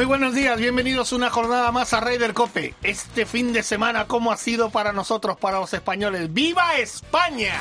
Muy 0.00 0.06
buenos 0.06 0.34
días, 0.34 0.58
bienvenidos 0.58 1.12
una 1.12 1.28
jornada 1.28 1.70
más 1.72 1.92
a 1.92 2.00
Raider 2.00 2.32
Cope. 2.32 2.74
Este 2.82 3.26
fin 3.26 3.52
de 3.52 3.62
semana, 3.62 4.06
¿cómo 4.06 4.32
ha 4.32 4.38
sido 4.38 4.70
para 4.70 4.94
nosotros, 4.94 5.36
para 5.36 5.60
los 5.60 5.74
españoles? 5.74 6.32
¡Viva 6.32 6.78
España! 6.78 7.60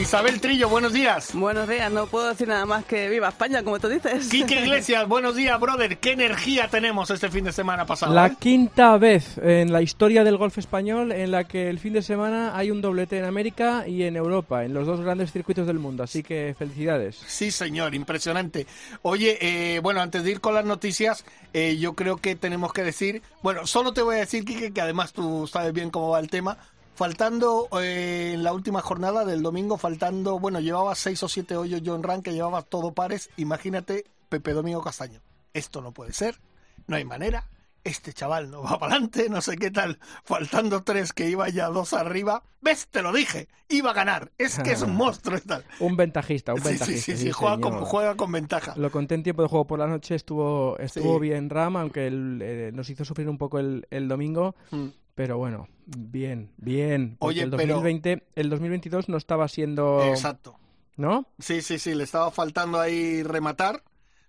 Isabel 0.00 0.40
Trillo, 0.40 0.70
buenos 0.70 0.94
días. 0.94 1.34
Buenos 1.34 1.68
días, 1.68 1.92
no 1.92 2.06
puedo 2.06 2.30
decir 2.30 2.48
nada 2.48 2.64
más 2.64 2.82
que 2.86 3.10
viva 3.10 3.28
España, 3.28 3.62
como 3.62 3.78
tú 3.78 3.88
dices. 3.88 4.26
Quique 4.30 4.54
Iglesias, 4.62 5.06
buenos 5.06 5.36
días, 5.36 5.60
brother. 5.60 5.98
¿Qué 5.98 6.12
energía 6.12 6.68
tenemos 6.68 7.10
este 7.10 7.28
fin 7.28 7.44
de 7.44 7.52
semana 7.52 7.84
pasado? 7.84 8.14
La 8.14 8.28
eh? 8.28 8.36
quinta 8.38 8.96
vez 8.96 9.36
en 9.36 9.70
la 9.70 9.82
historia 9.82 10.24
del 10.24 10.38
golf 10.38 10.56
español 10.56 11.12
en 11.12 11.30
la 11.30 11.44
que 11.44 11.68
el 11.68 11.78
fin 11.78 11.92
de 11.92 12.00
semana 12.00 12.56
hay 12.56 12.70
un 12.70 12.80
doblete 12.80 13.18
en 13.18 13.26
América 13.26 13.86
y 13.86 14.04
en 14.04 14.16
Europa, 14.16 14.64
en 14.64 14.72
los 14.72 14.86
dos 14.86 15.00
grandes 15.00 15.30
circuitos 15.30 15.66
del 15.66 15.78
mundo. 15.78 16.02
Así 16.02 16.22
que 16.22 16.54
felicidades. 16.58 17.20
Sí, 17.26 17.50
señor, 17.50 17.94
impresionante. 17.94 18.66
Oye, 19.02 19.36
eh, 19.42 19.80
bueno, 19.80 20.00
antes 20.00 20.24
de 20.24 20.30
ir 20.30 20.40
con 20.40 20.54
las 20.54 20.64
noticias, 20.64 21.26
eh, 21.52 21.76
yo 21.76 21.92
creo 21.92 22.16
que 22.16 22.34
tenemos 22.34 22.72
que 22.72 22.82
decir, 22.82 23.20
bueno, 23.42 23.66
solo 23.66 23.92
te 23.92 24.00
voy 24.00 24.16
a 24.16 24.20
decir, 24.20 24.46
Quique, 24.46 24.72
que 24.72 24.80
además 24.80 25.12
tú 25.12 25.46
sabes 25.46 25.74
bien 25.74 25.90
cómo 25.90 26.08
va 26.08 26.18
el 26.20 26.30
tema. 26.30 26.56
Faltando 26.94 27.68
eh, 27.80 28.32
en 28.34 28.44
la 28.44 28.52
última 28.52 28.80
jornada 28.82 29.24
del 29.24 29.42
domingo, 29.42 29.78
faltando, 29.78 30.38
bueno, 30.38 30.60
llevaba 30.60 30.94
seis 30.94 31.22
o 31.22 31.28
siete 31.28 31.56
hoyos 31.56 31.82
John 31.84 32.02
Ran, 32.02 32.22
que 32.22 32.32
llevaba 32.32 32.62
todo 32.62 32.92
pares. 32.92 33.30
Imagínate, 33.38 34.04
Pepe 34.28 34.52
Domingo 34.52 34.82
Castaño. 34.82 35.20
Esto 35.54 35.80
no 35.80 35.92
puede 35.92 36.12
ser, 36.12 36.38
no 36.86 36.96
hay 36.96 37.04
manera. 37.04 37.48
Este 37.84 38.12
chaval 38.12 38.50
no 38.50 38.62
va 38.62 38.78
para 38.78 38.92
adelante, 38.92 39.28
no 39.28 39.40
sé 39.40 39.56
qué 39.56 39.70
tal. 39.70 39.98
Faltando 40.22 40.82
tres, 40.84 41.12
que 41.12 41.28
iba 41.28 41.48
ya 41.48 41.66
dos 41.68 41.94
arriba. 41.94 42.42
¿Ves? 42.60 42.86
Te 42.88 43.02
lo 43.02 43.12
dije, 43.12 43.48
iba 43.68 43.90
a 43.90 43.94
ganar. 43.94 44.30
Es 44.38 44.58
que 44.60 44.70
es 44.72 44.82
un 44.82 44.94
monstruo 44.96 45.36
y 45.38 45.40
tal. 45.40 45.64
Un 45.80 45.96
ventajista, 45.96 46.54
un 46.54 46.60
Sí, 46.62 46.68
ventajista. 46.68 47.02
sí, 47.04 47.16
sí, 47.16 47.24
sí, 47.24 47.32
juega, 47.32 47.58
con, 47.58 47.72
señor. 47.72 47.86
juega 47.86 48.14
con 48.16 48.30
ventaja. 48.30 48.74
Lo 48.76 48.92
conté 48.92 49.16
en 49.16 49.24
tiempo 49.24 49.42
de 49.42 49.48
juego 49.48 49.66
por 49.66 49.78
la 49.80 49.88
noche, 49.88 50.14
estuvo, 50.14 50.78
estuvo 50.78 51.18
bien 51.18 51.50
Ram, 51.50 51.76
aunque 51.78 52.06
el- 52.06 52.38
eh, 52.42 52.70
nos 52.72 52.88
hizo 52.90 53.04
sufrir 53.04 53.28
un 53.28 53.38
poco 53.38 53.58
el, 53.58 53.86
el 53.90 54.06
domingo. 54.06 54.54
Mm. 54.70 54.86
Pero 55.14 55.36
bueno, 55.38 55.68
bien, 55.86 56.50
bien. 56.56 57.16
Oye, 57.20 57.42
el 57.42 57.50
pero- 57.50 57.74
2020, 57.74 58.22
el 58.34 58.50
2022 58.50 59.08
no 59.08 59.16
estaba 59.16 59.46
siendo, 59.48 60.02
Exacto. 60.04 60.56
¿no? 60.96 61.26
Sí, 61.38 61.60
sí, 61.62 61.78
sí, 61.78 61.94
le 61.94 62.04
estaba 62.04 62.30
faltando 62.30 62.80
ahí 62.80 63.22
rematar. 63.22 63.82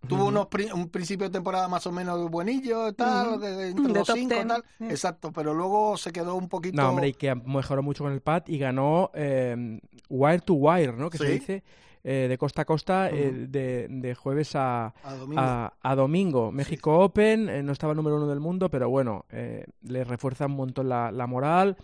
Tuvo 0.06 0.26
unos 0.26 0.48
pri- 0.48 0.70
un 0.74 0.90
principio 0.90 1.28
de 1.28 1.32
temporada 1.32 1.70
más 1.70 1.88
o 1.88 1.92
menos 1.94 2.30
buenillo, 2.30 2.92
tal, 2.92 3.40
de- 3.40 3.70
entre 3.70 3.88
De 3.88 3.94
los 4.00 4.06
top 4.08 4.18
cinco, 4.18 4.36
ten, 4.36 4.48
tal. 4.50 4.64
sí. 4.78 4.86
Exacto, 4.90 5.32
pero 5.32 5.54
luego 5.54 5.96
se 5.96 6.12
quedó 6.12 6.36
un 6.36 6.50
poquito. 6.50 6.82
No, 6.82 6.90
hombre, 6.90 7.08
y 7.08 7.14
que 7.14 7.34
mejoró 7.34 7.82
mucho 7.82 8.04
con 8.04 8.12
el 8.12 8.20
pad 8.20 8.44
y 8.48 8.58
ganó 8.58 9.12
eh, 9.14 9.80
wire 10.10 10.40
to 10.42 10.56
wire, 10.56 10.92
¿no? 10.92 11.10
Que 11.10 11.18
se 11.18 11.30
dice, 11.32 11.64
eh, 12.04 12.28
de 12.30 12.38
costa 12.38 12.64
a 12.64 12.66
costa, 12.66 13.10
eh, 13.10 13.32
de, 13.32 13.88
de 13.90 14.16
jueves 14.16 14.56
a, 14.56 14.88
a 15.04 15.14
domingo. 15.16 15.42
a, 15.42 15.74
a 15.82 15.96
domingo. 15.96 16.52
México 16.52 17.00
Open, 17.00 17.48
eh, 17.50 17.64
no 17.64 17.72
estaba 17.72 17.94
número 17.94 18.18
uno 18.18 18.28
del 18.28 18.40
mundo, 18.40 18.70
pero 18.70 18.90
bueno, 18.90 19.26
le 19.32 20.04
refuerza 20.04 20.46
un 20.48 20.54
montón 20.56 20.90
la, 20.90 21.12
la 21.12 21.28
moral. 21.28 21.78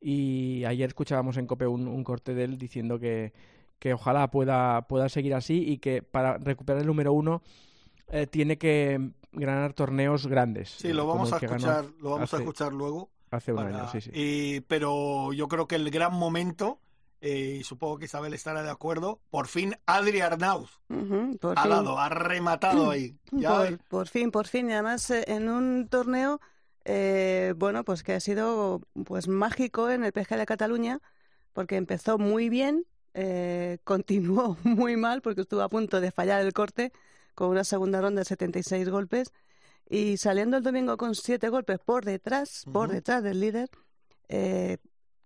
Y 0.00 0.64
ayer 0.64 0.88
escuchábamos 0.88 1.36
en 1.36 1.46
Cope 1.46 1.66
un, 1.66 1.86
un 1.86 2.02
corte 2.04 2.34
de 2.34 2.44
él 2.44 2.58
diciendo 2.58 2.98
que, 2.98 3.32
que 3.78 3.94
ojalá 3.94 4.30
pueda, 4.30 4.82
pueda 4.88 5.08
seguir 5.08 5.32
así 5.34 5.62
y 5.66 5.78
que 5.78 6.02
para 6.02 6.38
recuperar 6.38 6.80
el 6.82 6.86
número 6.88 7.12
uno 7.12 7.40
tiene 8.30 8.58
que 8.58 9.10
ganar 9.32 9.72
torneos 9.72 10.26
grandes. 10.26 10.68
sí, 10.70 10.92
lo 10.92 11.06
vamos 11.06 11.32
a 11.32 11.36
escuchar, 11.38 11.86
lo 12.00 12.10
vamos 12.10 12.34
a 12.34 12.36
escuchar 12.36 12.72
luego. 12.72 13.08
Hace 13.30 13.52
un 13.52 13.56
para- 13.56 13.68
año, 13.84 13.88
sí, 13.90 14.00
sí. 14.02 14.10
y- 14.12 14.60
pero 14.62 15.32
yo 15.32 15.48
creo 15.48 15.66
que 15.66 15.76
el 15.76 15.90
gran 15.90 16.12
momento, 16.12 16.80
eh, 17.22 17.58
y 17.60 17.64
supongo 17.64 17.98
que 17.98 18.04
Isabel 18.06 18.34
estará 18.34 18.62
de 18.62 18.70
acuerdo, 18.70 19.20
por 19.30 19.46
fin 19.46 19.76
Adri 19.86 20.20
Arnauz 20.20 20.80
por 21.40 21.58
ha 21.58 21.62
fin. 21.62 21.70
dado, 21.70 21.98
ha 21.98 22.08
rematado 22.08 22.90
ahí. 22.90 23.16
Ya 23.30 23.78
Por, 23.88 24.08
fin, 24.08 24.30
por 24.30 24.46
fin. 24.46 24.68
Y 24.68 24.72
además 24.72 25.08
eh, 25.10 25.24
en 25.28 25.48
un 25.48 25.88
torneo, 25.88 26.40
eh, 26.84 27.54
bueno, 27.56 27.84
pues 27.84 28.02
que 28.02 28.14
ha 28.14 28.20
sido 28.20 28.80
pues 29.04 29.28
mágico 29.28 29.88
en 29.88 30.04
el 30.04 30.12
PGA 30.12 30.36
de 30.36 30.46
Cataluña, 30.46 31.00
porque 31.52 31.76
empezó 31.76 32.18
muy 32.18 32.48
bien, 32.48 32.86
eh, 33.14 33.78
continuó 33.84 34.56
muy 34.64 34.96
mal, 34.96 35.22
porque 35.22 35.42
estuvo 35.42 35.62
a 35.62 35.68
punto 35.68 36.00
de 36.00 36.10
fallar 36.10 36.40
el 36.42 36.52
corte 36.52 36.92
con 37.34 37.48
una 37.48 37.64
segunda 37.64 38.00
ronda 38.00 38.20
de 38.20 38.24
76 38.26 38.88
golpes, 38.90 39.32
y 39.88 40.16
saliendo 40.16 40.56
el 40.56 40.62
domingo 40.62 40.96
con 40.96 41.14
siete 41.14 41.48
golpes 41.48 41.78
por 41.78 42.04
detrás, 42.04 42.64
por 42.72 42.90
detrás 42.90 43.22
del 43.22 43.40
líder, 43.40 43.70
eh, 44.28 44.78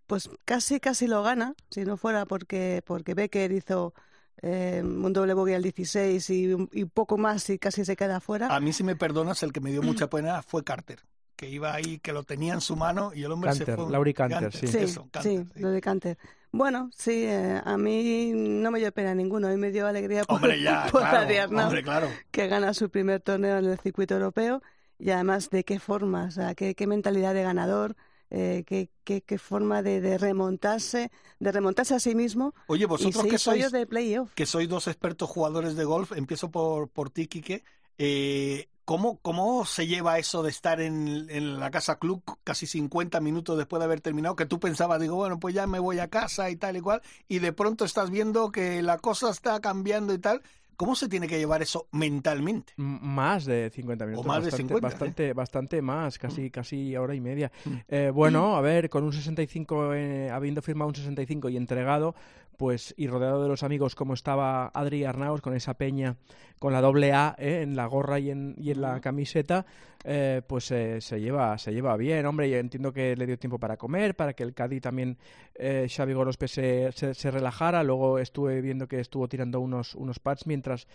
pues 0.07 0.31
casi, 0.45 0.81
casi 0.81 1.07
lo 1.07 1.23
gana, 1.23 1.55
si 1.71 1.85
no 1.85 1.97
fuera 1.97 2.27
porque, 2.27 2.83
porque 2.87 3.15
Becker 3.15 3.53
hizo 3.53 3.95
eh, 4.43 4.83
un 4.85 5.13
doble 5.13 5.35
bogey 5.35 5.55
al 5.55 5.63
16 5.63 6.31
y, 6.31 6.53
un- 6.55 6.69
y 6.73 6.85
poco 6.85 7.17
más 7.19 7.49
y 7.51 7.59
casi 7.59 7.85
se 7.85 7.97
queda 7.97 8.21
fuera. 8.21 8.55
A 8.55 8.61
mí, 8.61 8.73
si 8.73 8.85
me 8.85 8.97
perdonas, 8.97 9.43
el 9.43 9.53
que 9.53 9.61
me 9.61 9.71
dio 9.71 9.83
mucha 9.83 10.09
pena 10.09 10.43
fue 10.43 10.63
Carter, 10.65 11.01
que 11.37 11.49
iba 11.49 11.75
ahí, 11.75 11.99
que 11.99 12.13
lo 12.13 12.23
tenía 12.23 12.55
en 12.55 12.61
su 12.61 12.77
mano 12.77 13.13
y 13.15 13.25
el 13.25 13.33
hombre 13.33 13.53
se 13.55 13.65
fue. 13.65 13.91
Laurie 13.91 14.15
Canter, 14.15 14.53
sí. 14.55 14.67
Sí, 14.67 14.79
eso, 14.79 15.09
Canter, 15.11 15.23
sí, 15.45 15.49
sí. 15.55 15.61
lo 15.61 15.71
de 15.71 15.81
Canter. 15.81 16.19
Bueno, 16.53 16.91
sí, 16.97 17.25
eh, 17.27 17.61
a 17.63 17.77
mí 17.77 18.33
no 18.35 18.71
me 18.71 18.79
dio 18.79 18.91
pena 18.93 19.15
ninguno, 19.15 19.49
a 19.49 19.51
mí 19.51 19.57
me 19.59 19.71
dio 19.73 19.87
alegría 19.87 20.25
por, 20.25 20.37
Hombre, 20.37 20.63
ya, 20.63 20.87
por 20.91 21.01
claro, 21.03 21.19
Adri 21.19 21.37
Arnau, 21.37 21.65
hombre, 21.67 21.83
claro. 21.83 22.09
que 22.31 22.47
gana 22.49 22.73
su 22.73 22.89
primer 22.89 23.21
torneo 23.21 23.59
en 23.59 23.67
el 23.67 23.79
circuito 23.79 24.15
europeo 24.15 24.63
y 24.99 25.11
además 25.11 25.51
de 25.51 25.65
qué 25.65 25.79
forma, 25.79 26.25
o 26.25 26.31
sea, 26.31 26.55
qué, 26.55 26.75
qué 26.75 26.87
mentalidad 26.87 27.35
de 27.35 27.43
ganador, 27.43 27.97
eh, 28.39 28.65
qué, 28.67 28.91
qué, 29.03 29.23
qué 29.23 29.39
forma 29.39 29.81
de, 29.83 30.03
de 30.03 30.19
remontarse, 30.19 31.11
de 31.41 31.53
remontarse 31.53 31.95
a 31.95 32.01
sí 32.01 32.15
mismo 32.15 32.55
Oye, 32.67 32.83
y 32.83 32.87
vosotros 32.87 33.25
que 33.25 33.39
sois, 33.39 33.73
de 33.73 33.87
playoff. 33.87 34.35
que 34.35 34.45
sois 34.45 34.69
dos 34.69 34.89
expertos 34.89 35.31
jugadores 35.31 35.75
de 35.75 35.85
golf, 35.85 36.13
empiezo 36.13 36.51
por, 36.51 36.89
por 36.91 37.09
ti, 37.09 37.29
Quique. 37.29 37.65
Eh, 37.97 38.69
¿cómo, 38.85 39.19
¿Cómo 39.23 39.65
se 39.65 39.87
lleva 39.87 40.19
eso 40.19 40.43
de 40.43 40.51
estar 40.51 40.83
en, 40.83 41.31
en 41.31 41.59
la 41.59 41.71
casa 41.71 41.99
club 41.99 42.23
casi 42.45 42.67
50 42.67 43.21
minutos 43.21 43.57
después 43.57 43.81
de 43.81 43.85
haber 43.87 44.03
terminado? 44.03 44.37
Que 44.37 44.45
tú 44.45 44.61
pensabas, 44.61 45.01
digo, 45.01 45.17
bueno, 45.17 45.41
pues 45.41 45.55
ya 45.55 45.67
me 45.67 45.79
voy 45.79 45.99
a 45.99 46.09
casa 46.09 46.51
y 46.51 46.57
tal 46.57 46.77
y 46.77 46.83
cual, 46.83 47.01
y 47.29 47.39
de 47.39 47.55
pronto 47.55 47.87
estás 47.87 48.11
viendo 48.11 48.53
que 48.53 48.83
la 48.83 48.99
cosa 48.99 49.31
está 49.31 49.59
cambiando 49.61 50.13
y 50.13 50.19
tal. 50.19 50.43
¿Cómo 50.77 50.95
se 50.95 51.09
tiene 51.09 51.27
que 51.27 51.39
llevar 51.39 51.63
eso 51.63 51.89
mentalmente? 51.93 52.75
M- 52.77 52.99
Más 53.01 53.45
de 53.45 53.71
50 53.71 54.05
minutos. 54.07 54.27
más 54.27 54.45
de 54.45 54.51
bastante, 54.51 54.75
50, 54.75 54.89
Bastante, 54.89 55.33
bastante 55.33 55.83
más, 55.83 56.19
casi, 56.19 56.51
casi 56.51 56.97
hora 56.97 57.15
y 57.15 57.21
media. 57.21 57.51
Mm. 57.65 57.71
Eh, 57.89 58.11
bueno, 58.13 58.57
a 58.57 58.61
ver, 58.61 58.89
con 58.91 59.03
un 59.05 59.13
65, 59.13 59.95
eh, 59.95 60.31
habiendo 60.31 60.61
firmado 60.63 60.89
un 60.89 60.95
65 60.95 61.49
y 61.49 61.57
entregado, 61.57 62.15
pues, 62.57 62.95
y 62.97 63.07
rodeado 63.07 63.43
de 63.43 63.49
los 63.49 63.63
amigos 63.63 63.95
como 63.95 64.15
estaba 64.15 64.71
Adri 64.75 65.05
Arnaus, 65.05 65.41
con 65.41 65.55
esa 65.55 65.75
peña, 65.75 66.17
con 66.59 66.73
la 66.73 66.81
doble 66.81 67.13
A 67.13 67.35
eh, 67.39 67.63
en 67.63 67.77
la 67.77 67.87
gorra 67.87 68.19
y 68.19 68.31
en, 68.31 68.55
y 68.59 68.71
en 68.71 68.81
la 68.81 69.01
camiseta, 69.01 69.67
eh, 70.05 70.43
pues 70.47 70.71
eh, 70.71 71.01
se 71.01 71.21
lleva 71.21 71.59
se 71.59 71.73
lleva 71.73 71.97
bien, 71.97 72.25
hombre. 72.27 72.49
Yo 72.49 72.59
entiendo 72.59 72.93
que 72.93 73.17
le 73.17 73.27
dio 73.27 73.39
tiempo 73.39 73.59
para 73.59 73.77
comer, 73.77 74.15
para 74.15 74.33
que 74.33 74.43
el 74.43 74.55
Cádiz 74.55 74.83
también, 74.83 75.19
eh, 75.55 75.87
Xavi 75.89 76.13
Gorospe, 76.13 76.49
se, 76.49 76.93
se, 76.93 77.15
se 77.15 77.31
relajara. 77.31 77.83
Luego 77.83 78.19
estuve 78.19 78.61
viendo 78.61 78.87
que 78.87 79.01
estuvo 79.01 79.29
tirando 79.29 79.61
unos, 79.61 79.95
unos 79.95 80.19
pads 80.19 80.47
mientras, 80.47 80.87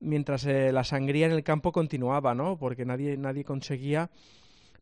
mientras 0.00 0.44
eh, 0.46 0.72
la 0.72 0.84
sangría 0.84 1.26
en 1.26 1.32
el 1.32 1.44
campo 1.44 1.72
continuaba, 1.72 2.34
¿no? 2.34 2.56
Porque 2.58 2.84
nadie, 2.84 3.16
nadie 3.16 3.44
conseguía 3.44 4.10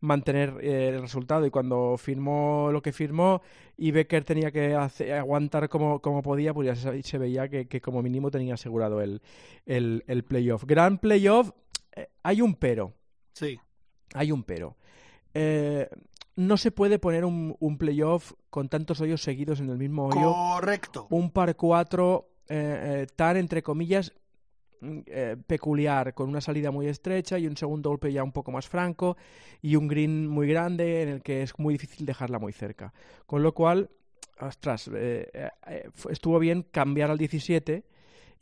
mantener 0.03 0.57
eh, 0.61 0.89
el 0.89 1.01
resultado 1.01 1.45
y 1.45 1.49
cuando 1.49 1.95
firmó 1.97 2.69
lo 2.71 2.81
que 2.81 2.91
firmó 2.91 3.41
y 3.77 3.91
Becker 3.91 4.23
tenía 4.25 4.51
que 4.51 4.75
aguantar 4.75 5.69
como, 5.69 6.01
como 6.01 6.21
podía, 6.21 6.53
pues 6.53 6.67
ya 6.67 6.75
se, 6.75 7.01
se 7.03 7.17
veía 7.17 7.47
que, 7.47 7.67
que 7.67 7.79
como 7.79 8.01
mínimo 8.01 8.29
tenía 8.29 8.55
asegurado 8.55 9.01
el, 9.01 9.21
el, 9.65 10.03
el 10.07 10.23
playoff. 10.23 10.65
Gran 10.65 10.97
playoff, 10.97 11.51
eh, 11.95 12.09
hay 12.21 12.41
un 12.41 12.55
pero, 12.55 12.93
Sí. 13.31 13.59
hay 14.13 14.31
un 14.31 14.43
pero. 14.43 14.75
Eh, 15.33 15.89
no 16.35 16.57
se 16.57 16.71
puede 16.71 16.99
poner 16.99 17.23
un, 17.25 17.55
un 17.59 17.77
playoff 17.77 18.33
con 18.49 18.67
tantos 18.67 18.99
hoyos 19.01 19.21
seguidos 19.21 19.59
en 19.61 19.69
el 19.69 19.77
mismo 19.77 20.07
hoyo 20.07 20.33
Correcto. 20.33 21.07
un 21.11 21.31
par 21.31 21.55
4 21.55 22.29
eh, 22.49 23.03
eh, 23.03 23.07
tan, 23.15 23.37
entre 23.37 23.63
comillas, 23.63 24.11
eh, 25.07 25.37
peculiar, 25.47 26.13
con 26.13 26.29
una 26.29 26.41
salida 26.41 26.71
muy 26.71 26.87
estrecha 26.87 27.37
y 27.39 27.47
un 27.47 27.57
segundo 27.57 27.89
golpe 27.89 28.11
ya 28.11 28.23
un 28.23 28.31
poco 28.31 28.51
más 28.51 28.67
franco 28.67 29.17
y 29.61 29.75
un 29.75 29.87
green 29.87 30.27
muy 30.27 30.47
grande 30.47 31.03
en 31.03 31.09
el 31.09 31.21
que 31.21 31.41
es 31.41 31.57
muy 31.57 31.75
difícil 31.75 32.05
dejarla 32.05 32.39
muy 32.39 32.53
cerca. 32.53 32.93
Con 33.25 33.43
lo 33.43 33.53
cual, 33.53 33.89
ostras, 34.39 34.89
eh, 34.93 35.29
eh, 35.67 35.89
estuvo 36.09 36.39
bien 36.39 36.63
cambiar 36.71 37.11
al 37.11 37.17
17 37.17 37.83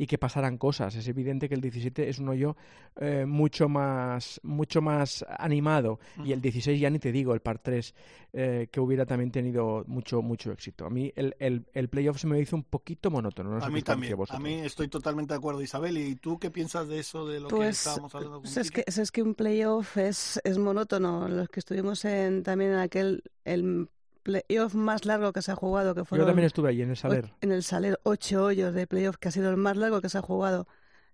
y 0.02 0.08
que 0.08 0.18
pasaran 0.18 0.58
cosas. 0.58 0.96
Es 0.96 1.08
evidente 1.08 1.48
que 1.48 1.54
el 1.54 1.62
17 1.62 2.10
es 2.10 2.18
un 2.18 2.30
hoyo 2.30 2.58
eh, 3.00 3.28
mucho 3.28 3.70
más 3.70 4.42
mucho 4.42 4.82
más 4.82 5.24
animado 5.38 6.00
y 6.26 6.32
el 6.32 6.42
16 6.42 6.82
ya 6.82 6.90
ni 6.90 6.98
te 6.98 7.12
digo, 7.12 7.36
el 7.36 7.42
par 7.42 7.60
3 7.60 7.94
eh, 8.34 8.68
que 8.72 8.80
hubiera 8.80 9.06
también 9.06 9.30
tenido 9.30 9.84
mucho 9.86 10.24
mucho 10.24 10.52
éxito. 10.52 10.88
A 10.88 10.90
mí 10.90 11.14
el, 11.16 11.36
el, 11.38 11.68
el 11.72 11.88
playoff 11.88 12.18
se 12.18 12.26
me 12.26 12.40
hizo 12.40 12.56
un 12.56 12.64
poquito 12.64 13.12
monótono. 13.12 13.52
No 13.52 13.64
a 13.64 13.70
mí 13.70 13.84
también. 13.84 14.16
A 14.30 14.40
mí 14.40 14.56
estoy 14.56 14.88
totalmente 14.88 15.36
de 15.36 15.38
acuerdo, 15.38 15.62
Isabel. 15.62 15.96
¿Y 16.00 16.16
tú 16.16 16.40
qué 16.40 16.50
piensas 16.50 16.88
de 16.88 16.98
eso, 16.98 17.28
de 17.28 17.40
lo 17.40 17.50
que 17.50 17.58
pues, 17.58 17.78
estábamos 17.78 18.16
hablando? 18.16 18.42
Es, 18.44 18.72
que, 18.72 18.84
es 18.88 19.12
que 19.12 19.22
un 19.22 19.36
playoff 19.36 19.98
es, 19.98 20.42
es 20.44 20.58
monótono. 20.58 21.28
Los 21.28 21.48
que 21.50 21.60
estuvimos 21.60 22.06
en, 22.06 22.42
también 22.42 22.72
en 22.72 22.80
aquel... 22.80 23.24
El, 23.46 23.88
playoff 24.22 24.74
más 24.74 25.06
largo 25.06 25.34
que 25.34 25.42
se 25.42 25.52
ha 25.52 25.56
jugado. 25.56 25.96
Que 25.96 26.04
Yo 26.16 26.26
también 26.26 26.46
estuve 26.46 26.70
ahí, 26.70 26.82
en 26.82 26.92
el 26.92 26.98
Saler. 26.98 27.34
En 27.42 27.52
el 27.52 27.64
Saler, 27.64 28.00
ocho 28.04 28.46
hoyos 28.46 28.74
de 28.74 28.88
playoff, 28.88 29.18
que 29.18 29.30
ha 29.30 29.32
sido 29.32 29.50
el 29.50 29.58
más 29.58 29.78
largo 29.78 30.02
que 30.02 30.10
se 30.10 30.18
ha 30.18 30.22
jugado. 30.22 30.68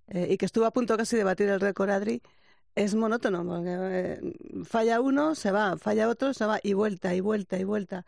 Eh, 0.07 0.27
y 0.31 0.37
que 0.37 0.45
estuvo 0.45 0.65
a 0.65 0.71
punto 0.71 0.95
casi 0.97 1.17
de 1.17 1.23
batir 1.23 1.49
el 1.49 1.59
récord 1.59 1.89
Adri. 1.89 2.21
Es 2.75 2.93
monótono, 2.93 3.43
porque 3.43 3.75
eh, 3.75 4.21
falla 4.63 5.01
uno, 5.01 5.33
se 5.33 5.51
va, 5.51 5.77
falla 5.77 6.07
otro, 6.09 6.33
se 6.33 6.45
va, 6.45 6.59
y 6.61 6.73
vuelta, 6.73 7.15
y 7.15 7.21
vuelta, 7.21 7.57
y 7.57 7.63
vuelta. 7.63 8.05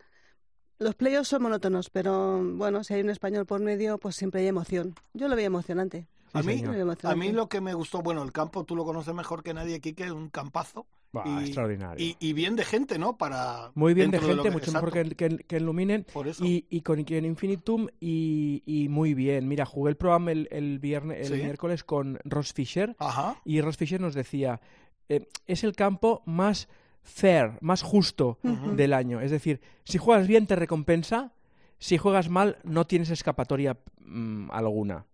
Los 0.77 0.95
playoffs 0.95 1.29
son 1.29 1.41
monótonos, 1.41 1.89
pero 1.89 2.41
bueno, 2.55 2.83
si 2.83 2.93
hay 2.93 3.01
un 3.01 3.09
español 3.09 3.45
por 3.45 3.59
medio, 3.59 3.97
pues 3.97 4.15
siempre 4.15 4.41
hay 4.41 4.47
emoción. 4.47 4.95
Yo 5.13 5.27
lo 5.27 5.35
veía 5.35 5.47
emocionante. 5.47 6.07
A, 6.33 6.41
mí, 6.41 6.63
a 7.03 7.15
mí 7.15 7.31
lo 7.31 7.49
que 7.49 7.61
me 7.61 7.73
gustó, 7.73 8.01
bueno, 8.01 8.23
el 8.23 8.31
campo 8.31 8.63
tú 8.63 8.75
lo 8.75 8.85
conoces 8.85 9.13
mejor 9.13 9.43
que 9.43 9.53
nadie, 9.53 9.75
aquí, 9.75 9.93
que 9.93 10.05
es 10.05 10.11
un 10.11 10.29
campazo 10.29 10.85
y, 11.25 11.45
extraordinario. 11.45 12.15
Y, 12.19 12.33
bien 12.33 12.55
de 12.55 12.63
gente, 12.65 12.99
¿no? 12.99 13.17
Para 13.17 13.71
Muy 13.73 13.93
bien 13.93 14.11
de 14.11 14.19
gente, 14.19 14.51
mucho 14.51 14.71
mejor 14.71 14.91
que, 14.91 15.15
que, 15.15 15.37
que 15.37 15.59
Luminen. 15.59 16.05
Y, 16.41 16.65
y, 16.69 16.81
con, 16.81 16.99
Infinitum 16.99 17.87
y, 17.99 18.87
muy 18.89 19.13
bien. 19.13 19.47
Mira, 19.47 19.65
jugué 19.65 19.89
el 19.89 19.97
programa 19.97 20.31
el, 20.31 20.79
viernes, 20.79 21.29
el 21.29 21.43
miércoles 21.43 21.83
con 21.83 22.19
Ross 22.23 22.53
Fisher 22.53 22.95
y 23.43 23.61
Ross 23.61 23.77
Fisher 23.77 23.99
nos 23.99 24.13
decía, 24.13 24.61
eh, 25.07 25.27
es 25.47 25.63
el 25.63 25.75
campo 25.75 26.21
más 26.25 26.67
fair, 27.01 27.57
más 27.61 27.81
justo 27.81 28.37
del 28.43 28.93
año. 28.93 29.19
Es 29.19 29.31
decir, 29.31 29.61
si 29.83 29.97
juegas 29.97 30.27
bien 30.27 30.45
te 30.45 30.55
recompensa, 30.55 31.33
si 31.79 31.97
juegas 31.97 32.29
mal 32.29 32.57
no 32.63 32.85
tienes 32.85 33.09
escapatoria 33.09 33.77
mm, 33.99 34.51
alguna. 34.51 35.05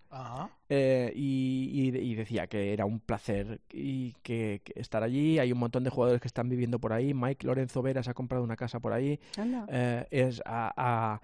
Eh, 0.69 1.11
y, 1.15 2.15
decía 2.15 2.47
que 2.47 2.73
era 2.73 2.85
un 2.85 2.99
placer 2.99 3.59
y 3.71 4.13
que, 4.23 4.61
estar 4.75 5.03
allí. 5.03 5.39
Hay 5.39 5.51
un 5.51 5.59
montón 5.59 5.83
de 5.83 5.89
jugadores 5.89 6.21
que 6.21 6.27
están 6.27 6.49
viviendo 6.49 6.79
por 6.79 6.93
ahí. 6.93 7.13
Mike 7.13 7.45
Lorenzo 7.45 7.81
Veras 7.81 8.07
ha 8.07 8.13
comprado 8.13 8.43
una 8.43 8.55
casa 8.55 8.79
por 8.79 8.93
ahí. 8.93 9.19
Eh, 9.69 10.07
es, 10.11 10.41
ha, 10.45 11.19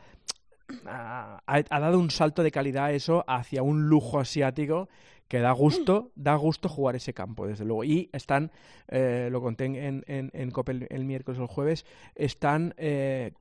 dado 1.69 1.99
un 1.99 2.11
salto 2.11 2.43
de 2.43 2.51
calidad 2.51 2.93
eso 2.93 3.23
hacia 3.27 3.63
un 3.63 3.88
lujo 3.88 4.19
asiático 4.19 4.89
que 5.27 5.39
da 5.39 5.53
gusto, 5.53 6.11
da 6.15 6.35
gusto 6.35 6.67
jugar 6.67 6.97
ese 6.97 7.13
campo, 7.13 7.47
desde 7.47 7.63
luego. 7.63 7.85
Y 7.85 8.09
están, 8.11 8.51
eh, 8.89 9.29
lo 9.31 9.41
conté 9.41 9.65
en, 9.65 10.03
en, 10.05 10.29
en 10.33 10.51
Copel 10.51 10.88
el 10.89 11.05
miércoles 11.05 11.39
o 11.39 11.43
el 11.43 11.47
jueves, 11.47 11.85
están 12.15 12.75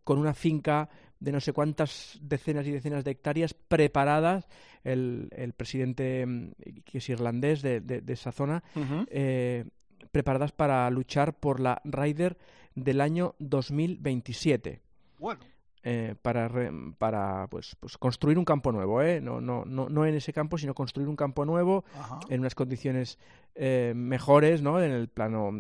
con 0.05 0.19
una 0.19 0.33
finca 0.33 0.89
de 1.21 1.33
no 1.33 1.41
sé 1.41 1.53
cuántas 1.53 2.19
decenas 2.23 2.67
y 2.67 2.73
decenas 2.73 3.05
de 3.05 3.13
hectáreas 3.13 3.55
preparadas. 3.55 4.49
El, 4.83 5.29
el 5.33 5.53
presidente, 5.53 6.25
mm, 6.27 6.53
que 6.85 6.99
es 6.99 7.09
irlandés 7.09 7.63
de, 7.63 7.81
de, 7.81 8.13
esa 8.13 8.33
zona, 8.33 8.65
eh, 9.09 9.67
preparadas 10.11 10.53
para 10.53 10.89
luchar 10.91 11.35
por 11.35 11.61
la 11.61 11.81
Ryder 11.85 12.39
del 12.75 13.01
año 13.01 13.35
2027. 13.39 14.81
Bueno. 15.19 15.41
Eh, 15.83 16.15
para, 16.21 16.51
para 16.99 17.47
pues, 17.47 17.75
pues, 17.81 17.97
construir 17.97 18.37
un 18.37 18.45
campo 18.45 18.71
nuevo, 18.71 19.01
¿eh? 19.01 19.19
no, 19.23 19.41
no, 19.41 19.65
no, 19.65 19.89
no 19.89 20.05
en 20.05 20.15
ese 20.15 20.31
campo, 20.31 20.59
sino 20.59 20.75
construir 20.75 21.09
un 21.09 21.17
campo 21.17 21.47
nuevo 21.47 21.85
en 22.29 22.41
unas 22.41 22.55
condiciones 22.55 23.19
eh, 23.55 23.95
mejores, 23.97 24.61
¿no? 24.61 24.83
En 24.83 24.91
el 24.91 25.09
plano, 25.09 25.53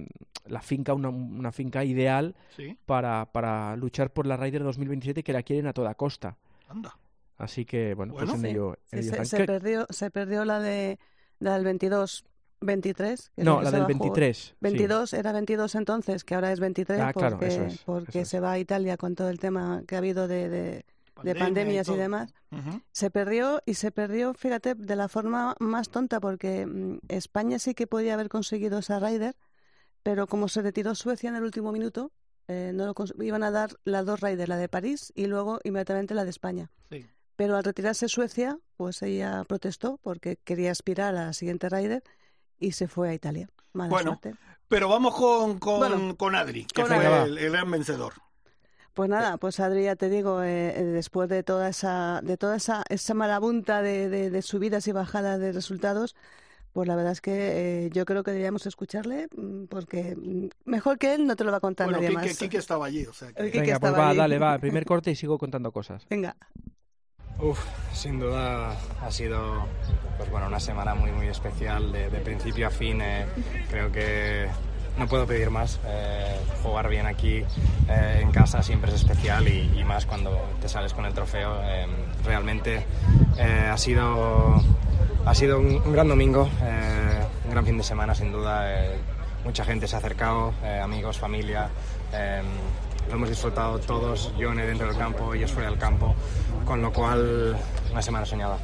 la 0.44 0.60
finca, 0.60 0.92
una, 0.92 1.08
una 1.08 1.52
finca 1.52 1.84
ideal 1.84 2.36
para, 2.84 3.32
para 3.32 3.74
luchar 3.76 4.12
por 4.12 4.26
la 4.26 4.36
Ryder 4.36 4.62
2027 4.62 5.22
que 5.22 5.32
la 5.32 5.42
quieren 5.42 5.66
a 5.66 5.72
toda 5.72 5.94
costa. 5.94 6.36
Anda. 6.68 6.94
Así 7.38 7.64
que, 7.64 7.94
bueno, 7.94 8.12
pues 8.12 8.28
en 8.34 8.44
ello, 8.44 8.76
se, 8.84 9.46
perdió, 9.46 9.86
se 9.88 10.10
perdió 10.10 10.44
la 10.44 10.60
de 10.60 10.98
la 11.38 11.54
del 11.54 11.64
22 11.64 12.26
23. 12.60 13.32
no, 13.36 13.62
la 13.62 13.70
del 13.70 13.86
23. 13.86 14.56
22 14.60 15.12
era 15.14 15.32
22 15.32 15.74
entonces, 15.74 16.24
que 16.24 16.34
ahora 16.34 16.52
es 16.52 16.60
23 16.60 17.00
ah, 17.00 17.12
porque, 17.12 17.68
porque 17.84 18.24
se 18.24 18.40
va 18.40 18.52
a 18.52 18.58
Italia 18.58 18.96
con 18.96 19.14
todo 19.14 19.30
el 19.30 19.38
tema 19.38 19.82
que 19.86 19.94
ha 19.94 19.98
habido 19.98 20.28
de, 20.28 20.48
de, 21.22 21.34
pandemias 21.34 21.88
y, 21.88 21.96
demás. 21.96 22.34
Se 22.92 23.10
perdió 23.10 23.62
y 23.64 23.74
se 23.74 23.90
perdió, 23.90 24.34
fíjate, 24.34 24.74
de 24.74 24.96
la 24.96 25.08
forma 25.08 25.56
más 25.58 25.88
tonta 25.88 26.20
porque 26.20 26.66
mm, 26.66 26.98
España 27.08 27.58
sí 27.58 27.74
que 27.74 27.86
podía 27.86 28.14
haber 28.14 28.28
conseguido 28.28 28.78
esa 28.78 28.98
Ryder, 28.98 29.36
pero 30.02 30.26
como 30.26 30.48
se 30.48 30.62
retiró 30.62 30.94
Suecia 30.94 31.30
en 31.30 31.36
el 31.36 31.44
último 31.44 31.72
minuto, 31.72 32.12
eh, 32.48 32.72
no 32.74 32.86
lo 32.86 33.24
iban 33.24 33.42
a 33.42 33.50
dar 33.50 33.70
las 33.84 34.04
dos 34.04 34.20
Ryder, 34.20 34.48
la 34.48 34.56
de 34.56 34.68
París 34.68 35.12
y 35.14 35.26
luego 35.26 35.60
inmediatamente 35.64 36.14
la 36.14 36.24
de 36.24 36.30
España. 36.30 36.70
Pero 37.36 37.56
al 37.56 37.64
retirarse 37.64 38.06
Suecia, 38.06 38.58
pues 38.76 39.00
ella 39.00 39.44
protestó 39.48 39.98
porque 40.02 40.36
quería 40.36 40.72
aspirar 40.72 41.14
a 41.14 41.26
la 41.26 41.32
siguiente 41.32 41.70
Ryder 41.70 42.02
y 42.60 42.72
se 42.72 42.86
fue 42.86 43.08
a 43.08 43.14
Italia. 43.14 43.48
bueno, 43.72 44.20
pero 44.68 44.88
vamos 44.88 45.16
con, 45.16 45.58
con, 45.58 46.34
Adri, 46.36 46.64
que 46.66 46.84
fue 46.84 47.24
el, 47.24 47.50
gran 47.50 47.68
vencedor. 47.70 48.12
Pues 48.94 49.08
nada, 49.08 49.36
pues 49.36 49.58
Adri, 49.58 49.84
ya 49.84 49.96
te 49.96 50.08
digo, 50.08 50.42
eh, 50.42 50.78
eh, 50.78 50.84
después 50.84 51.28
de 51.28 51.42
toda 51.42 51.68
esa, 51.68 52.20
de 52.22 52.36
toda 52.36 52.56
esa, 52.56 52.84
esa 52.88 53.14
marabunta 53.14 53.82
de, 53.82 54.08
de, 54.08 54.42
subidas 54.42 54.86
y 54.88 54.92
bajadas 54.92 55.40
de 55.40 55.52
resultados, 55.52 56.14
pues 56.72 56.86
la 56.86 56.96
verdad 56.96 57.12
es 57.12 57.20
que 57.20 57.86
eh, 57.86 57.90
yo 57.90 58.04
creo 58.04 58.22
que 58.22 58.30
deberíamos 58.30 58.66
escucharle, 58.66 59.28
mm, 59.34 59.64
porque 59.64 60.14
mm, 60.16 60.48
mejor 60.66 60.98
que 60.98 61.14
él 61.14 61.26
no 61.26 61.34
te 61.34 61.44
lo 61.44 61.50
va 61.50 61.56
a 61.58 61.60
contar 61.60 61.90
nadie 61.90 62.10
más. 62.10 62.36
Quique 62.36 62.58
estaba 62.58 62.86
allí, 62.86 63.06
o 63.06 63.12
sea. 63.12 63.30
Venga, 63.32 63.80
pues 63.80 63.92
va, 63.92 64.14
dale, 64.14 64.38
va, 64.38 64.58
primer 64.58 64.84
corte 64.84 65.10
y 65.10 65.16
sigo 65.16 65.38
contando 65.38 65.72
cosas. 65.72 66.06
Venga. 66.08 66.36
Uf, 67.42 67.58
sin 67.94 68.18
duda 68.18 68.76
ha 69.00 69.10
sido 69.10 69.64
pues 70.18 70.30
bueno, 70.30 70.48
una 70.48 70.60
semana 70.60 70.94
muy 70.94 71.10
muy 71.10 71.28
especial 71.28 71.90
de, 71.90 72.08
principio 72.20 72.66
a 72.66 72.70
fin. 72.70 73.00
Eh, 73.00 73.24
creo 73.70 73.90
que 73.90 74.46
no 74.98 75.06
puedo 75.06 75.26
pedir 75.26 75.48
más. 75.48 75.80
Eh, 75.86 76.38
jugar 76.62 76.90
bien 76.90 77.06
aquí 77.06 77.42
eh, 77.88 78.18
en 78.20 78.30
casa 78.30 78.62
siempre 78.62 78.90
es 78.90 78.96
especial 78.96 79.48
y, 79.48 79.82
más 79.84 80.04
cuando 80.04 80.38
te 80.60 80.68
sales 80.68 80.92
con 80.92 81.06
el 81.06 81.14
trofeo. 81.14 81.56
realmente 82.24 82.84
ha 83.38 83.78
sido, 83.78 84.62
ha 85.24 85.34
sido 85.34 85.58
un, 85.58 85.92
gran 85.92 86.08
domingo, 86.08 86.42
un 87.44 87.50
gran 87.50 87.64
fin 87.64 87.78
de 87.78 87.82
semana 87.82 88.14
sin 88.14 88.30
duda. 88.30 88.70
mucha 89.44 89.64
gente 89.64 89.88
se 89.88 89.96
ha 89.96 89.98
acercado, 89.98 90.52
amigos, 90.82 91.18
familia 91.18 91.70
lo 93.10 93.16
hemos 93.16 93.28
disfrutado 93.28 93.78
todos, 93.80 94.32
yo 94.38 94.54
dentro 94.54 94.86
del 94.86 94.96
campo, 94.96 95.34
ellos 95.34 95.50
fuera 95.50 95.68
del 95.68 95.78
campo, 95.78 96.14
con 96.64 96.80
lo 96.80 96.92
cual 96.92 97.56
una 97.90 98.02
semana 98.02 98.24
soñada. 98.24 98.56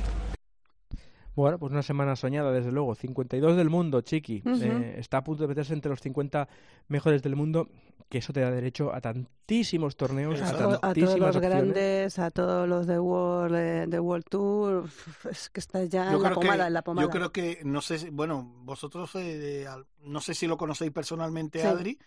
Bueno, 1.35 1.59
pues 1.59 1.73
una 1.73 1.83
semana 1.83 2.17
soñada, 2.17 2.53
desde 2.53 2.73
luego. 2.73 2.95
52 2.95 3.57
del 3.57 3.69
mundo, 3.69 4.01
Chiqui. 4.01 4.43
Eh, 4.47 4.97
está 4.99 5.19
a 5.19 5.25
punto 5.25 5.43
de 5.43 5.49
meterse 5.49 5.75
entre 5.75 5.91
los 5.91 6.01
50 6.01 6.49
mejores 6.89 7.23
del 7.23 7.37
mundo, 7.37 7.69
que 8.09 8.19
eso 8.19 8.33
te 8.33 8.41
da 8.41 8.51
derecho 8.51 8.95
a 8.95 9.01
tantísimos 9.01 9.97
torneos, 9.97 10.41
a, 10.41 10.49
a, 10.51 10.95
todos 10.95 11.19
los 11.19 11.37
grandes, 11.39 12.19
a 12.19 12.31
todos 12.31 12.69
los 12.69 12.87
de 12.87 12.99
World, 12.99 13.57
eh, 13.57 13.87
de 13.89 13.99
World 13.99 14.25
Tour. 14.29 14.89
Es 15.31 15.51
que 15.51 15.61
está 15.61 15.85
ya 15.85 16.13
en 16.13 16.23
la, 16.23 16.33
pomada, 16.33 16.67
en 16.69 16.73
la, 16.73 16.83
pomada, 16.83 17.07
Yo 17.07 17.11
creo 17.11 17.33
que, 17.33 17.61
no 17.65 17.81
sé, 17.81 18.11
bueno, 18.11 18.55
vosotros, 18.63 19.11
eh, 19.17 19.67
no 20.03 20.21
sé 20.21 20.35
si 20.35 20.47
lo 20.47 20.57
conocéis 20.57 20.93
personalmente, 20.93 21.65
Adri, 21.65 21.99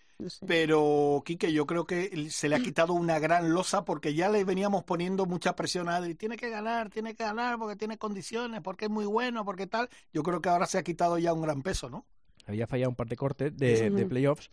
pero 0.46 1.22
Quique, 1.24 1.52
yo 1.52 1.66
creo 1.66 1.86
que 1.86 2.30
se 2.30 2.48
le 2.48 2.56
ha 2.56 2.60
quitado 2.60 2.94
una 2.94 3.18
gran 3.18 3.52
losa 3.52 3.84
porque 3.84 4.14
ya 4.14 4.30
le 4.30 4.44
veníamos 4.44 4.84
poniendo 4.84 5.26
mucha 5.26 5.54
presión 5.54 5.88
a 5.90 5.96
Adri. 5.96 6.14
Tiene 6.14 6.36
que 6.36 6.48
ganar, 6.48 6.88
tiene 6.88 7.14
que 7.14 7.24
ganar 7.24 7.58
porque 7.58 7.76
tiene 7.76 7.98
condiciones, 7.98 8.62
porque 8.62 8.86
es 8.86 8.90
muy 8.90 9.04
bueno, 9.04 9.44
porque 9.44 9.66
tal. 9.66 9.90
Yo 10.14 10.22
creo 10.22 10.40
que 10.40 10.48
ahora 10.48 10.66
se 10.66 10.78
ha 10.78 10.82
quitado 10.82 11.18
ya 11.18 11.34
un 11.34 11.42
gran 11.42 11.62
peso, 11.62 11.90
¿no? 11.90 12.06
Había 12.50 12.66
fallado 12.66 12.90
un 12.90 12.96
par 12.96 13.08
de 13.08 13.16
cortes 13.16 13.56
de, 13.56 14.06
playoffs 14.08 14.50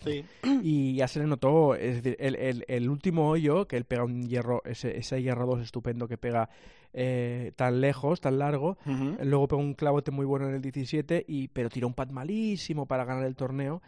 y 0.63 0.95
ya 0.95 1.07
se 1.07 1.19
le 1.19 1.27
notó, 1.27 1.75
es 1.75 2.03
decir, 2.03 2.17
el, 2.19 2.35
el, 2.35 2.65
el, 2.67 2.89
último 2.89 3.29
hoyo, 3.29 3.67
que 3.67 3.77
él 3.77 3.85
pega 3.85 4.03
un 4.03 4.27
hierro, 4.27 4.61
ese, 4.65 4.97
ese 4.97 5.21
hierro 5.21 5.45
2 5.45 5.61
estupendo 5.61 6.07
que 6.07 6.17
pega 6.17 6.49
eh, 6.93 7.51
tan 7.55 7.81
lejos, 7.81 8.21
tan 8.21 8.39
largo, 8.39 8.77
luego 9.21 9.47
pega 9.47 9.61
un 9.61 9.73
clavote 9.73 10.11
muy 10.11 10.25
bueno 10.25 10.47
en 10.47 10.55
el 10.55 10.61
17, 10.61 11.25
y, 11.27 11.47
pero 11.49 11.69
tiró 11.69 11.87
un 11.87 11.93
pad 11.93 12.09
malísimo 12.09 12.85
para 12.85 13.05
ganar 13.05 13.25
el 13.25 13.35
torneo, 13.35 13.81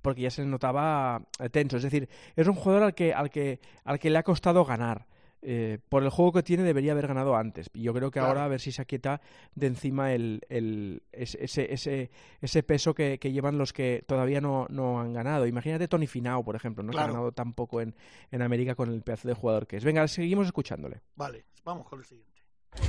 porque 0.00 0.22
ya 0.22 0.30
se 0.30 0.42
le 0.42 0.48
notaba 0.48 1.22
tenso, 1.50 1.76
es 1.76 1.82
decir, 1.82 2.08
es 2.36 2.46
un 2.46 2.54
jugador 2.54 2.84
al 2.84 2.94
que, 2.94 3.12
al 3.12 3.30
que, 3.30 3.60
al 3.84 3.98
que 3.98 4.10
le 4.10 4.18
ha 4.18 4.22
costado 4.22 4.64
ganar. 4.64 5.06
Eh, 5.44 5.78
por 5.88 6.04
el 6.04 6.10
juego 6.10 6.32
que 6.32 6.44
tiene 6.44 6.62
debería 6.62 6.92
haber 6.92 7.08
ganado 7.08 7.34
antes. 7.34 7.68
Y 7.74 7.82
yo 7.82 7.92
creo 7.92 8.12
que 8.12 8.20
ahora 8.20 8.44
a 8.44 8.48
ver 8.48 8.60
si 8.60 8.70
se 8.70 8.80
aquieta 8.80 9.20
de 9.56 9.66
encima 9.66 10.12
el, 10.12 10.40
el 10.48 11.02
ese, 11.10 11.42
ese, 11.42 12.10
ese, 12.40 12.62
peso 12.62 12.94
que, 12.94 13.18
que, 13.18 13.32
llevan 13.32 13.58
los 13.58 13.72
que 13.72 14.04
todavía 14.06 14.40
no, 14.40 14.66
no 14.70 15.00
han 15.00 15.12
ganado. 15.12 15.46
Imagínate 15.46 15.88
Tony 15.88 16.06
Finao, 16.06 16.44
por 16.44 16.54
ejemplo, 16.54 16.84
no 16.84 16.96
ha 16.96 17.06
ganado 17.06 17.32
tampoco 17.32 17.80
en, 17.80 17.94
en 18.30 18.42
América 18.42 18.76
con 18.76 18.88
el 18.90 19.02
pedazo 19.02 19.26
de 19.26 19.34
jugador 19.34 19.66
que 19.66 19.78
es. 19.78 19.84
Venga, 19.84 20.06
seguimos 20.06 20.46
escuchándole. 20.46 21.00
Vale, 21.16 21.46
vamos 21.64 21.88
con 21.88 21.98
el 21.98 22.04
siguiente. 22.04 22.32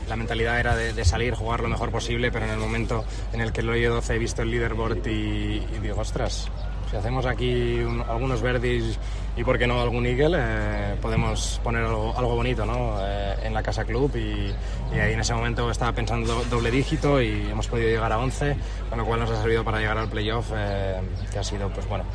La 0.07 0.15
mentalidad 0.15 0.60
era 0.60 0.75
de, 0.75 1.05
salir, 1.05 1.33
jugar 1.33 1.62
lo 1.62 1.67
mejor 1.67 1.91
posible, 1.91 2.31
pero 2.31 2.45
en 2.45 2.51
el 2.51 2.60
momento 2.60 3.03
en 3.33 3.41
el 3.41 3.51
que 3.51 3.63
lo 3.63 3.74
he 3.74 3.86
12 3.86 4.15
he 4.15 4.17
visto 4.17 4.41
el 4.41 4.51
leaderboard 4.51 5.05
y, 5.07 5.57
y 5.57 5.79
digo, 5.81 6.00
ostras, 6.00 6.50
si 6.93 6.97
hacemos 6.97 7.25
aquí 7.25 7.79
algunos 8.07 8.39
verdis 8.43 9.00
y 9.35 9.43
por 9.43 9.57
qué 9.57 9.65
no 9.65 9.81
algún 9.81 10.05
eagle, 10.05 10.38
eh, 10.39 10.95
podemos 11.01 11.59
poner 11.63 11.83
algo, 11.83 12.15
algo 12.15 12.35
bonito 12.35 12.67
¿no? 12.67 12.97
Eh, 13.01 13.35
en 13.45 13.53
la 13.55 13.63
casa 13.63 13.83
club 13.83 14.15
y, 14.15 14.53
ahí 14.95 15.13
en 15.13 15.19
ese 15.19 15.33
momento 15.33 15.71
estaba 15.71 15.91
pensando 15.91 16.43
doble 16.51 16.69
dígito 16.69 17.19
y 17.19 17.47
hemos 17.50 17.67
podido 17.67 17.89
llegar 17.89 18.12
a 18.12 18.19
11, 18.19 18.55
con 18.89 19.00
lo 19.00 19.05
cual 19.05 19.21
nos 19.21 19.31
ha 19.31 19.41
servido 19.41 19.63
para 19.63 19.79
llegar 19.79 19.97
al 19.97 20.07
playoff, 20.07 20.51
eh, 20.55 21.01
que 21.31 21.39
ha 21.39 21.43
sido 21.43 21.67
pues 21.69 21.88
bueno 21.88 22.05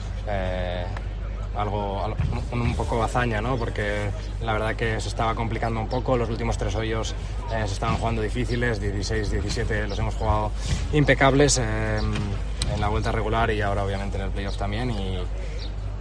algo, 1.57 2.02
un, 2.52 2.75
poco 2.75 3.02
hazaña, 3.02 3.40
¿no? 3.40 3.57
porque 3.57 4.11
la 4.43 4.52
verdad 4.52 4.76
que 4.76 5.00
se 5.00 5.09
estaba 5.09 5.35
complicando 5.35 5.81
un 5.81 5.88
poco, 5.88 6.17
los 6.17 6.28
últimos 6.31 6.57
tres 6.59 6.75
hoyos 6.75 7.14
se 7.50 7.64
estaban 7.64 7.97
jugando 7.97 8.23
difíciles, 8.23 8.81
16, 8.81 9.31
17 9.31 9.88
los 9.88 9.99
hemos 9.99 10.14
jugado 10.14 10.52
impecables 10.93 11.59
en 11.59 12.81
la 12.81 12.88
vuelta 12.88 13.12
regular 13.12 13.50
y 13.50 13.61
ahora 13.61 13.85
obviamente 13.85 14.17
en 14.17 14.25
el 14.25 14.31
playoff 14.31 14.57
también 14.57 14.90
y, 14.90 15.19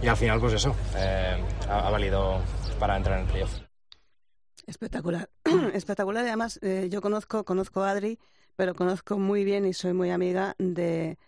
y 0.02 0.06
al 0.06 0.16
final 0.16 0.40
pues 0.40 0.54
eso, 0.54 0.74
eh, 0.96 1.42
ha, 1.68 1.90
valido 1.90 2.40
para 2.78 2.96
entrar 2.96 3.18
en 3.18 3.26
el 3.26 3.30
playoff. 3.30 3.58
Espectacular, 4.66 5.28
espectacular 5.72 6.24
y 6.24 6.28
además 6.28 6.58
eh, 6.62 6.88
yo 6.90 7.00
conozco, 7.00 7.44
conozco 7.44 7.82
a 7.82 7.90
Adri, 7.90 8.18
pero 8.56 8.74
conozco 8.74 9.18
muy 9.18 9.44
bien 9.44 9.64
y 9.66 9.72
soy 9.72 9.92
muy 9.92 10.10
amiga 10.10 10.54
de, 10.58 11.18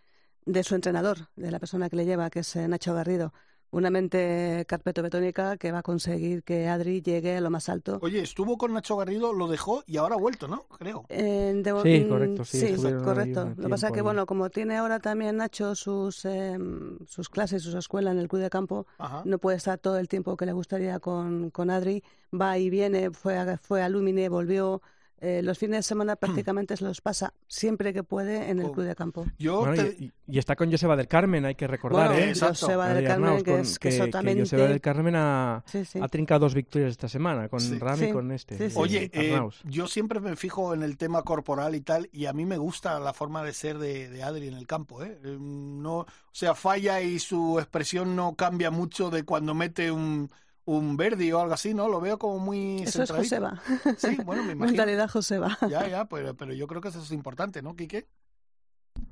de 0.44 0.64
su 0.64 0.74
entrenador, 0.74 1.28
de 1.36 1.50
la 1.50 1.58
persona 1.58 1.88
que 1.88 1.96
le 1.96 2.04
lleva, 2.04 2.30
que 2.30 2.40
es 2.40 2.56
eh, 2.56 2.68
Nacho 2.68 2.94
Garrido 2.94 3.32
una 3.70 3.90
mente 3.90 4.64
carpetobetónica 4.66 5.56
que 5.56 5.72
va 5.72 5.78
a 5.78 5.82
conseguir 5.82 6.42
que 6.42 6.68
Adri 6.68 7.02
llegue 7.02 7.36
a 7.36 7.40
lo 7.40 7.50
más 7.50 7.68
alto. 7.68 7.98
Oye, 8.02 8.20
estuvo 8.20 8.58
con 8.58 8.72
Nacho 8.72 8.96
Garrido, 8.96 9.32
lo 9.32 9.48
dejó 9.48 9.82
y 9.86 9.96
ahora 9.96 10.16
ha 10.16 10.18
vuelto, 10.18 10.48
¿no? 10.48 10.64
Creo. 10.78 11.04
Eh, 11.08 11.62
sí, 11.82 12.04
correcto. 12.08 12.44
Sí, 12.44 12.74
correcto. 13.04 13.52
Lo 13.56 13.64
que 13.64 13.68
pasa 13.68 13.88
es 13.88 13.92
que, 13.92 14.02
bueno, 14.02 14.26
como 14.26 14.50
tiene 14.50 14.76
ahora 14.76 14.98
también 14.98 15.36
Nacho 15.36 15.74
sus, 15.74 16.24
em, 16.24 16.98
sus 17.06 17.28
clases, 17.28 17.62
sus 17.62 17.74
escuelas 17.74 18.12
en 18.12 18.20
el 18.20 18.28
club 18.28 18.42
de 18.42 18.50
campo, 18.50 18.86
no 19.24 19.38
puede 19.38 19.56
estar 19.56 19.78
todo 19.78 19.98
el 19.98 20.08
tiempo 20.08 20.36
que 20.36 20.46
le 20.46 20.52
gustaría 20.52 20.98
con, 20.98 21.50
con 21.50 21.70
Adri. 21.70 22.02
Va 22.38 22.58
y 22.58 22.70
viene, 22.70 23.10
fue 23.10 23.38
a, 23.38 23.58
fue 23.58 23.82
a 23.82 23.88
Lumine, 23.88 24.28
volvió 24.28 24.82
eh, 25.20 25.42
los 25.42 25.58
fines 25.58 25.78
de 25.78 25.82
semana 25.82 26.16
prácticamente 26.16 26.76
se 26.76 26.84
los 26.84 27.00
pasa 27.00 27.32
siempre 27.46 27.92
que 27.92 28.02
puede 28.02 28.50
en 28.50 28.60
el 28.60 28.66
oh. 28.66 28.72
club 28.72 28.86
de 28.86 28.94
campo. 28.94 29.26
y, 29.38 30.38
está 30.38 30.56
con 30.56 30.70
Joseba 30.70 30.96
del 30.96 31.08
Carmen, 31.08 31.44
hay 31.44 31.54
que 31.54 31.66
recordar. 31.66 32.18
¿eh? 32.18 32.32
Joseba 32.38 32.92
del 32.94 33.06
Carmen, 33.06 33.42
que, 33.42 33.60
es, 33.60 33.78
que, 33.78 33.98
Joseba 33.98 34.68
del 34.68 34.80
Carmen 34.80 35.14
ha, 35.16 35.64
trincado 36.10 36.40
dos 36.40 36.54
victorias 36.54 36.90
esta 36.90 37.08
semana, 37.08 37.48
con 37.48 37.60
Rami 37.78 38.06
y 38.06 38.12
con 38.12 38.32
este. 38.32 38.70
Oye, 38.74 39.10
eh, 39.12 39.38
yo 39.64 39.86
siempre 39.86 40.20
me 40.20 40.36
fijo 40.36 40.72
en 40.74 40.82
el 40.82 40.96
tema 40.96 41.22
corporal 41.22 41.74
y 41.74 41.80
tal, 41.80 42.08
y 42.12 42.26
a 42.26 42.32
mí 42.32 42.46
me 42.46 42.56
gusta 42.56 42.98
la 42.98 43.12
forma 43.12 43.42
de 43.42 43.52
ser 43.52 43.78
de, 43.78 44.08
de 44.08 44.22
Adri 44.22 44.48
en 44.48 44.54
el 44.54 44.66
campo. 44.66 45.02
¿eh? 45.02 45.18
No, 45.22 45.98
o 45.98 46.06
sea, 46.32 46.54
falla 46.54 47.00
y 47.00 47.18
su 47.18 47.58
expresión 47.58 48.16
no 48.16 48.34
cambia 48.34 48.70
mucho 48.70 49.10
de 49.10 49.24
cuando 49.24 49.54
mete 49.54 49.90
un 49.90 50.30
un 50.76 50.96
Verdi 50.96 51.32
o 51.32 51.40
algo 51.40 51.54
así, 51.54 51.74
¿no? 51.74 51.88
Lo 51.88 52.00
veo 52.00 52.18
como 52.18 52.38
muy 52.38 52.82
Eso 52.82 53.02
es 53.02 53.10
Joseba. 53.10 53.60
Sí, 53.96 54.16
bueno, 54.24 54.44
me 54.44 54.52
imagino. 54.52 54.66
Mentalidad 54.66 55.08
Joseba. 55.08 55.56
Ya, 55.68 55.88
ya, 55.88 56.04
pero, 56.06 56.34
pero 56.34 56.52
yo 56.52 56.66
creo 56.66 56.80
que 56.80 56.88
eso 56.88 57.00
es 57.00 57.12
importante, 57.12 57.62
¿no, 57.62 57.74
Quique? 57.76 58.06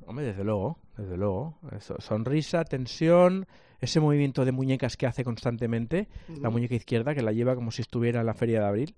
Hombre, 0.05 0.25
desde 0.25 0.43
luego, 0.43 0.79
desde 0.97 1.17
luego. 1.17 1.59
sonrisa, 1.99 2.63
tensión, 2.63 3.45
ese 3.79 3.99
movimiento 3.99 4.43
de 4.43 4.51
muñecas 4.51 4.97
que 4.97 5.05
hace 5.05 5.23
constantemente, 5.23 6.07
la 6.41 6.49
muñeca 6.49 6.75
izquierda 6.75 7.13
que 7.13 7.21
la 7.21 7.31
lleva 7.31 7.55
como 7.55 7.71
si 7.71 7.81
estuviera 7.81 8.19
en 8.19 8.25
la 8.25 8.33
feria 8.33 8.59
de 8.61 8.65
abril, 8.65 8.95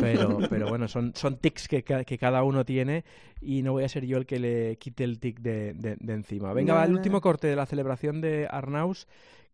pero, 0.00 0.38
pero 0.50 0.68
bueno, 0.68 0.88
son, 0.88 1.12
son 1.14 1.38
tics 1.38 1.68
que, 1.68 1.84
que 1.84 2.18
cada 2.18 2.42
uno 2.42 2.64
tiene 2.64 3.04
y 3.40 3.62
no 3.62 3.72
voy 3.72 3.84
a 3.84 3.88
ser 3.88 4.06
yo 4.06 4.16
el 4.16 4.26
que 4.26 4.38
le 4.38 4.76
quite 4.76 5.04
el 5.04 5.20
tic 5.20 5.40
de, 5.40 5.74
de, 5.74 6.12
encima. 6.12 6.52
Venga, 6.52 6.74
va 6.74 6.84
el 6.84 6.92
último 6.92 7.20
corte 7.20 7.46
de 7.46 7.56
la 7.56 7.66
celebración 7.66 8.20
de 8.20 8.48
Arnaus 8.50 9.06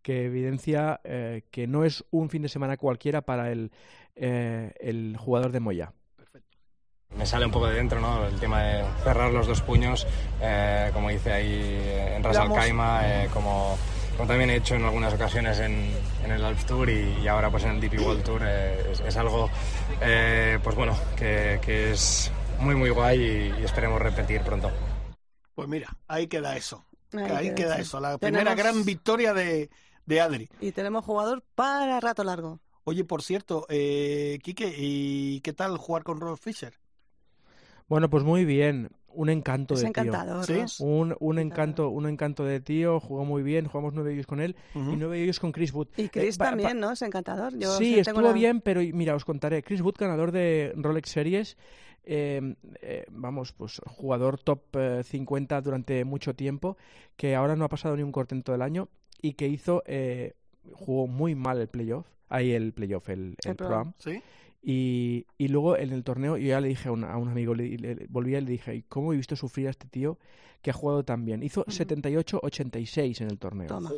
que 0.03 0.25
evidencia 0.25 1.01
eh, 1.05 1.43
que 1.51 1.67
no 1.67 1.85
es 1.85 2.05
un 2.11 2.31
fin 2.31 2.43
de 2.43 2.49
semana 2.49 2.77
cualquiera 2.77 3.23
para 3.23 3.51
el, 3.51 3.71
eh, 4.17 4.73
el 4.81 5.17
jugador 5.19 5.53
de 5.53 5.61
Moya. 5.61 5.93
Me 7.17 7.27
sale 7.27 7.45
un 7.45 7.51
poco 7.51 7.67
de 7.67 7.75
dentro 7.75 8.01
¿no? 8.01 8.25
el 8.27 8.39
tema 8.39 8.63
de 8.63 8.85
cerrar 9.03 9.33
los 9.33 9.47
dos 9.47 9.61
puños, 9.63 10.07
eh, 10.41 10.91
como 10.93 11.09
dice 11.09 11.33
ahí 11.33 12.15
en 12.15 12.23
Ras 12.23 12.37
Al 12.37 12.49
como, 13.33 13.77
como, 14.17 14.29
también 14.29 14.51
he 14.51 14.57
hecho 14.57 14.77
en 14.77 14.85
algunas 14.85 15.13
ocasiones 15.13 15.59
en, 15.59 15.91
en 16.25 16.31
el 16.31 16.45
Alp 16.45 16.61
Tour 16.67 16.89
y, 16.89 17.27
ahora 17.27 17.51
pues 17.51 17.65
en 17.65 17.71
el 17.71 17.81
DP 17.81 18.01
World 18.01 18.23
Tour. 18.23 18.43
Es, 18.45 19.17
algo 19.17 19.51
pues 19.99 20.77
bueno, 20.77 20.97
que, 21.17 21.59
que, 21.61 21.91
es 21.91 22.31
muy 22.61 22.77
muy 22.77 22.91
guay 22.91 23.21
y, 23.21 23.61
y 23.61 23.65
esperemos 23.65 24.01
repetir 24.01 24.43
pronto. 24.43 24.71
Pues 25.55 25.69
mira, 25.69 25.89
ahí 26.07 26.29
queda 26.29 26.57
eso. 26.57 26.85
Ahí, 27.13 27.55
queda, 27.55 27.79
eso. 27.79 27.99
La 28.01 28.19
primera 28.19 28.55
gran 28.55 28.85
victoria 28.85 29.35
de, 29.35 29.69
de 30.11 30.21
Adri. 30.21 30.49
Y 30.61 30.73
tenemos 30.73 31.05
jugador 31.05 31.43
para 31.55 32.01
rato 32.01 32.25
largo. 32.25 32.61
Oye, 32.85 33.05
por 33.05 33.23
cierto, 33.23 33.65
eh, 33.69 34.39
Quique, 34.43 34.75
¿y 34.77 35.41
qué 35.41 35.53
tal 35.53 35.79
jugar 35.79 36.03
con 36.03 36.21
Rolf 36.21 36.41
Fischer? 36.43 36.75
Bueno, 37.89 38.11
pues 38.11 38.25
muy 38.25 38.45
bien. 38.45 38.91
Un 39.13 39.29
encanto 39.29 39.75
de 39.75 39.89
encantador, 39.89 40.47
tío. 40.47 40.65
Un, 40.79 41.17
un 41.19 41.39
encanto, 41.41 41.89
un 41.89 42.09
encanto 42.09 42.45
de 42.45 42.61
tío, 42.61 43.01
jugó 43.01 43.25
muy 43.25 43.43
bien, 43.43 43.67
jugamos 43.67 43.93
nueve 43.93 44.13
años 44.13 44.27
con 44.27 44.41
él 44.41 44.55
y 44.75 44.97
nueve 44.97 45.23
años 45.23 45.41
con 45.41 45.51
Chris 45.51 45.73
Wood. 45.73 45.89
Y 45.97 46.09
Chris 46.09 46.37
eh, 46.37 46.39
también, 46.39 46.79
¿no? 46.79 46.93
Es 46.93 47.03
encantador. 47.03 47.53
sí, 47.79 47.99
estuvo 47.99 48.33
bien, 48.33 48.61
pero 48.61 48.81
mira, 48.81 49.17
os 49.17 49.25
contaré. 49.25 49.65
Chris 49.65 49.81
Wood, 49.81 49.97
ganador 49.99 50.31
de 50.31 50.73
Rolex 50.77 51.11
Series, 51.11 51.57
eh, 52.05 52.55
eh, 52.83 53.05
vamos, 53.11 53.53
pues 53.53 53.81
jugador 53.85 54.39
top 54.39 54.63
50 55.03 55.61
durante 55.61 56.05
mucho 56.05 56.35
tiempo, 56.35 56.77
que 57.17 57.35
ahora 57.35 57.57
no 57.57 57.65
ha 57.65 57.69
pasado 57.69 57.97
ni 57.97 58.05
un 58.05 58.13
corte 58.13 58.37
en 58.37 58.45
todo 58.45 58.55
el 58.55 58.63
año 58.63 58.89
y 59.23 59.35
que 59.35 59.49
hizo, 59.49 59.83
eh, 59.87 60.35
jugó 60.73 61.07
muy 61.07 61.35
mal 61.35 61.61
el 61.61 61.69
playoff, 61.69 62.07
ahí 62.29 62.53
el 62.53 62.73
playoff, 62.73 63.09
el, 63.09 63.37
el, 63.45 63.57
¿Sí? 63.99 64.23
Y, 64.63 65.27
y, 65.39 65.49
luego 65.49 65.77
en 65.79 65.91
el 65.93 66.05
torneo 66.05 66.37
yo 66.37 66.49
ya 66.49 66.61
le 66.61 66.69
dije 66.69 66.91
a 66.91 66.93
un, 66.93 67.05
a 67.05 67.17
un 67.17 67.29
amigo, 67.29 67.55
le, 67.55 67.79
le, 67.79 68.07
volví 68.11 68.37
y 68.37 68.41
le 68.41 68.51
dije, 68.51 68.85
¿cómo 68.89 69.13
he 69.13 69.17
visto 69.17 69.35
sufrir 69.35 69.69
a 69.69 69.71
este 69.71 69.89
tío 69.89 70.19
que 70.61 70.71
ha 70.71 70.75
jugado 70.75 71.03
tan 71.03 71.25
bien? 71.25 71.43
Hizo 71.43 71.65
78-86 71.65 73.23
en 73.23 73.31
el 73.31 73.39
torneo. 73.39 73.69
Toma. 73.69 73.91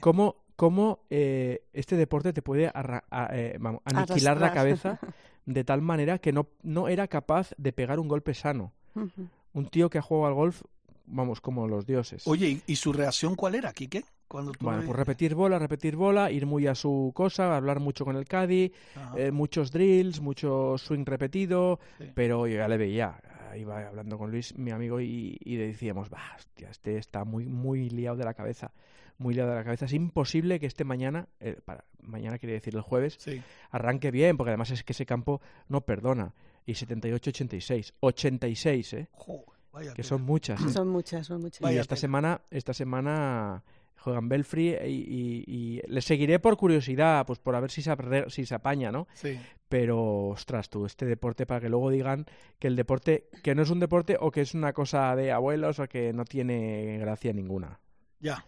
¿Cómo, 0.00 0.36
cómo 0.56 1.00
eh, 1.10 1.62
este 1.72 1.96
deporte 1.96 2.32
te 2.32 2.42
puede 2.42 2.72
eh, 2.72 3.58
aniquilar 3.84 4.40
la 4.40 4.52
cabeza 4.52 4.98
de 5.46 5.62
tal 5.62 5.80
manera 5.80 6.18
que 6.18 6.32
no, 6.32 6.48
no 6.62 6.88
era 6.88 7.06
capaz 7.06 7.54
de 7.56 7.72
pegar 7.72 8.00
un 8.00 8.08
golpe 8.08 8.34
sano? 8.34 8.72
Un 9.52 9.66
tío 9.70 9.90
que 9.90 9.98
ha 9.98 10.02
jugado 10.02 10.26
al 10.26 10.34
golf, 10.34 10.62
vamos, 11.06 11.40
como 11.40 11.68
los 11.68 11.86
dioses. 11.86 12.26
Oye, 12.26 12.60
¿y 12.66 12.76
su 12.76 12.92
reacción 12.92 13.36
cuál 13.36 13.54
era, 13.54 13.72
Quique? 13.72 14.04
Bueno, 14.30 14.52
pues 14.60 14.96
repetir 14.96 15.34
bola, 15.34 15.58
repetir 15.58 15.96
bola, 15.96 16.30
ir 16.30 16.46
muy 16.46 16.66
a 16.66 16.74
su 16.74 17.12
cosa, 17.14 17.56
hablar 17.56 17.80
mucho 17.80 18.04
con 18.04 18.16
el 18.16 18.24
caddy, 18.24 18.72
eh, 19.16 19.30
muchos 19.30 19.70
drills, 19.70 20.20
mucho 20.20 20.76
swing 20.78 21.04
repetido, 21.04 21.78
pero 22.14 22.46
yo 22.46 22.56
ya 22.56 22.68
le 22.68 22.76
veía, 22.76 23.20
iba 23.56 23.86
hablando 23.86 24.18
con 24.18 24.30
Luis, 24.30 24.56
mi 24.56 24.70
amigo, 24.70 25.00
y, 25.00 25.38
y 25.40 25.56
decíamos, 25.56 26.10
bah, 26.10 26.34
hostia, 26.36 26.70
este 26.70 26.98
está 26.98 27.24
muy, 27.24 27.46
muy 27.46 27.90
liado 27.90 28.16
de 28.16 28.24
la 28.24 28.34
cabeza, 28.34 28.72
muy 29.18 29.34
liado 29.34 29.50
de 29.50 29.56
la 29.56 29.64
cabeza. 29.64 29.86
Es 29.86 29.92
imposible 29.92 30.60
que 30.60 30.66
este 30.66 30.84
mañana, 30.84 31.28
eh, 31.40 31.58
para, 31.64 31.84
mañana 32.00 32.38
quiere 32.38 32.54
decir 32.54 32.74
el 32.74 32.82
jueves, 32.82 33.18
arranque 33.70 34.10
bien, 34.10 34.36
porque 34.36 34.50
además 34.50 34.70
es 34.70 34.84
que 34.84 34.92
ese 34.92 35.06
campo 35.06 35.40
no 35.68 35.82
perdona. 35.82 36.34
Y 36.66 36.72
78-86, 36.72 37.92
86, 38.00 38.92
¿eh? 38.94 39.08
que 39.94 40.02
son 40.02 40.22
muchas. 40.22 40.60
¿eh? 40.62 40.70
Son 40.70 40.88
muchas, 40.88 41.26
son 41.26 41.42
muchas. 41.42 41.70
Y 41.70 41.76
esta 41.76 41.96
semana, 41.96 42.40
esta 42.50 42.72
semana 42.72 43.62
juegan 44.04 44.28
Belfry 44.28 44.76
y, 44.86 45.44
y, 45.46 45.80
le 45.86 46.02
seguiré 46.02 46.38
por 46.38 46.56
curiosidad, 46.58 47.24
pues 47.26 47.38
por 47.38 47.56
a 47.56 47.60
ver 47.60 47.70
si 47.70 47.80
se, 47.80 47.94
si 48.28 48.44
se 48.44 48.54
apaña, 48.54 48.92
¿no? 48.92 49.08
Sí. 49.14 49.40
Pero, 49.68 50.28
ostras, 50.28 50.68
tú, 50.68 50.84
este 50.84 51.06
deporte, 51.06 51.46
para 51.46 51.60
que 51.60 51.70
luego 51.70 51.90
digan 51.90 52.26
que 52.58 52.68
el 52.68 52.76
deporte, 52.76 53.28
que 53.42 53.54
no 53.54 53.62
es 53.62 53.70
un 53.70 53.80
deporte 53.80 54.18
o 54.20 54.30
que 54.30 54.42
es 54.42 54.54
una 54.54 54.74
cosa 54.74 55.16
de 55.16 55.32
abuelos 55.32 55.78
o 55.78 55.88
que 55.88 56.12
no 56.12 56.26
tiene 56.26 56.98
gracia 56.98 57.32
ninguna. 57.32 57.80
Ya. 58.20 58.44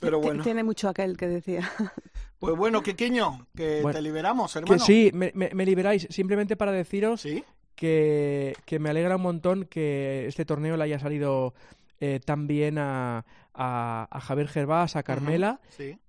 Pero 0.00 0.20
bueno. 0.20 0.42
Tiene 0.42 0.64
mucho 0.64 0.88
aquel 0.88 1.16
que 1.16 1.28
decía. 1.28 1.70
Pues 2.36 2.58
bueno, 2.58 2.82
Quequeño, 2.82 3.46
que 3.56 3.82
te 3.90 4.02
liberamos, 4.02 4.54
hermano. 4.54 4.74
Que 4.74 4.78
sí, 4.78 5.10
me, 5.14 5.32
me, 5.32 5.64
liberáis. 5.64 6.06
Simplemente 6.10 6.56
para 6.56 6.72
deciros 6.72 7.26
que, 7.74 8.54
que 8.66 8.78
me 8.78 8.90
alegra 8.90 9.16
un 9.16 9.22
montón 9.22 9.64
que 9.64 10.26
este 10.26 10.44
torneo 10.44 10.76
le 10.76 10.84
haya 10.84 10.98
salido 10.98 11.54
eh, 12.00 12.20
también 12.22 12.76
a, 12.76 13.24
a, 13.54 14.20
Javier 14.20 14.48
Gervás, 14.48 14.96
a 14.96 15.02
Carmela, 15.02 15.60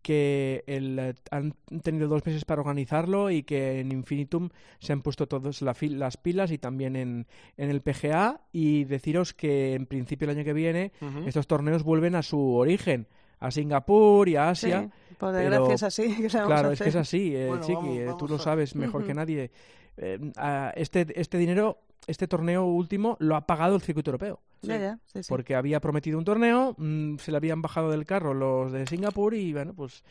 que 0.02 0.64
el, 0.68 1.16
han 1.32 1.54
tenido 1.84 2.08
dos 2.08 2.26
meses 2.26 2.46
para 2.46 2.62
organizarlo 2.62 3.30
y 3.30 3.44
que 3.44 3.80
en 3.80 3.92
Infinitum 3.92 4.50
se 4.80 4.94
han 4.94 5.02
puesto 5.02 5.28
todas 5.28 5.62
las 5.62 6.18
pilas 6.18 6.52
y 6.52 6.58
también 6.58 6.96
en, 6.96 7.28
en, 7.58 7.70
el 7.70 7.82
PGA. 7.82 8.42
Y 8.52 8.86
deciros 8.86 9.34
que 9.34 9.74
en 9.74 9.86
principio 9.86 10.26
el 10.26 10.38
año 10.38 10.44
que 10.44 10.54
viene 10.54 10.92
estos 11.26 11.48
torneos 11.48 11.84
vuelven 11.84 12.16
a 12.16 12.24
su 12.24 12.56
origen 12.56 13.08
a 13.40 13.52
Singapur 13.52 14.28
y 14.30 14.38
a 14.38 14.50
Asia. 14.50 14.84
Sí, 14.84 15.16
por 15.18 15.34
desgracia 15.34 15.76
es 15.76 15.84
así. 15.84 16.28
claro, 16.30 16.72
es 16.72 16.82
que 16.82 16.90
es 16.90 16.96
así, 16.96 17.36
eh, 17.36 17.52
Chiqui, 17.62 18.00
eh, 18.00 18.14
tú 18.18 18.28
lo 18.28 18.40
sabes 18.40 18.76
mejor 18.76 19.06
que 19.06 19.14
nadie. 19.14 19.52
este, 19.98 21.20
este 21.20 21.38
dinero 21.38 21.80
este 22.08 22.28
torneo 22.28 22.66
último 22.66 23.18
lo 23.20 23.36
ha 23.36 23.46
pagado 23.46 23.76
el 23.76 23.82
circuito 23.82 24.12
europeo. 24.12 24.40
Ya, 24.62 24.78
ya, 24.78 25.00
sí, 25.06 25.24
sí. 25.24 25.30
Porque 25.30 25.56
había 25.56 25.80
prometido 25.80 26.18
un 26.18 26.26
torneo, 26.26 26.76
mm, 26.78 27.18
se 27.18 27.32
le 27.32 27.38
habían 27.38 27.62
bajado 27.62 27.92
del 27.92 28.06
carro 28.06 28.34
los 28.34 28.72
de 28.72 28.88
Singapur 28.88 29.34
y 29.34 29.54
bueno, 29.54 29.74
pues, 29.74 30.04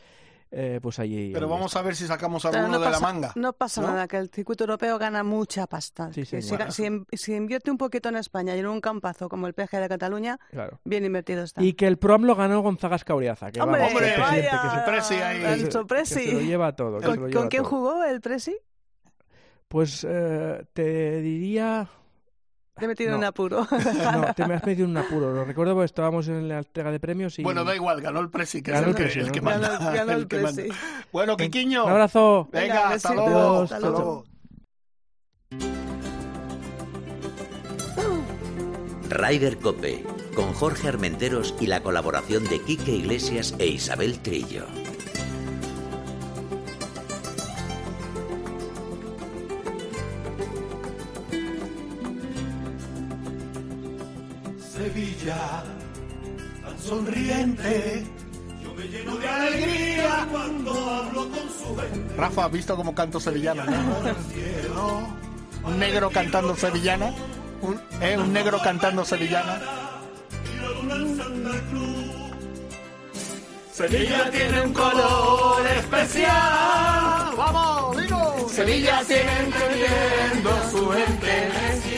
eh, 0.51 0.79
pues 0.81 0.99
allí. 0.99 1.31
Pero 1.33 1.49
vamos 1.49 1.67
está. 1.67 1.79
a 1.79 1.81
ver 1.83 1.95
si 1.95 2.07
sacamos 2.07 2.45
alguno 2.45 2.67
no 2.69 2.79
de 2.79 2.89
la 2.89 2.99
manga. 2.99 3.31
No 3.35 3.51
pasa 3.51 3.81
¿no? 3.81 3.87
nada, 3.87 4.07
que 4.07 4.15
el 4.17 4.29
circuito 4.29 4.63
europeo 4.63 4.97
gana 4.97 5.23
mucha 5.23 5.67
pasta. 5.67 6.13
Sí, 6.13 6.23
si, 6.23 6.41
si- 6.41 6.55
si 7.11 7.33
invierte 7.33 7.71
un 7.71 7.77
poquito 7.77 8.07
en 8.09 8.15
España 8.15 8.55
y 8.55 8.59
en 8.59 8.67
un 8.67 8.79
campazo 8.79 9.27
como 9.27 9.47
el 9.47 9.53
PG 9.53 9.79
de 9.81 9.89
Cataluña, 9.89 10.39
Claro. 10.51 10.79
bien 10.85 11.03
invertido 11.03 11.43
está. 11.43 11.61
Y 11.61 11.73
que 11.73 11.87
el 11.87 11.97
prom 11.97 12.23
lo 12.23 12.35
ganó 12.35 12.61
Gonzaga 12.61 12.95
Escauriaza. 12.95 13.51
Que 13.51 13.59
¡Hombre, 13.61 13.81
vamos, 13.81 13.95
Hombre, 13.95 14.15
vaya! 14.17 14.61
que 14.61 14.69
se- 14.79 14.85
Presi 14.91 15.13
ahí. 15.15 15.39
que 15.41 15.43
se- 15.43 15.57
Nuestro 15.57 15.81
que 15.81 15.87
Presi. 15.87 16.23
se 16.25 16.33
lo 16.33 16.39
lleva 16.41 16.75
todo. 16.75 17.01
¿Con, 17.01 17.27
lleva 17.27 17.49
quién 17.49 17.63
todo. 17.63 17.69
jugó 17.71 18.03
el 18.05 18.21
Presi? 18.21 18.55
Pues 19.67 20.05
eh, 20.07 20.63
te 20.73 21.21
diría. 21.21 21.89
Te 22.77 22.85
he 22.85 22.87
metido 22.89 23.11
No. 23.11 23.17
en 23.17 23.23
apuro. 23.23 23.65
No, 24.11 24.33
te 24.33 24.45
me 24.45 24.55
has 24.55 24.63
metido 24.65 24.85
en 24.85 24.91
un 24.91 24.97
apuro. 24.97 25.33
Lo 25.33 25.45
recuerdo 25.45 25.73
porque 25.73 25.85
estábamos 25.85 26.27
en 26.27 26.47
la 26.49 26.57
entrega 26.59 26.91
de 26.91 26.99
premios 26.99 27.39
y. 27.39 27.43
Bueno, 27.43 27.63
da 27.63 27.73
igual, 27.75 28.01
ganó 28.01 28.19
el 28.19 28.29
Presi, 28.29 28.61
que 28.61 28.71
Ganó 28.71 28.87
es 28.87 28.87
el, 28.87 28.91
el 28.91 28.95
que, 28.97 29.03
Presi, 29.03 29.19
el 29.19 29.25
¿no? 29.27 29.31
que 29.31 29.39
Ganó- 29.39 29.61
manda. 29.79 29.93
ganó 29.93 30.11
el 30.17 30.27
que 30.27 30.37
manda. 30.39 30.61
Presi. 30.63 30.77
Bueno, 31.13 31.37
Quiquiño. 31.37 31.85
Un 31.85 31.91
abrazo. 31.91 32.49
Venga, 32.51 32.73
Venga, 32.73 32.89
hasta 32.89 33.13
luego. 33.13 33.29
Adiós, 33.29 33.71
hasta 33.71 33.79
chao, 33.79 33.91
luego. 33.91 34.25
Ryder 39.09 39.57
Cope, 39.59 40.03
con 40.35 40.51
Jorge 40.53 40.87
Armenteros 40.89 41.55
y 41.59 41.67
la 41.67 41.81
colaboración 41.81 42.43
de 42.45 42.59
Quique 42.61 42.91
Iglesias 42.91 43.55
e 43.59 43.67
Isabel 43.67 44.19
Trillo. 44.19 44.65
Tan 55.33 56.79
sonriente. 56.79 58.05
Yo 58.61 58.73
me 58.75 58.83
lleno 58.87 59.15
de 59.17 59.27
alegría 59.27 60.27
cuando 60.31 60.71
hablo 60.71 61.29
con 61.29 61.49
su 61.49 61.75
gente. 61.81 62.15
Rafa, 62.15 62.45
¿has 62.45 62.51
visto 62.51 62.75
cómo 62.75 62.93
canto 62.93 63.19
sevillana? 63.19 63.65
no? 63.65 65.15
Un 65.67 65.79
negro 65.79 66.11
cantando 66.11 66.55
sevillana. 66.55 67.11
Un, 67.61 67.81
¿eh? 68.01 68.17
un 68.17 68.31
negro 68.31 68.59
cantando 68.63 69.03
sevillana. 69.03 69.59
Sevilla 73.73 74.29
tiene 74.31 74.61
un 74.61 74.73
color 74.73 75.67
especial. 75.67 77.35
¡Vamos, 77.35 77.97
digo! 77.97 78.47
Sevilla 78.49 79.01
tiene 79.07 79.39
entendiendo 79.39 80.51
su 80.71 80.89
gente. 80.91 81.94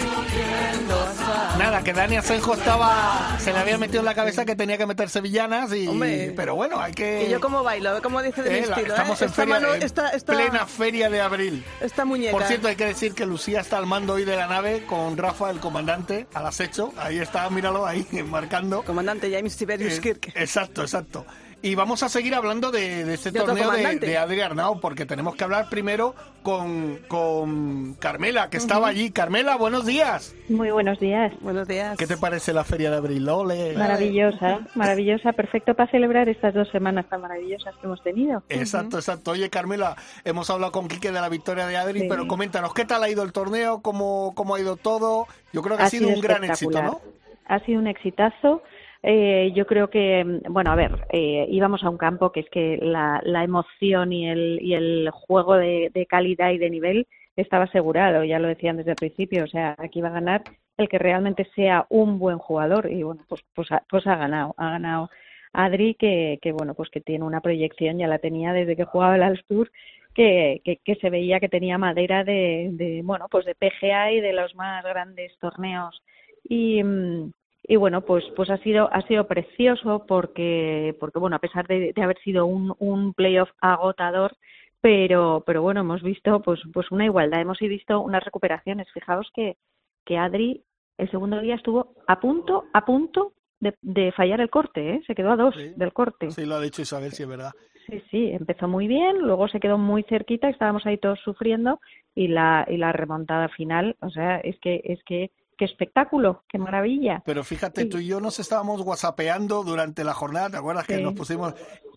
Que 1.84 1.94
Dani 1.94 2.18
Asenjo 2.18 2.54
estaba. 2.56 3.38
Se 3.40 3.54
le 3.54 3.60
había 3.60 3.78
metido 3.78 4.00
en 4.00 4.06
la 4.06 4.14
cabeza 4.14 4.44
que 4.44 4.56
tenía 4.58 4.78
que 4.78 4.86
meter 4.86 5.10
sevillanas 5.10 5.74
y. 5.74 5.88
Hombre. 5.88 6.34
pero 6.36 6.56
bueno, 6.56 6.80
hay 6.82 6.92
que. 6.94 7.26
y 7.26 7.30
yo 7.32 7.40
como 7.40 7.64
bailo, 7.64 8.02
como 8.02 8.22
dice 8.22 8.44
de 8.44 8.50
mi 8.50 8.56
Eh, 8.58 8.66
la- 8.68 8.76
estilo. 8.76 8.94
estamos 8.94 9.22
¿eh? 9.22 9.24
en, 9.26 9.30
esta, 9.30 9.42
feria, 9.42 9.54
mano- 9.60 9.74
en 9.74 9.84
esta, 9.84 10.10
esta- 10.10 10.34
plena 10.34 10.66
feria 10.66 11.10
de 11.10 11.22
abril. 11.22 11.64
esta 11.80 12.04
muñeca. 12.04 12.32
Por 12.32 12.44
cierto, 12.44 12.68
hay 12.68 12.76
que 12.76 12.86
decir 12.86 13.14
que 13.14 13.26
Lucía 13.26 13.62
está 13.62 13.78
al 13.78 13.86
mando 13.86 14.14
hoy 14.14 14.26
de 14.26 14.36
la 14.36 14.48
nave 14.48 14.86
con 14.86 15.16
Rafa, 15.16 15.50
el 15.50 15.60
comandante, 15.60 16.28
al 16.34 16.46
acecho. 16.48 16.94
Ahí 16.98 17.20
está, 17.20 17.50
míralo 17.50 17.86
ahí, 17.86 18.06
marcando. 18.28 18.84
Comandante 18.84 19.32
James 19.32 19.56
Tiberius 19.56 19.94
Eh, 19.98 20.02
Kirk. 20.02 20.32
Exacto, 20.36 20.82
exacto. 20.82 21.26
Y 21.62 21.74
vamos 21.74 22.04
a 22.04 22.10
seguir 22.10 22.36
hablando 22.36 22.72
de, 22.72 23.04
de 23.04 23.16
este 23.16 23.32
De 23.32 23.40
torneo 23.40 23.72
de, 23.72 24.18
Adri 24.18 24.42
Arnau, 24.42 24.80
porque 24.80 25.06
tenemos 25.08 25.36
que 25.36 25.44
hablar 25.44 25.70
primero 25.70 26.14
con, 26.44 27.00
con 27.08 27.96
Carmela, 27.96 28.50
que 28.50 28.58
estaba 28.58 28.88
allí. 28.88 29.10
Carmela, 29.10 29.58
buenos 29.58 29.86
días. 29.86 30.36
Muy 30.50 30.70
buenos 30.70 31.00
días. 31.00 31.34
Buenos 31.42 31.68
días. 31.68 31.98
¿Qué 31.98 32.06
te 32.06 32.16
parece 32.16 32.54
la 32.54 32.64
feria 32.64 32.92
de 32.92 32.98
abril? 32.98 33.28
Ole. 33.28 33.74
Maravillosa, 33.76 34.60
maravillosa, 34.76 35.34
perfecto 35.34 35.74
para 35.74 35.90
celebrar 35.90 36.30
estas 36.30 36.54
dos 36.54 36.70
semanas 36.70 37.08
tan 37.10 37.22
maravillosas 37.22 37.76
que 37.78 37.88
hemos 37.88 38.04
tenido. 38.04 38.44
Exacto, 38.50 38.98
exacto. 38.98 39.32
Oye, 39.32 39.50
Carmela, 39.50 39.96
hemos 40.26 40.50
hablado 40.52 40.72
con 40.72 40.88
Quique 40.88 41.12
de 41.12 41.20
la 41.20 41.30
victoria 41.30 41.66
de 41.66 41.76
Adri, 41.76 42.02
Sí. 42.02 42.08
pero 42.08 42.28
coméntanos, 42.28 42.74
¿qué 42.76 42.86
tal 42.86 43.02
ha 43.02 43.10
ido 43.10 43.24
el 43.24 43.32
torneo? 43.34 43.82
¿Cómo, 43.82 44.34
cómo 44.36 44.56
ha 44.56 44.60
ido 44.60 44.78
todo? 44.78 45.26
Yo 45.54 45.64
creo 45.64 45.76
que 45.76 45.84
ha, 45.84 45.90
sido, 45.90 46.08
un 46.10 46.22
gran 46.22 46.44
éxito, 46.44 46.84
¿no? 46.84 47.02
Ha 47.48 47.60
sido 47.62 47.80
un 47.80 47.88
exitazo. 47.88 48.62
Eh, 49.10 49.54
yo 49.56 49.66
creo 49.66 49.90
que, 49.90 50.42
bueno, 50.50 50.70
a 50.70 50.76
ver, 50.76 51.08
eh, 51.14 51.48
íbamos 51.50 51.82
a 51.82 51.90
un 51.90 51.98
campo 51.98 52.34
que 52.34 52.42
es 52.42 52.50
que 52.50 52.78
la, 52.82 53.22
la 53.24 53.46
emoción 53.46 54.12
y 54.12 54.28
el, 54.30 54.60
y 54.62 54.74
el 54.74 55.10
juego 55.12 55.56
de, 55.56 55.92
de 55.94 56.06
calidad 56.06 56.52
y 56.52 56.58
de 56.58 56.70
nivel 56.70 57.08
estaba 57.38 57.64
asegurado, 57.64 58.26
ya 58.26 58.38
lo 58.38 58.50
decían 58.50 58.76
desde 58.76 58.92
el 58.92 58.98
principio, 58.98 59.46
o 59.46 59.48
sea, 59.48 59.76
aquí 59.78 60.02
va 60.02 60.10
a 60.10 60.20
ganar 60.20 60.44
el 60.76 60.90
que 60.90 60.98
realmente 60.98 61.48
sea 61.56 61.86
un 61.88 62.20
buen 62.20 62.38
jugador 62.38 62.92
y 62.92 63.04
bueno, 63.04 63.24
pues, 63.30 63.42
pues, 63.56 63.72
ha, 63.72 63.82
pues 63.90 64.06
ha 64.08 64.18
ganado, 64.18 64.54
ha 64.58 64.72
ganado 64.72 65.10
Adri 65.54 65.96
que, 65.96 66.38
que 66.42 66.52
bueno, 66.52 66.74
pues 66.74 66.90
que 66.90 67.00
tiene 67.00 67.24
una 67.24 67.40
proyección, 67.40 68.00
ya 68.00 68.08
la 68.08 68.20
tenía 68.20 68.52
desde 68.52 68.76
que 68.76 68.84
jugaba 68.84 69.16
el 69.16 69.24
Alstur, 69.24 69.72
que, 70.14 70.62
que, 70.66 70.82
que 70.84 70.96
se 70.96 71.10
veía 71.10 71.40
que 71.40 71.48
tenía 71.48 71.78
madera 71.78 72.26
de, 72.26 72.72
de, 72.74 73.02
bueno, 73.06 73.28
pues 73.32 73.46
de 73.46 73.56
PGA 73.56 74.12
y 74.12 74.20
de 74.20 74.34
los 74.34 74.54
más 74.56 74.84
grandes 74.84 75.32
torneos. 75.40 76.04
Y, 76.44 76.84
mm, 76.84 77.32
y 77.68 77.76
bueno 77.76 78.02
pues 78.02 78.24
pues 78.36 78.50
ha 78.50 78.58
sido 78.60 78.90
ha 78.94 79.02
sido 79.04 79.28
precioso 79.28 80.06
porque 80.08 80.96
porque 81.00 81.20
bueno 81.20 81.36
a 81.36 81.40
pesar 81.40 81.68
de, 81.68 81.92
de 81.94 82.02
haber 82.04 82.18
sido 82.20 82.46
un, 82.46 82.74
un 82.80 83.14
playoff 83.14 83.50
agotador 83.62 84.36
pero 84.82 85.44
pero 85.46 85.62
bueno 85.62 85.82
hemos 85.82 86.02
visto 86.02 86.42
pues 86.42 86.60
pues 86.74 86.90
una 86.92 87.06
igualdad 87.06 87.42
hemos 87.42 87.60
visto 87.60 88.00
unas 88.00 88.24
recuperaciones 88.24 88.88
fijaos 88.94 89.30
que 89.34 89.58
que 90.06 90.18
Adri 90.18 90.64
el 90.98 91.12
segundo 91.12 91.40
día 91.42 91.56
estuvo 91.56 91.94
a 92.08 92.20
punto 92.20 92.66
a 92.74 92.86
punto 92.86 93.34
de, 93.60 93.76
de 93.82 94.12
fallar 94.14 94.40
el 94.40 94.50
corte 94.50 94.96
¿eh? 94.96 95.02
se 95.06 95.16
quedó 95.16 95.32
a 95.32 95.36
dos 95.36 95.56
Sí. 95.56 95.74
del 95.76 95.92
corte 95.94 96.32
Sí, 96.32 96.46
lo 96.46 96.56
ha 96.56 96.62
dicho 96.62 96.82
Isabel, 96.82 97.12
sí 97.12 97.24
es 97.24 97.30
verdad. 97.30 97.52
Sí, 97.88 98.02
sí, 98.12 98.30
empezó 98.34 98.68
muy 98.68 98.86
bien, 98.88 99.20
luego 99.20 99.48
se 99.48 99.62
quedó 99.62 99.78
muy 99.78 100.04
cerquita, 100.04 100.50
estábamos 100.50 100.86
ahí 100.86 100.98
todos 100.98 101.20
sufriendo 101.22 101.80
y 102.14 102.28
la 102.28 102.66
y 102.70 102.76
la 102.76 102.92
remontada 102.92 103.48
final, 103.48 103.96
o 104.02 104.10
sea, 104.10 104.38
es 104.40 104.60
que 104.60 104.82
es 104.84 105.02
que 105.06 105.32
qué 105.58 105.66
espectáculo, 105.66 106.44
qué 106.48 106.58
maravilla. 106.58 107.22
Pero 107.26 107.44
fíjate, 107.44 107.82
Sí. 107.84 107.90
tú 107.90 107.98
y 107.98 108.08
yo 108.08 108.20
nos 108.22 108.40
estábamos 108.40 108.82
whatsappeando 108.82 109.64
durante 109.64 110.04
la 110.04 110.14
jornada, 110.14 110.50
¿te 110.50 110.58
acuerdas 110.58 110.86
que 110.88 110.98
nos 111.02 111.14
pusimos? 111.14 111.54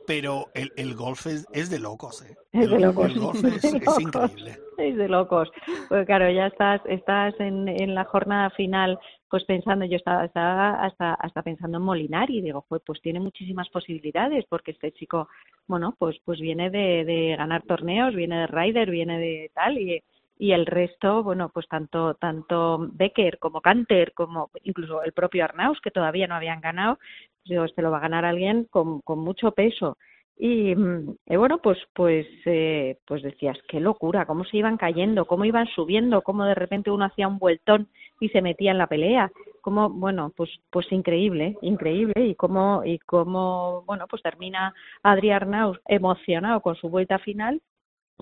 Pero 0.07 0.47
el, 0.55 0.73
el 0.77 0.95
golf 0.97 1.27
es, 1.27 1.47
es 1.53 1.71
de 1.71 1.79
locos, 1.79 2.23
¿eh? 2.23 2.35
Es 2.53 2.65
el, 2.65 2.71
de 2.71 2.81
locos. 2.81 3.11
El 3.13 3.21
golf 3.21 3.45
es 3.45 3.65
increíble. 4.01 4.59
Es 4.79 4.97
de 4.97 5.09
locos. 5.09 5.51
Pues 5.89 6.07
claro, 6.07 6.29
ya 6.31 6.47
estás 6.47 6.81
estás 6.87 7.35
en, 7.39 7.69
en 7.69 7.95
la 7.95 8.05
jornada 8.05 8.51
final 8.51 8.99
pues 9.29 9.45
pensando, 9.45 9.85
yo 9.85 9.97
estaba, 9.97 10.25
estaba 10.25 10.83
hasta 10.85 11.15
hasta 11.15 11.43
pensando 11.43 11.79
en 11.79 11.85
Molinari 11.85 12.39
y 12.39 12.43
digo, 12.43 12.65
pues, 12.69 12.83
pues 12.85 13.01
tiene 13.01 13.21
muchísimas 13.21 13.69
posibilidades 13.69 14.45
porque 14.49 14.73
este 14.73 14.91
chico, 14.91 15.29
bueno, 15.69 15.95
pues 15.97 16.17
pues 16.25 16.41
viene 16.41 16.69
de, 16.71 17.05
de 17.05 17.37
ganar 17.39 17.63
torneos, 17.63 18.13
viene 18.17 18.41
de 18.41 18.47
Ryder, 18.49 18.91
viene 18.91 19.21
de 19.21 19.53
tal 19.55 19.79
y 19.79 20.03
y 20.41 20.53
el 20.53 20.65
resto, 20.65 21.23
bueno, 21.23 21.51
pues 21.53 21.69
tanto 21.69 22.15
tanto 22.15 22.89
Becker 22.93 23.39
como 23.39 23.61
Canter, 23.61 24.15
como 24.15 24.51
incluso 24.63 25.03
el 25.03 25.13
propio 25.13 25.45
Arnaus, 25.45 25.83
que 25.83 25.91
todavía 25.91 26.27
no 26.27 26.35
habían 26.35 26.63
ganado, 26.63 26.97
pues 26.97 27.51
digo, 27.51 27.65
este 27.67 27.83
lo 27.83 27.91
va 27.91 27.99
a 27.99 28.01
ganar 28.09 28.25
alguien 28.25 28.65
con, 28.71 29.03
con 29.03 29.19
mucho 29.19 29.53
peso. 29.53 29.99
Y, 30.39 30.75
mm, 30.75 31.17
y 31.27 31.37
bueno, 31.37 31.59
pues 31.59 31.79
pues 31.95 32.27
eh, 32.47 32.97
pues 33.07 33.23
decías, 33.23 33.59
qué 33.69 33.81
locura, 33.81 34.25
cómo 34.25 34.45
se 34.45 34.57
iban 34.57 34.79
cayendo, 34.79 35.27
cómo 35.27 35.45
iban 35.45 35.67
subiendo, 35.67 36.23
cómo 36.23 36.47
de 36.47 36.55
repente 36.55 36.91
uno 36.91 37.05
hacía 37.05 37.29
un 37.29 37.39
vueltón 37.39 37.89
y 38.19 38.31
se 38.31 38.41
metía 38.41 38.71
en 38.71 38.79
la 38.79 38.87
pelea, 38.87 39.31
cómo 39.61 39.91
bueno, 39.91 40.33
pues 40.35 40.49
pues 40.71 40.91
increíble, 40.91 41.59
increíble 41.61 42.29
y 42.29 42.35
cómo 42.35 42.83
y 42.83 42.99
cómo 43.01 43.83
bueno, 43.87 44.07
pues 44.09 44.23
termina 44.23 44.73
Adri 45.03 45.33
Arnaus 45.33 45.79
emocionado 45.87 46.63
con 46.63 46.77
su 46.77 46.89
vuelta 46.89 47.19
final 47.19 47.61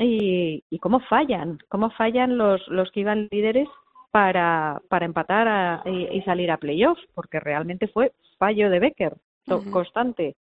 y, 0.01 0.65
y 0.71 0.79
cómo 0.79 1.01
fallan, 1.01 1.59
cómo 1.69 1.91
fallan 1.91 2.37
los, 2.39 2.67
los 2.69 2.91
que 2.93 3.01
iban 3.01 3.29
líderes 3.31 3.69
para, 4.11 4.81
para 4.89 5.05
empatar 5.07 5.49
a- 5.49 5.83
y, 5.85 6.07
y 6.17 6.23
salir 6.23 6.51
a 6.51 6.57
playoffs, 6.57 7.03
porque 7.15 7.41
realmente 7.41 7.89
fue 7.89 8.13
fallo 8.39 8.71
de 8.71 8.79
Becker, 8.81 9.15
constante. 9.71 10.37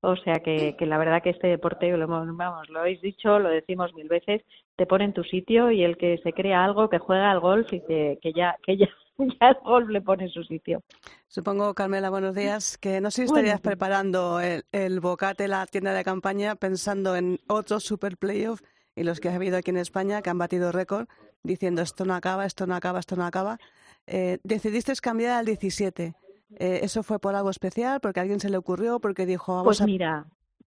O 0.00 0.14
sea 0.16 0.34
que, 0.40 0.76
que 0.78 0.86
la 0.86 0.96
verdad 0.98 1.22
que 1.22 1.30
este 1.30 1.48
deporte, 1.48 1.90
lo, 1.96 2.04
hemos- 2.04 2.36
vamos, 2.36 2.68
lo 2.68 2.80
habéis 2.80 3.00
dicho, 3.00 3.38
lo 3.40 3.48
decimos 3.48 3.92
mil 3.94 4.08
veces, 4.08 4.42
te 4.76 4.86
pone 4.86 5.04
en 5.04 5.12
tu 5.12 5.24
sitio 5.24 5.72
y 5.72 5.82
el 5.82 5.96
que 5.96 6.18
se 6.18 6.32
crea 6.32 6.64
algo, 6.64 6.88
que 6.88 6.98
juega 6.98 7.30
al 7.32 7.40
golf 7.40 7.72
y 7.72 7.80
que, 7.80 8.18
que 8.22 8.32
ya, 8.32 8.56
que 8.64 8.76
ya, 8.76 8.88
ya 9.18 9.48
el 9.48 9.56
golf 9.64 9.88
le 9.88 10.00
pone 10.00 10.24
en 10.24 10.30
su 10.30 10.44
sitio. 10.44 10.82
Supongo, 11.26 11.74
Carmela, 11.74 12.10
buenos 12.10 12.34
días, 12.34 12.78
que 12.78 13.00
no 13.00 13.10
sé 13.10 13.22
si 13.22 13.26
estarías 13.26 13.60
preparando 13.60 14.38
el, 14.40 14.62
el 14.70 15.00
bocate, 15.00 15.48
la 15.48 15.66
tienda 15.66 15.92
de 15.92 16.04
campaña, 16.04 16.54
pensando 16.54 17.16
en 17.16 17.38
otros 17.48 17.82
super 17.82 18.16
playoff 18.16 18.60
y 18.98 19.04
los 19.04 19.20
que 19.20 19.28
ha 19.28 19.34
habido 19.34 19.56
aquí 19.56 19.70
en 19.70 19.76
España, 19.78 20.22
que 20.22 20.30
han 20.30 20.38
batido 20.38 20.72
récord, 20.72 21.06
diciendo 21.42 21.82
esto 21.82 22.04
no 22.04 22.14
acaba, 22.14 22.44
esto 22.46 22.66
no 22.66 22.74
acaba, 22.74 22.98
esto 22.98 23.16
no 23.16 23.24
acaba. 23.24 23.58
Eh, 24.06 24.38
decidiste 24.42 24.92
cambiar 25.02 25.38
al 25.38 25.46
17. 25.46 26.14
Eh, 26.58 26.80
¿Eso 26.82 27.02
fue 27.02 27.18
por 27.18 27.34
algo 27.34 27.50
especial? 27.50 28.00
¿Porque 28.00 28.20
a 28.20 28.22
alguien 28.22 28.40
se 28.40 28.48
le 28.50 28.56
ocurrió? 28.56 29.00
¿Porque 29.00 29.26
dijo, 29.26 29.52
vamos 29.52 29.64
Pues 29.66 29.80
a... 29.82 29.86
mira, 29.86 30.24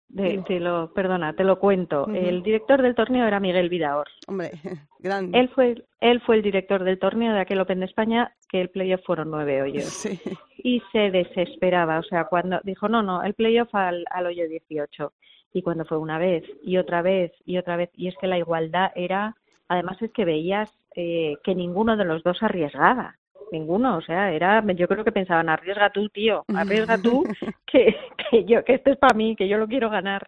de- 0.09 0.43
te 0.47 0.59
lo, 0.59 0.93
perdona, 0.93 1.33
te 1.35 1.43
lo 1.43 1.59
cuento. 1.59 2.07
El 2.07 2.43
director 2.43 2.81
del 2.81 2.95
torneo 2.95 3.25
era 3.25 3.39
Miguel 3.39 3.69
Vidaor. 3.69 4.07
Hombre, 4.27 4.51
gran. 4.99 5.33
Él 5.33 5.49
fue, 5.55 5.85
él 6.01 6.21
fue 6.25 6.35
el 6.37 6.41
director 6.41 6.83
del 6.83 6.99
torneo 6.99 7.33
de 7.33 7.39
aquel 7.41 7.61
Open 7.61 7.79
de 7.79 7.85
España, 7.85 8.35
que 8.49 8.59
el 8.59 8.69
playoff 8.69 9.01
fueron 9.05 9.31
nueve 9.31 9.61
hoyos. 9.61 9.85
Sí. 10.03 10.19
Y 10.61 10.81
se 10.91 11.09
desesperaba, 11.11 11.99
o 11.99 12.03
sea, 12.03 12.25
cuando 12.25 12.59
dijo, 12.65 12.89
no, 12.89 13.01
no, 13.01 13.23
el 13.23 13.33
playoff 13.33 13.73
al, 13.73 14.03
al 14.11 14.25
hoyo 14.25 14.45
18. 14.49 15.13
Y 15.53 15.61
cuando 15.61 15.85
fue 15.85 15.97
una 15.97 16.17
vez, 16.17 16.43
y 16.63 16.77
otra 16.77 17.01
vez, 17.01 17.31
y 17.45 17.57
otra 17.57 17.75
vez, 17.75 17.89
y 17.95 18.07
es 18.07 18.15
que 18.17 18.27
la 18.27 18.37
igualdad 18.37 18.91
era, 18.95 19.35
además 19.67 20.01
es 20.01 20.11
que 20.11 20.25
veías 20.25 20.69
eh, 20.95 21.37
que 21.43 21.55
ninguno 21.55 21.97
de 21.97 22.05
los 22.05 22.23
dos 22.23 22.41
arriesgaba. 22.43 23.15
Ninguno, 23.51 23.97
o 23.97 24.01
sea, 24.01 24.31
era, 24.31 24.63
yo 24.73 24.87
creo 24.87 25.03
que 25.03 25.11
pensaban, 25.11 25.49
arriesga 25.49 25.89
tú, 25.89 26.07
tío, 26.09 26.45
arriesga 26.53 26.99
tú, 26.99 27.25
que, 27.65 27.95
que 28.29 28.45
yo, 28.45 28.63
que 28.63 28.75
esto 28.75 28.91
es 28.91 28.97
para 28.97 29.17
mí, 29.17 29.35
que 29.35 29.47
yo 29.47 29.57
lo 29.57 29.67
quiero 29.67 29.89
ganar. 29.89 30.27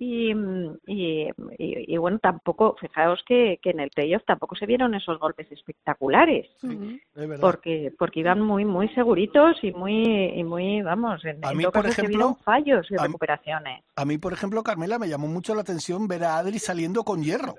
Y, 0.00 0.32
mm, 0.32 0.76
y, 0.86 1.22
y- 1.58 1.94
y 1.94 1.96
bueno, 1.96 2.20
tampoco, 2.20 2.76
fijaos 2.80 3.20
que, 3.26 3.58
que 3.60 3.70
en 3.70 3.80
el 3.80 3.90
playoff 3.90 4.22
tampoco 4.24 4.54
se 4.54 4.64
vieron 4.66 4.94
esos 4.94 5.18
golpes 5.18 5.50
espectaculares. 5.50 6.46
Es 6.62 7.28
verdad. 7.28 7.40
porque 7.40 7.92
porque 7.98 8.20
iban 8.20 8.40
muy 8.40 8.64
muy 8.64 8.88
seguritos 8.90 9.56
y 9.62 9.72
muy 9.72 10.04
y 10.04 10.44
muy 10.44 10.82
vamos, 10.82 11.24
en, 11.24 11.44
A 11.44 11.50
en 11.50 11.56
mí, 11.56 11.64
todo 11.64 11.72
por 11.72 11.82
caso, 11.82 11.94
se 11.96 12.00
ejemplo, 12.02 12.18
vieron 12.28 12.36
fallos 12.44 12.86
y 12.90 12.96
recuperaciones. 12.96 13.82
A 13.96 14.04
mí, 14.04 14.18
por 14.18 14.32
ejemplo, 14.32 14.62
Carmela, 14.62 14.98
me 15.00 15.08
llamó 15.08 15.26
mucho 15.26 15.54
la 15.54 15.62
atención 15.62 16.06
ver 16.06 16.22
a 16.24 16.38
Adri 16.38 16.58
saliendo 16.60 17.02
con 17.02 17.22
hierro. 17.22 17.56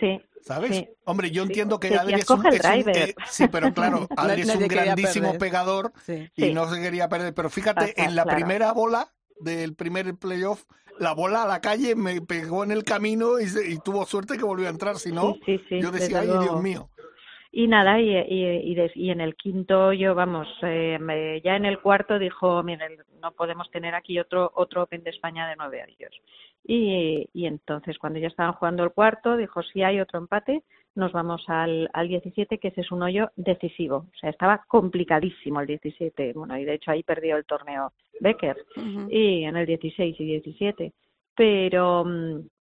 Sí, 0.00 0.18
¿Sabes? 0.40 0.74
Sí. 0.76 0.88
Hombre, 1.04 1.30
yo 1.30 1.44
Sí. 1.44 1.50
entiendo 1.50 1.78
que 1.78 1.94
Adri 1.96 2.14
es 2.14 2.28
un, 2.28 2.36
"Coge 2.38 2.48
el 2.48 2.54
es 2.56 2.64
un- 2.64 2.70
driver". 2.72 2.96
eh, 3.10 3.14
sí, 3.26 3.46
pero 3.46 3.72
claro, 3.72 4.08
Adri 4.16 4.40
es 4.42 4.56
un 4.56 4.66
grandísimo 4.66 5.26
perder. 5.32 5.38
pegador 5.38 5.92
Sí. 6.04 6.28
y 6.34 6.42
Sí. 6.46 6.54
no 6.54 6.68
se 6.68 6.80
quería 6.80 7.08
perder. 7.08 7.32
Pero 7.34 7.48
fíjate, 7.50 7.92
Pasa, 7.94 8.04
en 8.04 8.16
la 8.16 8.24
claro. 8.24 8.38
primera 8.38 8.72
bola 8.72 9.06
del 9.42 9.74
primer 9.74 10.14
playoff, 10.16 10.64
la 10.98 11.12
bola 11.14 11.42
a 11.44 11.46
la 11.46 11.60
calle 11.60 11.94
me 11.96 12.20
pegó 12.20 12.64
en 12.64 12.70
el 12.70 12.84
camino 12.84 13.38
y, 13.40 13.46
se- 13.46 13.68
y 13.68 13.78
tuvo 13.78 14.04
suerte 14.06 14.36
que 14.36 14.44
volvió 14.44 14.66
a 14.66 14.70
entrar. 14.70 14.96
Si 14.96 15.10
no, 15.12 15.34
Sí, 15.34 15.40
sí, 15.58 15.64
sí, 15.68 15.80
yo 15.80 15.90
decía, 15.90 16.20
ay, 16.20 16.28
Dios 16.28 16.62
mío. 16.62 16.88
Y 17.54 17.66
nada, 17.66 18.00
y, 18.00 18.08
y, 18.16 18.70
y, 18.72 18.74
des- 18.74 18.96
y 18.96 19.10
en 19.10 19.20
el 19.20 19.34
quinto 19.36 19.92
yo, 19.92 20.14
vamos, 20.14 20.48
eh, 20.62 20.98
me- 21.00 21.40
ya 21.42 21.56
en 21.56 21.66
el 21.66 21.80
cuarto 21.80 22.18
dijo 22.18 22.62
Miguel, 22.62 22.98
no 23.20 23.32
podemos 23.32 23.70
tener 23.70 23.94
aquí 23.94 24.18
otro 24.18 24.50
otro 24.54 24.84
Open 24.84 25.02
de 25.02 25.10
España 25.10 25.46
de 25.48 25.56
nueve 25.56 25.82
hoyos. 25.84 26.14
Y, 26.64 27.28
y 27.34 27.46
entonces 27.46 27.98
cuando 27.98 28.18
ya 28.20 28.28
estaban 28.28 28.54
jugando 28.54 28.84
el 28.84 28.92
cuarto, 28.92 29.36
dijo, 29.36 29.62
si 29.62 29.82
hay 29.82 30.00
otro 30.00 30.18
empate, 30.18 30.62
nos 30.94 31.12
vamos 31.12 31.44
al, 31.48 31.88
al 31.92 32.08
17, 32.08 32.58
que 32.58 32.68
ese 32.68 32.82
es 32.82 32.92
un 32.92 33.02
hoyo 33.02 33.30
decisivo. 33.36 33.96
O 34.14 34.18
sea, 34.20 34.30
estaba 34.30 34.62
complicadísimo 34.68 35.60
el 35.60 35.66
17. 35.66 36.32
Bueno, 36.34 36.56
y 36.58 36.64
de 36.64 36.74
hecho 36.74 36.90
ahí 36.90 37.02
perdió 37.02 37.36
el 37.36 37.44
torneo 37.46 37.92
Becker. 38.20 38.56
Y 39.10 39.44
en 39.44 39.56
el 39.56 39.66
16 39.66 40.20
y 40.20 40.24
17 40.24 40.92
pero 41.34 42.04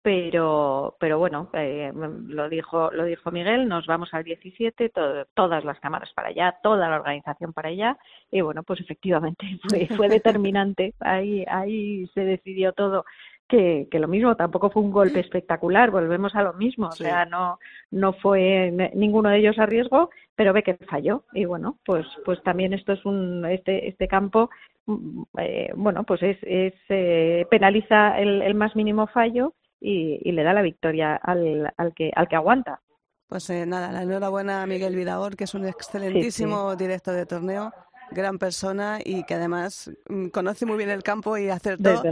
pero 0.02 0.96
pero 1.00 1.18
bueno 1.18 1.50
eh, 1.52 1.92
lo 1.94 2.48
dijo 2.48 2.90
lo 2.92 3.04
dijo 3.04 3.30
Miguel 3.32 3.66
nos 3.68 3.86
vamos 3.86 4.12
al 4.14 4.22
17 4.24 4.88
to- 4.90 5.26
todas 5.34 5.64
las 5.64 5.80
cámaras 5.80 6.12
para 6.14 6.28
allá 6.28 6.56
toda 6.62 6.88
la 6.88 6.96
organización 6.96 7.52
para 7.52 7.70
allá. 7.70 7.98
Y 8.30 8.40
bueno 8.40 8.62
pues 8.62 8.80
efectivamente 8.80 9.46
fue 9.68 9.86
fue 9.96 10.08
determinante. 10.08 10.94
Ahí 11.00 11.44
ahí 11.48 12.06
se 12.14 12.20
decidió 12.20 12.72
todo 12.72 13.04
que, 13.48 13.88
que 13.90 13.98
lo 13.98 14.08
mismo 14.08 14.36
tampoco 14.36 14.70
fue 14.70 14.82
un 14.82 14.90
golpe 14.90 15.20
espectacular 15.20 15.90
volvemos 15.90 16.34
a 16.34 16.42
lo 16.42 16.52
mismo 16.54 16.90
Sí. 16.92 17.04
o 17.04 17.06
sea 17.06 17.24
no 17.24 17.58
no 17.90 18.12
fue 18.14 18.72
ninguno 18.94 19.28
de 19.30 19.38
ellos 19.38 19.58
arriesgó 19.58 20.10
pero 20.34 20.52
ve 20.52 20.62
que 20.62 20.74
falló 20.88 21.24
y 21.32 21.44
bueno 21.44 21.78
pues 21.84 22.06
pues 22.24 22.42
también 22.42 22.72
esto 22.72 22.92
es 22.92 23.04
un 23.04 23.44
este 23.46 23.88
este 23.88 24.08
campo 24.08 24.50
mm, 24.86 25.22
eh, 25.38 25.72
bueno 25.76 26.04
pues 26.04 26.22
es, 26.22 26.38
es 26.42 26.74
eh, 26.88 27.46
penaliza 27.50 28.18
el, 28.18 28.42
el 28.42 28.54
más 28.54 28.74
mínimo 28.76 29.06
fallo 29.06 29.54
y, 29.80 30.18
y 30.22 30.32
le 30.32 30.42
da 30.42 30.52
la 30.52 30.62
victoria 30.62 31.16
al, 31.16 31.72
al 31.76 31.94
que 31.94 32.10
al 32.14 32.28
que 32.28 32.36
aguanta. 32.36 32.80
Pues 33.28 33.50
eh, 33.50 33.66
nada, 33.66 33.90
la 33.92 34.02
enhorabuena 34.02 34.62
a 34.62 34.66
Miguel 34.66 34.94
Vidaor, 34.94 35.36
que 35.36 35.44
es 35.44 35.54
un 35.54 35.66
excelentísimo 35.66 36.76
director 36.76 37.14
de 37.14 37.26
torneo, 37.26 37.72
gran 38.12 38.38
persona 38.38 38.98
y 39.04 39.24
que 39.24 39.34
además 39.34 39.90
mm, 40.08 40.28
conoce 40.28 40.64
muy 40.66 40.76
bien 40.78 40.90
el 40.90 41.02
campo 41.02 41.36
y 41.36 41.48
acertó, 41.48 42.02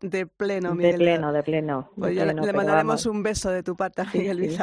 de 0.00 0.26
pleno, 0.26 0.70
de 0.70 0.74
Miguel. 0.74 0.96
pleno 0.96 1.32
de 1.32 1.42
pleno 1.42 1.90
de 1.96 2.00
Pues 2.00 2.16
ya 2.16 2.24
le- 2.24 2.32
pleno, 2.32 2.46
le 2.46 2.52
mandaremos 2.52 3.04
vamos. 3.04 3.06
un 3.06 3.22
beso 3.22 3.50
de 3.50 3.62
tu 3.62 3.76
parte 3.76 4.02
a 4.02 4.06
Miguel 4.12 4.50
sí. 4.50 4.58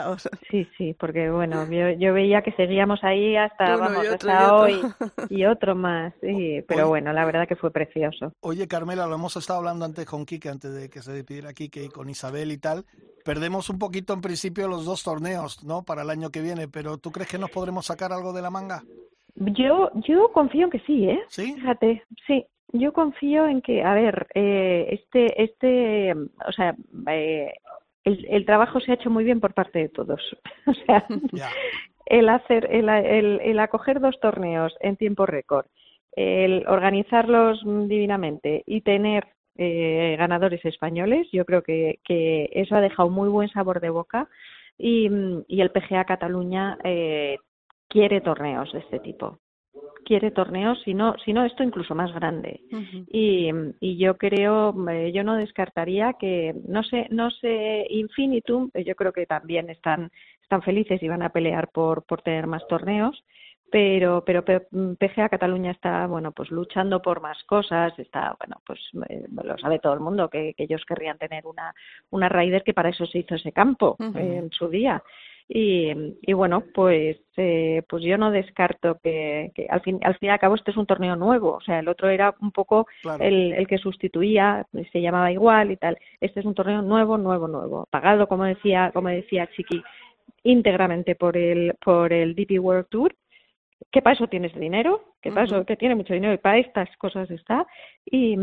Sí, 0.50 0.68
sí, 0.78 0.96
porque 1.00 1.30
bueno, 1.30 1.66
yo, 1.70 1.92
yo 2.00 2.14
veía 2.14 2.42
que 2.42 2.52
seguíamos 2.54 3.00
ahí 3.04 3.36
hasta, 3.38 3.76
Uno 3.76 3.78
y 3.78 3.80
vamos, 3.80 3.98
otro 3.98 4.30
y 4.30 4.34
hasta 4.34 4.54
otro. 4.54 4.66
hoy 4.66 4.82
y 5.30 5.46
otro 5.46 5.76
más, 5.76 6.14
sí, 6.22 6.62
pero 6.68 6.82
Oye. 6.84 6.90
bueno, 6.90 7.14
la 7.14 7.26
verdad 7.26 7.48
que 7.48 7.56
fue 7.56 7.72
precioso. 7.72 8.34
Oye, 8.42 8.68
Carmela, 8.68 9.08
lo 9.08 9.16
hemos 9.16 9.36
estado 9.38 9.60
hablando 9.60 9.86
antes 9.86 10.06
con 10.06 10.26
Kike, 10.26 10.50
antes 10.50 10.74
de 10.74 10.90
que 10.90 11.02
se 11.02 11.12
despidiera 11.12 11.54
Kike 11.54 11.84
y 11.86 11.90
con 11.90 12.10
Isabel 12.10 12.52
y 12.52 12.58
tal. 12.58 12.86
Perdemos 13.24 13.70
un 13.70 13.80
poquito 13.80 14.14
en 14.14 14.22
principio 14.22 14.68
los 14.68 14.86
dos 14.86 15.04
torneos, 15.04 15.64
¿no? 15.64 15.84
Para 15.84 16.04
el 16.04 16.10
año 16.12 16.30
que 16.30 16.42
viene, 16.42 16.68
pero 16.68 16.98
¿tú 17.00 17.12
crees 17.12 17.28
que 17.30 17.40
nos 17.40 17.50
podremos 17.50 17.86
sacar 17.88 18.14
algo 18.14 18.34
de 18.34 18.42
la 18.44 18.52
manga? 18.52 18.84
Yo, 19.36 19.92
yo 19.96 20.32
confío 20.32 20.66
en 20.66 20.72
que 20.72 20.80
sí, 20.80 21.10
¿eh? 21.10 21.22
¿Sí? 21.28 21.54
Fíjate, 21.56 22.04
sí, 22.26 22.46
yo 22.72 22.94
confío 22.94 23.48
en 23.48 23.62
que, 23.62 23.84
a 23.84 23.94
ver, 23.94 24.28
eh, 24.34 24.88
este, 24.92 25.44
este, 25.44 26.14
o 26.14 26.52
sea, 26.52 26.76
eh, 27.10 27.54
el, 28.04 28.26
el 28.30 28.46
trabajo 28.46 28.80
se 28.80 28.92
ha 28.92 28.96
hecho 28.96 29.10
muy 29.10 29.24
bien 29.24 29.40
por 29.40 29.54
parte 29.54 29.80
de 29.80 29.90
todos. 29.90 30.22
o 30.66 30.74
sea, 30.74 31.06
el 32.06 32.30
hacer, 32.30 32.68
el, 32.72 32.90
el, 32.90 33.42
el 33.42 33.60
acoger 33.60 34.00
dos 34.00 34.20
torneos 34.20 34.76
en 34.80 34.96
tiempo 34.96 35.26
récord, 35.26 35.66
el 36.16 36.66
organizarlos 36.68 37.62
divinamente 37.64 38.64
y 38.66 38.82
tener 38.82 39.28
eh, 39.58 40.16
ganadores 40.18 40.64
españoles, 40.66 41.28
yo 41.32 41.46
creo 41.46 41.62
que, 41.62 42.00
que 42.04 42.50
eso 42.54 42.76
ha 42.76 42.82
dejado 42.82 43.10
muy 43.10 43.30
buen 43.30 43.50
sabor 43.50 43.80
de 43.80 43.90
boca 43.90 44.30
y, 44.78 45.10
y 45.48 45.62
el 45.62 45.72
PGA 45.72 46.06
Cataluña 46.06 46.78
eh, 46.84 47.38
quiere 47.96 48.20
torneos 48.20 48.74
de 48.74 48.80
este 48.80 49.00
tipo. 49.00 49.40
Quiere 50.04 50.32
torneos, 50.32 50.82
si 50.84 50.94
no, 50.94 51.16
si 51.24 51.32
no 51.32 51.46
esto 51.46 51.64
incluso 51.64 51.96
más 51.96 52.14
grande. 52.14 52.60
Y, 53.08 53.50
y 53.80 53.98
yo 53.98 54.18
creo, 54.18 54.76
eh, 54.90 55.14
yo 55.14 55.24
no 55.24 55.36
descartaría 55.38 56.14
que, 56.20 56.54
no 56.68 56.84
sé, 56.84 57.08
no 57.10 57.32
sé, 57.32 57.88
Infinitum, 57.90 58.70
eh, 58.74 58.84
yo 58.84 58.96
creo 58.96 59.14
que 59.14 59.26
también 59.26 59.70
están, 59.70 60.12
están 60.42 60.62
felices 60.62 61.02
y 61.02 61.08
van 61.08 61.22
a 61.24 61.30
pelear 61.30 61.70
por, 61.70 62.04
por 62.04 62.22
tener 62.22 62.48
más 62.48 62.68
torneos, 62.68 63.24
pero, 63.72 64.26
pero 64.26 64.44
PGA 64.44 65.30
Cataluña 65.30 65.72
está, 65.72 66.06
bueno, 66.06 66.34
pues 66.34 66.52
luchando 66.52 67.02
por 67.02 67.22
más 67.22 67.42
cosas, 67.46 67.98
está, 67.98 68.36
bueno, 68.40 68.62
pues 68.68 68.80
eh, 69.08 69.24
lo 69.42 69.58
sabe 69.58 69.80
todo 69.80 69.94
el 69.94 70.02
mundo 70.02 70.30
que, 70.30 70.54
que 70.54 70.64
ellos 70.64 70.84
querrían 70.86 71.18
tener 71.18 71.48
una, 71.48 71.74
una 72.10 72.28
Ryder 72.28 72.64
que 72.64 72.74
para 72.74 72.90
eso 72.90 73.06
se 73.06 73.20
hizo 73.20 73.36
ese 73.36 73.54
campo 73.54 73.96
eh, 74.00 74.42
en 74.44 74.52
su 74.52 74.68
día. 74.68 75.02
Y, 75.48 75.92
y 76.24 76.34
bueno, 76.34 76.64
pues 76.74 77.18
eh, 77.38 77.84
pues 77.88 78.04
yo 78.04 78.18
no 78.18 78.32
descarto 78.32 78.98
que, 79.04 79.52
que 79.54 79.68
al 79.70 79.82
fin 79.82 80.00
al 80.04 80.16
fin 80.18 80.30
y 80.30 80.32
al 80.32 80.40
cabo 80.40 80.56
este 80.56 80.72
es 80.72 80.78
un 80.78 80.88
torneo 80.88 81.16
nuevo, 81.16 81.54
o 81.54 81.62
sea, 81.62 81.80
el 81.80 81.88
otro 81.88 82.10
era 82.10 82.34
un 82.42 82.52
poco 82.52 82.88
Claro. 83.04 83.24
el, 83.24 83.54
el 83.54 83.68
que 83.68 83.78
sustituía, 83.78 84.66
se 84.92 85.02
llamaba 85.02 85.32
igual 85.32 85.70
y 85.72 85.78
tal. 85.78 85.98
Este 86.20 86.40
es 86.40 86.46
un 86.48 86.56
torneo 86.56 86.82
nuevo, 86.82 87.18
nuevo, 87.20 87.48
nuevo, 87.48 87.88
pagado 87.92 88.28
como 88.28 88.46
decía, 88.46 88.90
como 88.92 89.10
decía 89.10 89.48
Chiqui, 89.56 89.84
íntegramente 90.44 91.16
por 91.16 91.38
el 91.38 91.76
por 91.84 92.12
el 92.12 92.34
DP 92.36 92.60
World 92.60 92.88
Tour. 92.90 93.16
Que 93.92 94.02
para 94.02 94.14
eso 94.16 94.28
tienes 94.28 94.54
dinero, 94.56 95.16
que 95.22 95.32
para 95.32 95.46
eso 95.46 95.58
Ujú. 95.58 95.66
que 95.66 95.76
tiene 95.78 95.96
mucho 95.96 96.14
dinero 96.14 96.34
y 96.34 96.38
para 96.38 96.58
estas 96.60 96.90
cosas 96.98 97.30
está. 97.32 97.66
Y, 98.06 98.36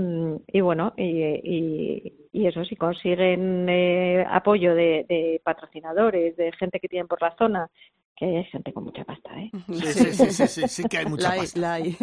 y 0.47 0.61
bueno, 0.61 0.93
y, 0.97 1.05
y, 1.05 2.15
y 2.33 2.47
eso, 2.47 2.65
si 2.65 2.77
consiguen 2.77 3.67
eh, 3.69 4.25
apoyo 4.29 4.75
de, 4.75 5.05
de 5.09 5.41
patrocinadores, 5.45 6.37
de 6.37 6.53
gente 6.53 6.81
que 6.81 6.89
tienen 6.89 7.09
por 7.09 7.21
la 7.23 7.35
zona, 7.37 7.69
que 8.17 8.25
hay 8.27 8.45
gente 8.45 8.73
con 8.73 8.85
mucha 8.85 9.05
pasta, 9.05 9.31
¿eh? 9.41 9.51
Sí, 9.73 9.87
sí, 9.95 10.13
sí, 10.13 10.31
sí, 10.33 10.47
sí, 10.47 10.69
sí 10.69 10.85
que 10.89 10.99
hay 10.99 11.07
mucha 11.11 11.31
La 11.31 11.37
pasta. 11.37 11.61
la 11.61 11.73
hay. 11.75 11.97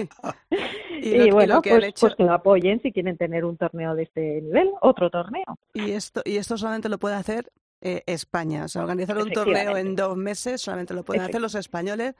Y, 1.01 1.11
Y, 1.13 1.15
lo, 1.15 1.25
y 1.25 1.31
bueno, 1.31 1.55
lo 1.55 1.61
que 1.61 1.69
pues, 1.69 1.83
hecho, 1.85 1.99
pues 2.01 2.15
que 2.15 2.23
lo 2.23 2.33
apoyen 2.33 2.81
si 2.81 2.91
quieren 2.91 3.15
tener 3.17 3.45
un 3.45 3.57
torneo 3.57 3.95
de 3.95 4.03
este 4.03 4.41
nivel, 4.41 4.69
otro 4.81 5.09
torneo. 5.09 5.45
y 5.73 5.91
esto, 5.91 6.21
y 6.25 6.37
esto 6.37 6.57
solamente 6.57 6.89
lo 6.89 6.97
puede 6.97 7.15
hacer 7.15 7.49
eh, 7.81 8.03
España. 8.07 8.65
O 8.65 8.67
sea, 8.67 8.81
organizar 8.81 9.17
un 9.17 9.31
torneo 9.31 9.77
en 9.77 9.95
dos 9.95 10.17
meses 10.17 10.61
solamente 10.61 10.93
lo 10.93 11.03
pueden 11.03 11.23
hacer 11.23 11.41
los 11.41 11.55
españoles, 11.55 12.15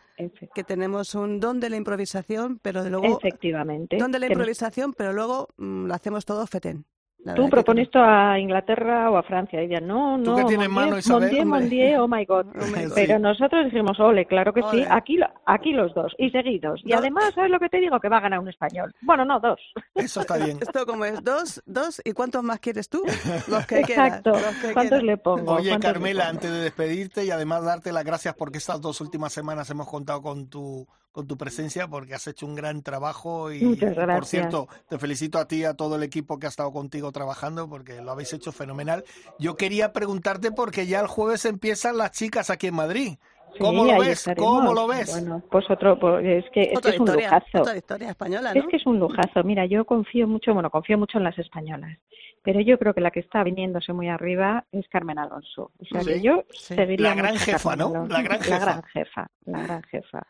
que 0.56 0.64
tenemos 0.64 1.16
un 1.16 1.40
don 1.40 1.60
de 1.60 1.70
la 1.70 1.76
improvisación, 1.76 2.60
pero 2.60 2.84
de 2.84 2.90
luego 2.90 3.18
Efectivamente. 3.18 3.98
don 3.98 4.12
de 4.12 4.20
la 4.20 4.28
improvisación, 4.28 4.94
pero 4.94 5.14
luego 5.14 5.50
mm, 5.58 5.86
lo 5.86 5.94
hacemos 5.94 6.26
todo 6.26 6.48
fetén. 6.48 6.86
La 7.26 7.36
Tú 7.36 7.46
que 7.46 7.50
propones 7.52 7.88
esto 7.88 8.00
a 8.02 8.40
Inglaterra 8.40 9.12
o 9.12 9.18
a 9.18 9.24
Francia 9.24 9.62
y 9.62 9.68
dirán, 9.68 9.88
no, 9.88 10.18
Tú 10.24 10.32
no, 10.32 10.36
que 10.38 10.46
tienes 10.46 10.70
Mondier, 10.70 10.86
mano, 10.88 10.98
Isabel, 11.00 11.22
Mondier. 11.30 11.46
Mondier, 11.46 12.00
oh 12.00 12.08
my 12.08 12.26
God. 12.26 12.46
Oh 12.56 12.66
my 12.78 12.84
God. 12.86 12.94
Pero 12.96 13.20
nosotros 13.20 13.66
dijimos, 13.66 14.00
ole, 14.00 14.26
claro 14.26 14.54
que 14.54 14.62
Ole. 14.62 14.84
sí, 14.84 14.88
aquí, 14.90 15.20
aquí 15.46 15.74
los 15.74 15.94
dos, 15.94 16.14
y 16.18 16.30
seguidos. 16.30 16.80
Y 16.86 16.92
Do- 16.94 16.98
además, 17.00 17.34
¿sabes 17.36 17.52
lo 17.52 17.60
que 17.60 17.68
te 17.68 17.80
digo? 17.80 18.00
Que 18.00 18.08
va 18.08 18.18
a 18.18 18.22
ganar 18.22 18.40
un 18.40 18.48
español. 18.48 18.94
Bueno, 19.02 19.26
no, 19.26 19.40
dos. 19.42 19.60
Eso 19.96 20.22
está 20.22 20.38
bien. 20.38 20.60
Esto 20.62 20.86
como 20.86 21.04
es 21.04 21.22
dos, 21.22 21.62
dos, 21.66 22.02
¿y 22.06 22.14
cuántos 22.14 22.42
más 22.42 22.60
quieres 22.62 22.88
tú? 22.88 23.04
Los 23.50 23.66
que. 23.66 23.80
Exacto. 23.82 24.32
los 24.32 24.42
que 24.62 24.72
¿Cuántos 24.74 25.00
quieras. 25.00 25.04
le 25.04 25.18
pongo? 25.18 25.54
Oye, 25.56 25.70
¿Cuántos 25.72 25.90
le 25.90 25.94
Carmela, 25.94 26.24
pongo? 26.24 26.36
antes 26.38 26.52
de 26.52 26.60
despedirte 26.62 27.26
y 27.26 27.32
además 27.32 27.66
darte 27.66 27.92
las 27.92 28.06
gracias 28.06 28.34
porque 28.36 28.60
estas 28.60 28.80
dos 28.80 29.02
últimas 29.02 29.34
semanas 29.34 29.70
hemos 29.70 29.90
contado 29.90 30.22
con 30.22 30.48
tu 30.50 30.88
con 31.12 31.28
tu 31.28 31.38
presencia 31.38 31.88
porque 31.88 32.14
has 32.14 32.28
hecho 32.28 32.46
un 32.46 32.56
gran 32.56 32.82
trabajo 32.84 33.52
y, 33.52 33.62
Muchas 33.64 33.96
por 33.96 34.26
cierto, 34.26 34.68
te 34.88 34.98
felicito 35.00 35.38
a 35.40 35.48
ti 35.48 35.58
y 35.62 35.64
a 35.66 35.74
todo 35.74 35.96
el 35.96 36.04
equipo 36.04 36.38
que 36.40 36.46
ha 36.46 36.50
estado 36.50 36.72
contigo 36.72 37.12
trabajando 37.12 37.68
porque 37.68 38.02
lo 38.02 38.12
habéis 38.12 38.32
hecho 38.34 38.52
fenomenal. 38.52 39.04
Yo 39.40 39.56
quería 39.58 39.92
preguntarte 39.94 40.52
porque 40.52 40.86
ya 40.88 41.00
el 41.00 41.08
jueves 41.08 41.46
empiezan 41.46 41.98
las 41.98 42.12
chicas 42.12 42.50
aquí 42.50 42.68
en 42.68 42.76
Madrid. 42.76 43.18
¿Cómo 43.60 43.84
Sí, 43.86 43.92
lo 43.92 44.00
ves? 44.00 44.10
estaremos. 44.20 44.50
¿Cómo 44.60 44.74
lo 44.76 44.88
ves? 44.88 45.10
Bueno, 45.12 45.42
pues 45.50 45.66
otro, 45.72 46.00
pues 46.00 46.24
es 46.24 46.46
que, 46.54 46.62
es, 46.62 46.78
Otra 46.78 46.92
que 46.92 46.96
es 46.98 47.02
un 47.02 47.12
lujazo. 47.12 47.60
otra 47.62 47.74
victoria 47.74 48.10
española, 48.12 48.54
¿no? 48.54 48.62
Es 48.62 48.68
que 48.68 48.78
es 48.78 48.86
un 48.86 49.00
lujazo. 49.00 49.44
Mira, 49.44 49.66
yo 49.66 49.86
confío 49.86 50.28
mucho, 50.28 50.54
bueno, 50.54 50.70
confío 50.70 51.00
mucho 51.00 51.18
en 51.18 51.24
las 51.24 51.38
españolas, 51.40 51.98
pero 52.44 52.62
yo 52.62 52.78
creo 52.78 52.94
que 52.94 53.02
la 53.02 53.10
que 53.10 53.22
está 53.22 53.44
viniéndose 53.44 53.92
muy 53.92 54.08
arriba 54.08 54.66
es 54.72 54.88
Carmen 54.90 55.18
Alonso. 55.18 55.72
O 55.80 55.86
sea, 55.86 56.02
Sí, 56.04 56.08
que 56.14 56.22
yo 56.22 56.44
sí. 56.52 56.76
seguiría 56.76 57.10
La 57.10 57.16
gran 57.16 57.38
jefa, 57.38 57.70
Carmen 57.72 57.80
¿no? 57.80 57.86
Alonso. 57.96 58.14
La 58.14 58.22
gran 58.22 58.40
jefa. 58.42 58.60
La 58.60 58.66
gran 58.66 58.84
jefa, 58.84 59.32
la 59.46 59.62
gran 59.64 59.84
jefa. 59.84 60.28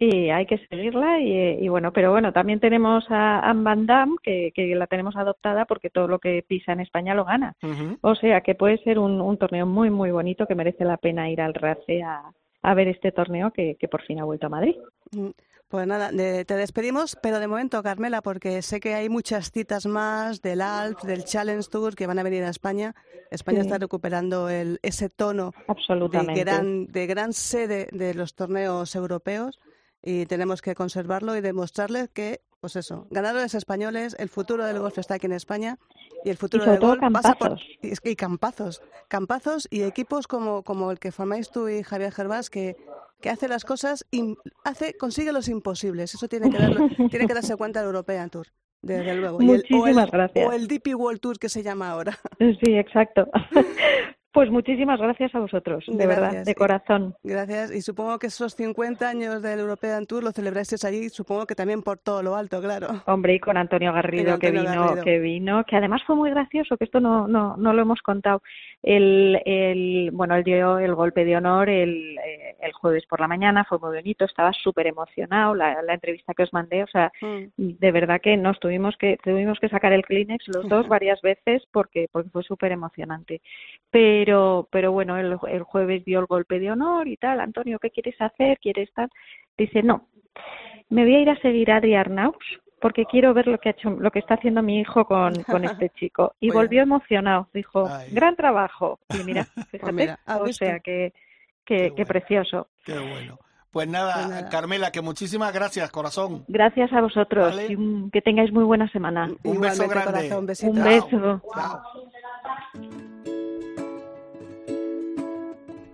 Y 0.00 0.30
hay 0.30 0.46
que 0.46 0.58
seguirla 0.68 1.20
y, 1.20 1.64
y 1.64 1.68
bueno, 1.68 1.92
pero 1.92 2.12
bueno, 2.12 2.32
también 2.32 2.60
tenemos 2.60 3.04
a 3.10 3.40
Anne 3.40 3.62
Van 3.64 3.86
Damme, 3.86 4.16
que, 4.22 4.52
que 4.54 4.74
la 4.76 4.86
tenemos 4.86 5.16
adoptada 5.16 5.64
porque 5.64 5.90
todo 5.90 6.06
lo 6.06 6.18
que 6.20 6.44
pisa 6.46 6.72
en 6.72 6.80
España 6.80 7.14
lo 7.14 7.24
gana. 7.24 7.54
O 8.02 8.14
sea 8.14 8.40
que 8.42 8.54
puede 8.54 8.78
ser 8.84 8.98
un, 8.98 9.20
un 9.20 9.36
torneo 9.38 9.66
muy, 9.66 9.90
muy 9.90 10.10
bonito 10.12 10.46
que 10.46 10.54
merece 10.54 10.84
la 10.84 10.98
pena 10.98 11.28
ir 11.30 11.40
al 11.40 11.54
RACE 11.54 12.02
a, 12.02 12.22
a 12.62 12.74
ver 12.74 12.86
este 12.88 13.10
torneo 13.12 13.50
que, 13.50 13.74
que 13.74 13.88
por 13.88 14.02
fin 14.02 14.20
ha 14.20 14.24
vuelto 14.24 14.46
a 14.46 14.50
Madrid. 14.50 14.76
Mm, 15.10 15.30
Pues 15.68 15.86
nada, 15.86 16.10
de- 16.12 16.44
te 16.46 16.54
despedimos, 16.54 17.16
pero 17.20 17.40
de 17.40 17.46
momento, 17.48 17.82
Carmela, 17.82 18.22
porque 18.22 18.62
sé 18.62 18.78
que 18.80 18.94
hay 18.94 19.08
muchas 19.08 19.50
citas 19.50 19.84
más 19.86 20.40
del 20.42 20.60
Alps, 20.62 21.02
del 21.02 21.24
Challenge 21.24 21.68
Tour 21.70 21.94
que 21.94 22.06
van 22.06 22.18
a 22.18 22.22
venir 22.22 22.42
a 22.44 22.48
España. 22.50 22.94
España 23.30 23.60
Sí. 23.62 23.66
está 23.66 23.78
recuperando 23.78 24.48
el, 24.48 24.78
ese 24.82 25.10
tono 25.10 25.50
de 25.50 25.64
Absolutamente. 25.66 26.40
gran, 26.44 26.86
de 26.86 27.06
gran 27.06 27.32
sede 27.34 27.88
de 27.92 28.14
los 28.14 28.34
torneos 28.34 28.94
europeos 28.94 29.58
y 30.02 30.26
tenemos 30.26 30.62
que 30.62 30.74
conservarlo 30.74 31.36
y 31.36 31.40
demostrarles 31.40 32.08
que, 32.10 32.40
pues 32.60 32.76
eso, 32.76 33.06
ganadores 33.10 33.54
españoles, 33.54 34.14
el 34.18 34.28
futuro 34.28 34.64
del 34.64 34.78
golf 34.78 34.98
está 34.98 35.14
aquí 35.14 35.26
en 35.26 35.32
España 35.32 35.78
y 36.24 36.30
el 36.30 36.36
futuro 36.36 36.64
sobre 36.64 36.72
del 36.78 36.80
todo 36.80 36.96
golf 36.98 37.12
pasa 37.12 37.34
por... 37.34 37.48
campazos. 37.48 37.66
Y, 38.04 38.10
y 38.10 38.16
campazos, 38.16 38.82
campazos 39.08 39.68
y 39.70 39.82
equipos 39.82 40.26
como, 40.26 40.62
como 40.62 40.90
el 40.90 40.98
que 40.98 41.12
formáis 41.12 41.50
tú 41.50 41.68
y 41.68 41.82
Javier 41.82 42.12
Gervás 42.12 42.48
que, 42.50 42.76
que 43.20 43.30
hace 43.30 43.48
las 43.48 43.64
cosas, 43.64 44.06
hace, 44.64 44.94
consigue 44.94 45.32
los 45.32 45.48
imposibles. 45.48 46.14
Eso 46.14 46.28
tiene 46.28 46.50
que, 46.50 46.58
darlo- 46.58 46.88
tiene 47.10 47.26
que 47.26 47.34
darse 47.34 47.56
cuenta 47.56 47.80
el 47.80 47.86
European 47.86 48.30
Tour, 48.30 48.46
desde 48.82 49.14
luego. 49.16 49.42
Y 49.42 49.44
el- 49.44 49.50
o, 49.50 49.54
el, 49.54 49.62
Muchísimas 49.72 50.10
gracias. 50.10 50.48
o 50.48 50.52
el 50.52 50.68
DP 50.68 50.94
World 50.94 51.20
Tour 51.20 51.38
que 51.38 51.48
se 51.48 51.62
llama 51.62 51.90
ahora. 51.90 52.18
Sí, 52.38 52.76
exacto. 52.76 53.26
Pues 54.32 54.50
muchísimas 54.50 55.00
gracias 55.00 55.34
a 55.34 55.40
vosotros, 55.40 55.84
de 55.86 56.06
verdad, 56.06 56.44
de 56.44 56.54
corazón. 56.54 57.14
Gracias. 57.22 57.74
Y 57.74 57.80
supongo 57.80 58.18
que 58.18 58.28
esos 58.28 58.54
50 58.54 59.08
años 59.08 59.42
del 59.42 59.60
European 59.60 60.06
Tour 60.06 60.22
lo 60.22 60.32
celebrasteis 60.32 60.84
allí, 60.84 61.08
supongo 61.08 61.46
que 61.46 61.54
también 61.54 61.82
por 61.82 61.98
todo 61.98 62.22
lo 62.22 62.36
alto, 62.36 62.60
claro. 62.60 62.88
Hombre, 63.06 63.34
y 63.34 63.40
con 63.40 63.56
Antonio 63.56 63.92
Garrido, 63.92 64.38
que 64.38 64.50
vino, 64.50 64.64
Garrido. 64.64 65.04
que 65.04 65.18
vino, 65.18 65.64
que 65.64 65.76
además 65.76 66.02
fue 66.06 66.16
muy 66.16 66.30
gracioso, 66.30 66.76
que 66.76 66.84
esto 66.84 67.00
no, 67.00 67.26
no, 67.26 67.56
no 67.56 67.72
lo 67.72 67.82
hemos 67.82 68.00
contado. 68.02 68.42
El, 68.82 69.40
el, 69.44 70.10
bueno, 70.12 70.36
él 70.36 70.44
dio 70.44 70.78
el 70.78 70.94
golpe 70.94 71.24
de 71.24 71.36
honor 71.36 71.68
el, 71.68 72.16
eh, 72.18 72.56
el 72.60 72.72
jueves 72.72 73.04
por 73.06 73.20
la 73.20 73.28
mañana, 73.28 73.64
fue 73.68 73.78
muy 73.78 73.96
bonito, 73.96 74.24
estaba 74.24 74.52
súper 74.52 74.86
emocionado, 74.86 75.54
la, 75.54 75.82
la 75.82 75.94
entrevista 75.94 76.34
que 76.34 76.44
os 76.44 76.52
mandé, 76.52 76.84
o 76.84 76.86
sea, 76.86 77.10
Mm. 77.20 77.46
de 77.56 77.92
verdad 77.92 78.20
que 78.20 78.36
nos 78.36 78.58
tuvimos 78.60 78.96
que 78.96 79.18
tuvimos 79.22 79.58
que 79.60 79.68
sacar 79.68 79.92
el 79.92 80.04
Kleenex 80.04 80.46
los 80.48 80.68
dos 80.68 80.88
varias 80.88 81.20
veces 81.22 81.62
porque 81.72 82.08
porque 82.12 82.30
fue 82.30 82.42
súper 82.42 82.72
emocionante 82.72 83.40
pero 83.90 84.17
pero 84.70 84.92
bueno 84.92 85.16
el, 85.18 85.36
el 85.48 85.62
jueves 85.62 86.04
dio 86.04 86.20
el 86.20 86.26
golpe 86.26 86.58
de 86.58 86.70
honor 86.70 87.06
y 87.08 87.16
tal 87.16 87.40
Antonio 87.40 87.78
qué 87.78 87.90
quieres 87.90 88.20
hacer 88.20 88.58
quieres 88.58 88.90
tal 88.94 89.08
dice 89.56 89.82
no 89.82 90.06
me 90.90 91.04
voy 91.04 91.14
a 91.16 91.20
ir 91.20 91.30
a 91.30 91.40
seguir 91.40 91.70
a 91.70 91.76
Adri 91.76 91.94
Arnaus 91.94 92.36
porque 92.80 93.04
quiero 93.06 93.34
ver 93.34 93.46
lo 93.48 93.58
que 93.58 93.68
ha 93.70 93.72
hecho 93.72 93.90
lo 93.90 94.10
que 94.10 94.20
está 94.20 94.34
haciendo 94.34 94.62
mi 94.62 94.80
hijo 94.80 95.04
con, 95.04 95.42
con 95.44 95.64
este 95.64 95.90
chico 95.98 96.34
y 96.40 96.46
bien. 96.46 96.54
volvió 96.54 96.82
emocionado 96.82 97.48
dijo 97.52 97.86
Ay. 97.88 98.10
gran 98.12 98.36
trabajo 98.36 98.98
y 99.10 99.22
mira 99.24 99.44
fíjate 99.70 99.92
mira, 99.92 100.18
¿has 100.26 100.40
o 100.40 100.44
visto? 100.44 100.64
sea 100.64 100.80
que 100.80 101.12
que, 101.64 101.76
Qué 101.90 101.94
que 101.94 102.06
precioso 102.06 102.68
Qué 102.84 102.98
bueno. 102.98 103.38
Pues 103.70 103.86
nada, 103.86 104.14
Pues 104.14 104.28
nada. 104.30 104.48
Carmela, 104.48 104.90
que 104.90 105.02
muchísimas 105.02 105.52
gracias, 105.52 105.90
corazón. 105.90 106.46
gracias 106.48 106.90
a 106.94 107.02
vosotros 107.02 107.54
Vale. 107.54 107.66
y 107.70 107.74
un- 107.76 108.10
que 108.10 108.22
tengáis 108.22 108.50
muy 108.50 108.64
buena 108.64 108.88
semana 108.90 109.30
Un 109.44 109.60
beso 109.60 109.86
grande. 109.86 110.30
corazón, 110.30 110.46
un 110.70 110.74
Chao. 110.76 110.84
beso 110.84 111.42
Chao. 111.54 113.07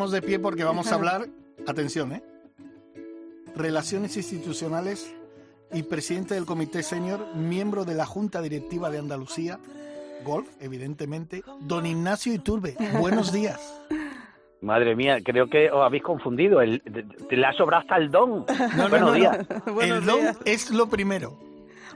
Ponemos 0.00 0.12
de 0.12 0.22
pie 0.22 0.38
porque 0.38 0.64
vamos 0.64 0.90
a 0.90 0.94
hablar, 0.94 1.26
atención, 1.66 2.12
¿eh? 2.12 2.22
Relaciones 3.54 4.16
institucionales 4.16 5.14
y 5.74 5.82
presidente 5.82 6.32
del 6.34 6.46
Comité 6.46 6.82
Senior, 6.82 7.34
miembro 7.36 7.84
de 7.84 7.94
la 7.94 8.06
Junta 8.06 8.40
Directiva 8.40 8.88
de 8.88 8.96
Andalucía, 8.98 9.58
Golf, 10.24 10.48
evidentemente, 10.58 11.42
don 11.60 11.84
Ignacio 11.84 12.32
Iturbe. 12.32 12.76
Buenos 12.98 13.30
días. 13.40 13.60
Madre 14.62 14.96
mía, 14.96 15.18
creo 15.22 15.50
que 15.50 15.70
os 15.70 15.84
habéis 15.84 16.02
confundido. 16.02 16.62
El, 16.62 16.80
te- 16.80 17.02
te 17.28 17.36
le 17.36 17.44
ha 17.46 17.52
sobrado 17.52 17.82
hasta 17.82 17.96
el 17.98 18.10
don. 18.10 18.46
No, 18.76 18.84
no, 18.84 18.88
Buenos 18.88 19.00
no, 19.10 19.12
días. 19.12 19.46
no. 19.66 19.72
Buenos 19.74 19.98
El 19.98 20.06
don 20.06 20.20
días. 20.20 20.38
es 20.46 20.70
lo 20.70 20.88
primero. 20.88 21.38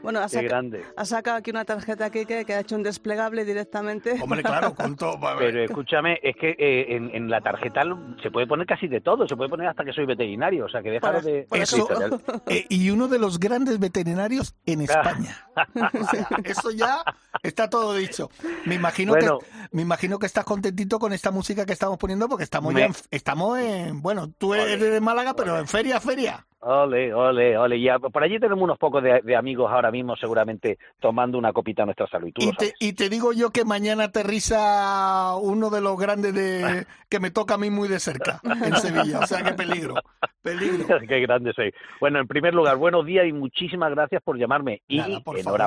Bueno, 0.04 0.20
ha, 0.20 0.24
Qué 0.26 0.36
saca- 0.36 0.48
grande. 0.48 0.84
ha 0.96 1.04
sacado 1.04 1.38
aquí 1.38 1.50
una 1.50 1.64
tarjeta 1.64 2.04
aquí 2.04 2.24
que, 2.26 2.44
que 2.44 2.54
ha 2.54 2.60
hecho 2.60 2.76
un 2.76 2.82
desplegable 2.84 3.44
directamente. 3.44 4.16
Hombre, 4.22 4.42
claro, 4.42 4.74
con 4.74 4.94
todo. 4.94 5.18
Pero 5.38 5.64
escúchame, 5.64 6.18
es 6.22 6.36
que 6.36 6.50
eh, 6.58 6.94
en, 6.94 7.10
en 7.14 7.28
la 7.30 7.40
tarjeta 7.40 7.82
se 8.22 8.30
puede 8.30 8.46
poner 8.46 8.66
casi 8.66 8.86
de 8.86 9.00
todo. 9.00 9.26
Se 9.26 9.34
puede 9.34 9.50
poner 9.50 9.66
hasta 9.66 9.84
que 9.84 9.92
soy 9.92 10.06
veterinario. 10.06 10.66
O 10.66 10.68
sea, 10.68 10.82
que 10.82 10.90
déjalo 10.90 11.14
Por- 11.20 11.24
de... 11.24 11.46
Eso, 11.52 11.88
eh, 12.46 12.66
y 12.68 12.90
uno 12.90 13.08
de 13.08 13.18
los 13.18 13.40
grandes 13.40 13.80
veterinarios 13.80 14.54
en 14.66 14.82
España. 14.82 15.36
O 15.74 16.04
sea, 16.10 16.28
eso 16.44 16.70
ya 16.72 17.04
está 17.42 17.70
todo 17.70 17.94
dicho. 17.94 18.28
Me 18.66 18.74
imagino 18.74 19.12
Bueno. 19.12 19.38
que 19.38 19.46
me 19.70 19.82
imagino 19.82 20.18
que 20.18 20.26
estás 20.26 20.44
contentito 20.44 20.98
con 20.98 21.12
esta 21.12 21.30
música 21.30 21.64
que 21.64 21.72
estamos 21.72 21.96
poniendo 21.96 22.28
porque 22.28 22.44
estamos 22.44 22.72
Me- 22.74 22.80
ya 22.80 22.86
en, 22.86 22.94
estamos 23.10 23.58
en 23.60 24.02
bueno, 24.02 24.28
tú 24.36 24.52
eres 24.54 24.80
de 24.80 25.00
Málaga, 25.00 25.34
pero 25.34 25.58
en 25.58 25.66
feria, 25.68 26.00
feria. 26.00 26.44
Ole, 26.66 27.12
ole, 27.12 27.58
ole. 27.58 27.76
Y 27.76 27.88
a- 27.90 27.98
por 27.98 28.22
allí 28.24 28.40
tenemos 28.40 28.62
unos 28.64 28.78
pocos 28.78 29.02
de, 29.02 29.20
de 29.22 29.36
amigos 29.36 29.70
ahora 29.70 29.90
mismo 29.90 30.16
seguramente 30.16 30.78
tomando 30.98 31.36
una 31.36 31.52
copita 31.52 31.82
a 31.82 31.84
nuestra 31.84 32.06
salud. 32.06 32.30
Y 32.34 32.48
Y 32.48 32.52
te, 32.52 32.72
y 32.80 32.92
te 32.94 33.10
digo 33.10 33.32
yo 33.34 33.50
que 33.50 33.66
mañana 33.66 34.04
aterriza 34.04 35.36
uno 35.36 35.68
de 35.70 35.80
los 35.80 35.98
grandes 35.98 36.34
de 36.34 36.86
que 37.10 37.20
me 37.20 37.30
toca 37.30 37.54
a 37.54 37.58
mí 37.58 37.68
muy 37.70 37.88
de 37.88 38.00
cerca 38.00 38.40
en 38.44 38.76
Sevilla. 38.76 39.20
O 39.20 39.26
sea, 39.26 39.42
qué 39.42 39.52
peligro. 39.52 39.94
Peligro. 40.42 40.86
Qué 41.08 41.20
grande 41.20 41.52
soy. 41.54 41.72
Bueno, 42.00 42.18
en 42.20 42.26
primer 42.26 42.54
lugar, 42.54 42.76
buenos 42.76 43.04
días 43.06 43.26
y 43.26 43.32
muchísimas 43.32 43.90
gracias 43.90 44.22
por 44.22 44.38
llamarme. 44.38 44.80
Y 44.88 44.98
Nada, 44.98 45.20
por 45.20 45.36
favor. 45.40 45.60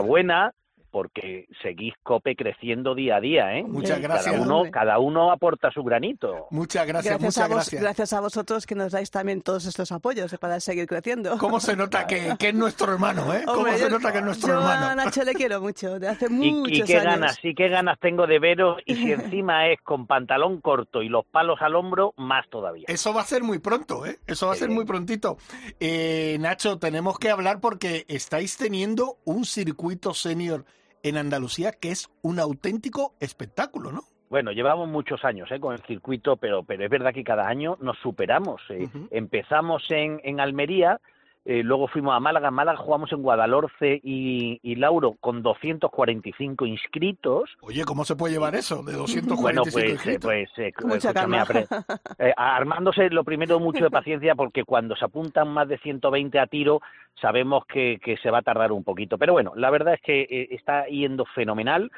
Porque 0.91 1.47
seguís 1.61 1.93
COPE 2.03 2.35
creciendo 2.35 2.95
día 2.95 3.17
a 3.17 3.19
día, 3.21 3.57
¿eh? 3.57 3.63
Muchas 3.63 3.99
gracias. 3.99 4.33
Cada 4.33 4.41
uno, 4.45 4.55
hombre. 4.57 4.71
cada 4.71 4.99
uno 4.99 5.31
aporta 5.31 5.71
su 5.71 5.83
granito. 5.83 6.47
Muchas 6.51 6.87
gracias, 6.87 7.19
Gracias, 7.19 7.21
muchas 7.35 7.43
a 7.43 7.47
vos, 7.47 7.55
gracias. 7.55 7.81
gracias 7.81 8.13
a 8.13 8.21
vosotros 8.21 8.65
que 8.65 8.75
nos 8.75 8.91
dais 8.91 9.11
también 9.11 9.41
todos 9.41 9.65
estos 9.65 9.91
apoyos 9.91 10.31
eh, 10.33 10.37
para 10.37 10.59
seguir 10.59 10.87
creciendo. 10.87 11.37
¿Cómo 11.37 11.59
se 11.59 11.75
nota 11.75 12.07
que, 12.07 12.35
que 12.39 12.49
es 12.49 12.53
nuestro 12.55 12.93
hermano, 12.93 13.33
eh? 13.33 13.43
¿Cómo 13.45 13.59
Hombre, 13.59 13.73
se 13.77 13.83
yo- 13.83 13.89
nota 13.89 14.11
que 14.11 14.17
es 14.19 14.23
nuestro 14.23 14.53
yo 14.53 14.59
a? 14.65 14.95
Nacho 14.95 15.23
le 15.23 15.33
quiero 15.33 15.61
mucho, 15.61 15.99
de 15.99 16.07
hace 16.07 16.25
Y, 16.31 16.51
muchos 16.53 16.77
y 16.79 16.83
qué 16.83 16.97
años. 16.97 17.03
ganas, 17.05 17.39
sí, 17.41 17.53
qué 17.55 17.67
ganas 17.69 17.99
tengo 17.99 18.25
de 18.27 18.39
veros. 18.39 18.77
Y 18.85 18.95
si 18.95 19.11
encima 19.11 19.67
es 19.67 19.79
con 19.81 20.07
pantalón 20.07 20.61
corto 20.61 21.01
y 21.03 21.09
los 21.09 21.25
palos 21.25 21.57
al 21.61 21.75
hombro, 21.75 22.13
más 22.17 22.47
todavía. 22.49 22.85
Eso 22.87 23.13
va 23.13 23.21
a 23.21 23.25
ser 23.25 23.43
muy 23.43 23.59
pronto, 23.59 24.05
¿eh? 24.05 24.19
Eso 24.25 24.47
va 24.47 24.53
a 24.53 24.55
Qué 24.55 24.59
ser 24.61 24.69
muy 24.69 24.85
prontito. 24.85 25.37
Eh, 25.79 26.37
Nacho, 26.39 26.79
tenemos 26.79 27.19
que 27.19 27.29
hablar 27.29 27.59
porque 27.59 28.05
estáis 28.07 28.57
teniendo 28.57 29.17
un 29.25 29.45
circuito 29.45 30.13
senior 30.13 30.65
en 31.07 31.17
Andalucía 31.17 31.71
que 31.71 31.91
es 31.91 32.09
un 32.21 32.39
auténtico 32.39 33.15
espectáculo, 33.19 33.91
¿no? 33.91 34.01
Bueno, 34.29 34.51
llevamos 34.51 34.89
muchos 34.89 35.23
años 35.23 35.49
¿eh? 35.51 35.59
con 35.59 35.73
el 35.73 35.81
circuito, 35.83 36.35
pero, 36.35 36.63
pero 36.63 36.83
es 36.83 36.89
verdad 36.89 37.13
que 37.13 37.23
cada 37.23 37.47
año 37.47 37.77
nos 37.79 37.97
superamos. 37.99 38.61
eh. 38.69 38.89
Empezamos 39.11 39.83
en, 39.89 40.19
en 40.23 40.39
Almería, 40.41 40.99
eh, 41.49 41.63
luego 41.63 41.87
fuimos 41.87 42.13
a 42.13 42.19
Málaga, 42.19 42.49
en 42.49 42.53
Málaga 42.53 42.77
jugamos 42.77 43.09
en 43.13 43.21
Guadalhorce 43.21 44.01
y, 44.03 44.59
y 44.61 44.75
Lauro 44.75 45.15
con 45.21 45.41
245 45.41 46.65
inscritos. 46.65 47.49
Oye, 47.61 47.85
¿cómo 47.85 48.03
se 48.03 48.17
puede 48.17 48.33
llevar 48.33 48.53
eso 48.55 48.83
de 48.83 48.91
245 48.91 49.41
Bueno, 49.41 49.61
pues, 49.63 49.77
eh, 49.77 49.89
inscritos? 49.91 50.25
pues 50.25 50.49
eh, 50.57 50.73
Mucha 50.83 51.09
escúchame, 51.11 51.37
eh, 52.19 52.33
armándose 52.35 53.09
lo 53.09 53.23
primero 53.23 53.61
mucho 53.61 53.85
de 53.85 53.89
paciencia 53.89 54.35
porque 54.35 54.65
cuando 54.65 54.93
se 54.97 55.05
apuntan 55.05 55.47
más 55.47 55.69
de 55.69 55.77
120 55.77 56.37
a 56.37 56.47
tiro 56.47 56.81
sabemos 57.21 57.65
que, 57.65 57.97
que 58.03 58.17
se 58.17 58.29
va 58.29 58.39
a 58.39 58.43
tardar 58.43 58.73
un 58.73 58.83
poquito. 58.83 59.17
Pero 59.17 59.31
bueno, 59.33 59.53
la 59.55 59.69
verdad 59.69 59.93
es 59.93 60.01
que 60.01 60.21
eh, 60.21 60.49
está 60.51 60.85
yendo 60.87 61.25
fenomenal. 61.25 61.91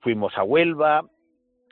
Fuimos 0.00 0.36
a 0.36 0.42
Huelva, 0.42 1.04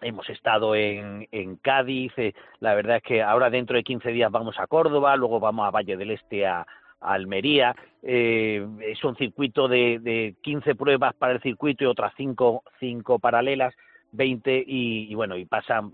hemos 0.00 0.28
estado 0.28 0.74
en, 0.74 1.26
en 1.32 1.56
Cádiz, 1.56 2.12
eh, 2.16 2.34
la 2.60 2.74
verdad 2.74 2.98
es 2.98 3.02
que 3.02 3.22
ahora 3.22 3.50
dentro 3.50 3.76
de 3.76 3.84
15 3.84 4.10
días 4.10 4.30
vamos 4.30 4.56
a 4.58 4.66
Córdoba, 4.66 5.16
luego 5.16 5.40
vamos 5.40 5.66
a 5.66 5.70
Valle 5.70 5.96
del 5.96 6.10
Este 6.10 6.46
a, 6.46 6.66
a 7.04 7.12
Almería. 7.14 7.74
Eh, 8.02 8.66
es 8.80 9.02
un 9.04 9.16
circuito 9.16 9.68
de, 9.68 9.98
de 10.00 10.34
15 10.42 10.74
pruebas 10.74 11.14
para 11.14 11.34
el 11.34 11.42
circuito 11.42 11.84
y 11.84 11.86
otras 11.86 12.12
5 12.16 12.62
cinco 12.80 13.18
paralelas, 13.18 13.74
20 14.12 14.64
y, 14.66 15.10
y 15.10 15.14
bueno, 15.14 15.36
y 15.36 15.44
pasan 15.44 15.92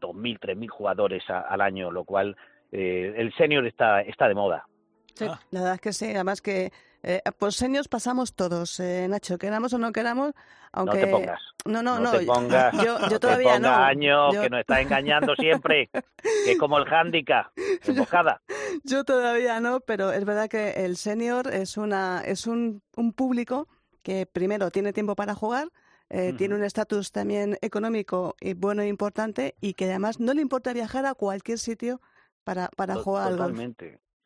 2.000, 0.00 0.38
3.000 0.38 0.68
jugadores 0.68 1.28
a- 1.30 1.40
al 1.40 1.60
año, 1.60 1.90
lo 1.90 2.04
cual 2.04 2.36
eh, 2.72 3.14
el 3.16 3.32
senior 3.34 3.66
está, 3.66 4.00
está 4.02 4.28
de 4.28 4.34
moda. 4.34 4.66
Sí, 5.14 5.26
Ah. 5.28 5.38
la 5.50 5.60
verdad 5.60 5.74
es 5.74 5.80
que 5.80 5.92
sí, 5.92 6.06
además 6.06 6.40
que 6.40 6.70
eh, 7.02 7.22
por 7.38 7.52
seños 7.52 7.88
pasamos 7.88 8.34
todos, 8.34 8.78
eh, 8.80 9.06
Nacho, 9.08 9.38
queramos 9.38 9.72
o 9.72 9.78
no 9.78 9.92
queramos, 9.92 10.32
aunque... 10.72 10.98
No 11.00 11.04
te 11.06 11.10
pongas. 11.12 11.40
No, 11.66 11.82
no, 11.82 11.98
No 11.98 12.12
no, 12.12 12.18
te 12.18 12.26
pongas, 12.26 12.72
yo, 12.74 12.98
yo 13.00 13.08
no 13.10 13.20
todavía 13.20 13.54
te 13.54 13.60
no. 13.60 13.74
año, 13.74 14.32
Yo- 14.32 14.42
que 14.42 14.50
nos 14.50 14.60
está 14.60 14.80
engañando 14.80 15.34
siempre, 15.36 15.90
que 16.22 16.52
es 16.52 16.58
como 16.58 16.78
el 16.78 16.86
handicap, 16.92 17.52
emboscada. 17.84 18.40
Yo 18.84 19.04
todavía 19.04 19.60
no, 19.60 19.80
pero 19.80 20.12
es 20.12 20.24
verdad 20.24 20.48
que 20.48 20.70
el 20.84 20.96
senior 20.96 21.52
es 21.52 21.76
una 21.76 22.22
es 22.24 22.46
un, 22.46 22.82
un 22.96 23.12
público 23.12 23.68
que 24.02 24.24
primero 24.24 24.70
tiene 24.70 24.92
tiempo 24.94 25.14
para 25.16 25.34
jugar, 25.34 25.68
eh, 26.08 26.32
tiene 26.38 26.54
un 26.54 26.64
estatus 26.64 27.12
también 27.12 27.58
económico 27.60 28.36
y 28.40 28.54
bueno 28.54 28.80
e 28.82 28.88
importante 28.88 29.54
y 29.60 29.74
que 29.74 29.84
además 29.84 30.18
no 30.18 30.32
le 30.32 30.40
importa 30.40 30.72
viajar 30.72 31.04
a 31.04 31.14
cualquier 31.14 31.58
sitio 31.58 32.00
para, 32.42 32.68
para 32.76 32.94
jugar 32.96 33.26
al 33.28 33.36
golf. 33.36 33.58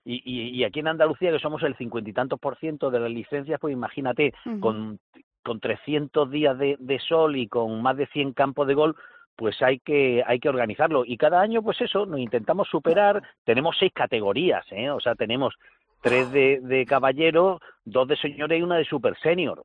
Y, 0.05 0.23
y, 0.25 0.51
y 0.51 0.64
aquí 0.64 0.81
en 0.81 0.88
Andalucía, 0.88 1.33
que 1.33 1.38
somos 1.38 1.62
el 1.62 1.77
cincuenta 1.77 2.11
y 2.11 2.12
tantos 2.12 2.38
por 2.38 2.57
ciento 2.59 2.90
de 2.90 3.01
las 3.01 3.11
licencias, 3.11 3.59
pues 3.59 3.73
imagínate, 3.73 4.35
con, 4.61 4.99
con 5.43 5.61
300 5.61 6.31
días 6.31 6.59
de, 6.59 6.77
de 6.79 6.99
sol 6.99 7.37
y 7.37 7.49
con 7.49 7.81
más 7.83 7.97
de 7.97 8.07
100 8.09 8.33
campos 8.33 8.67
de 8.67 8.75
gol, 8.75 8.97
pues 9.37 9.61
hay 9.62 9.79
que, 9.79 10.23
hay 10.27 10.38
que 10.38 10.49
organizarlo. 10.49 11.05
Y 11.05 11.17
cada 11.17 11.40
año, 11.40 11.62
pues 11.62 11.81
eso, 11.81 12.07
nos 12.07 12.21
intentamos 12.21 12.69
superar. 12.69 13.23
Tenemos 13.45 13.77
seis 13.79 13.93
categorías, 13.93 14.64
¿eh? 14.71 14.90
O 14.90 15.01
sea, 15.01 15.14
tenemos 15.14 15.55
tres 16.01 16.31
de, 16.33 16.61
de 16.61 16.85
caballero, 16.87 17.61
dos 17.85 18.07
de 18.07 18.17
señores 18.17 18.59
y 18.59 18.62
una 18.62 18.77
de 18.77 18.85
super 18.85 19.19
senior. 19.21 19.64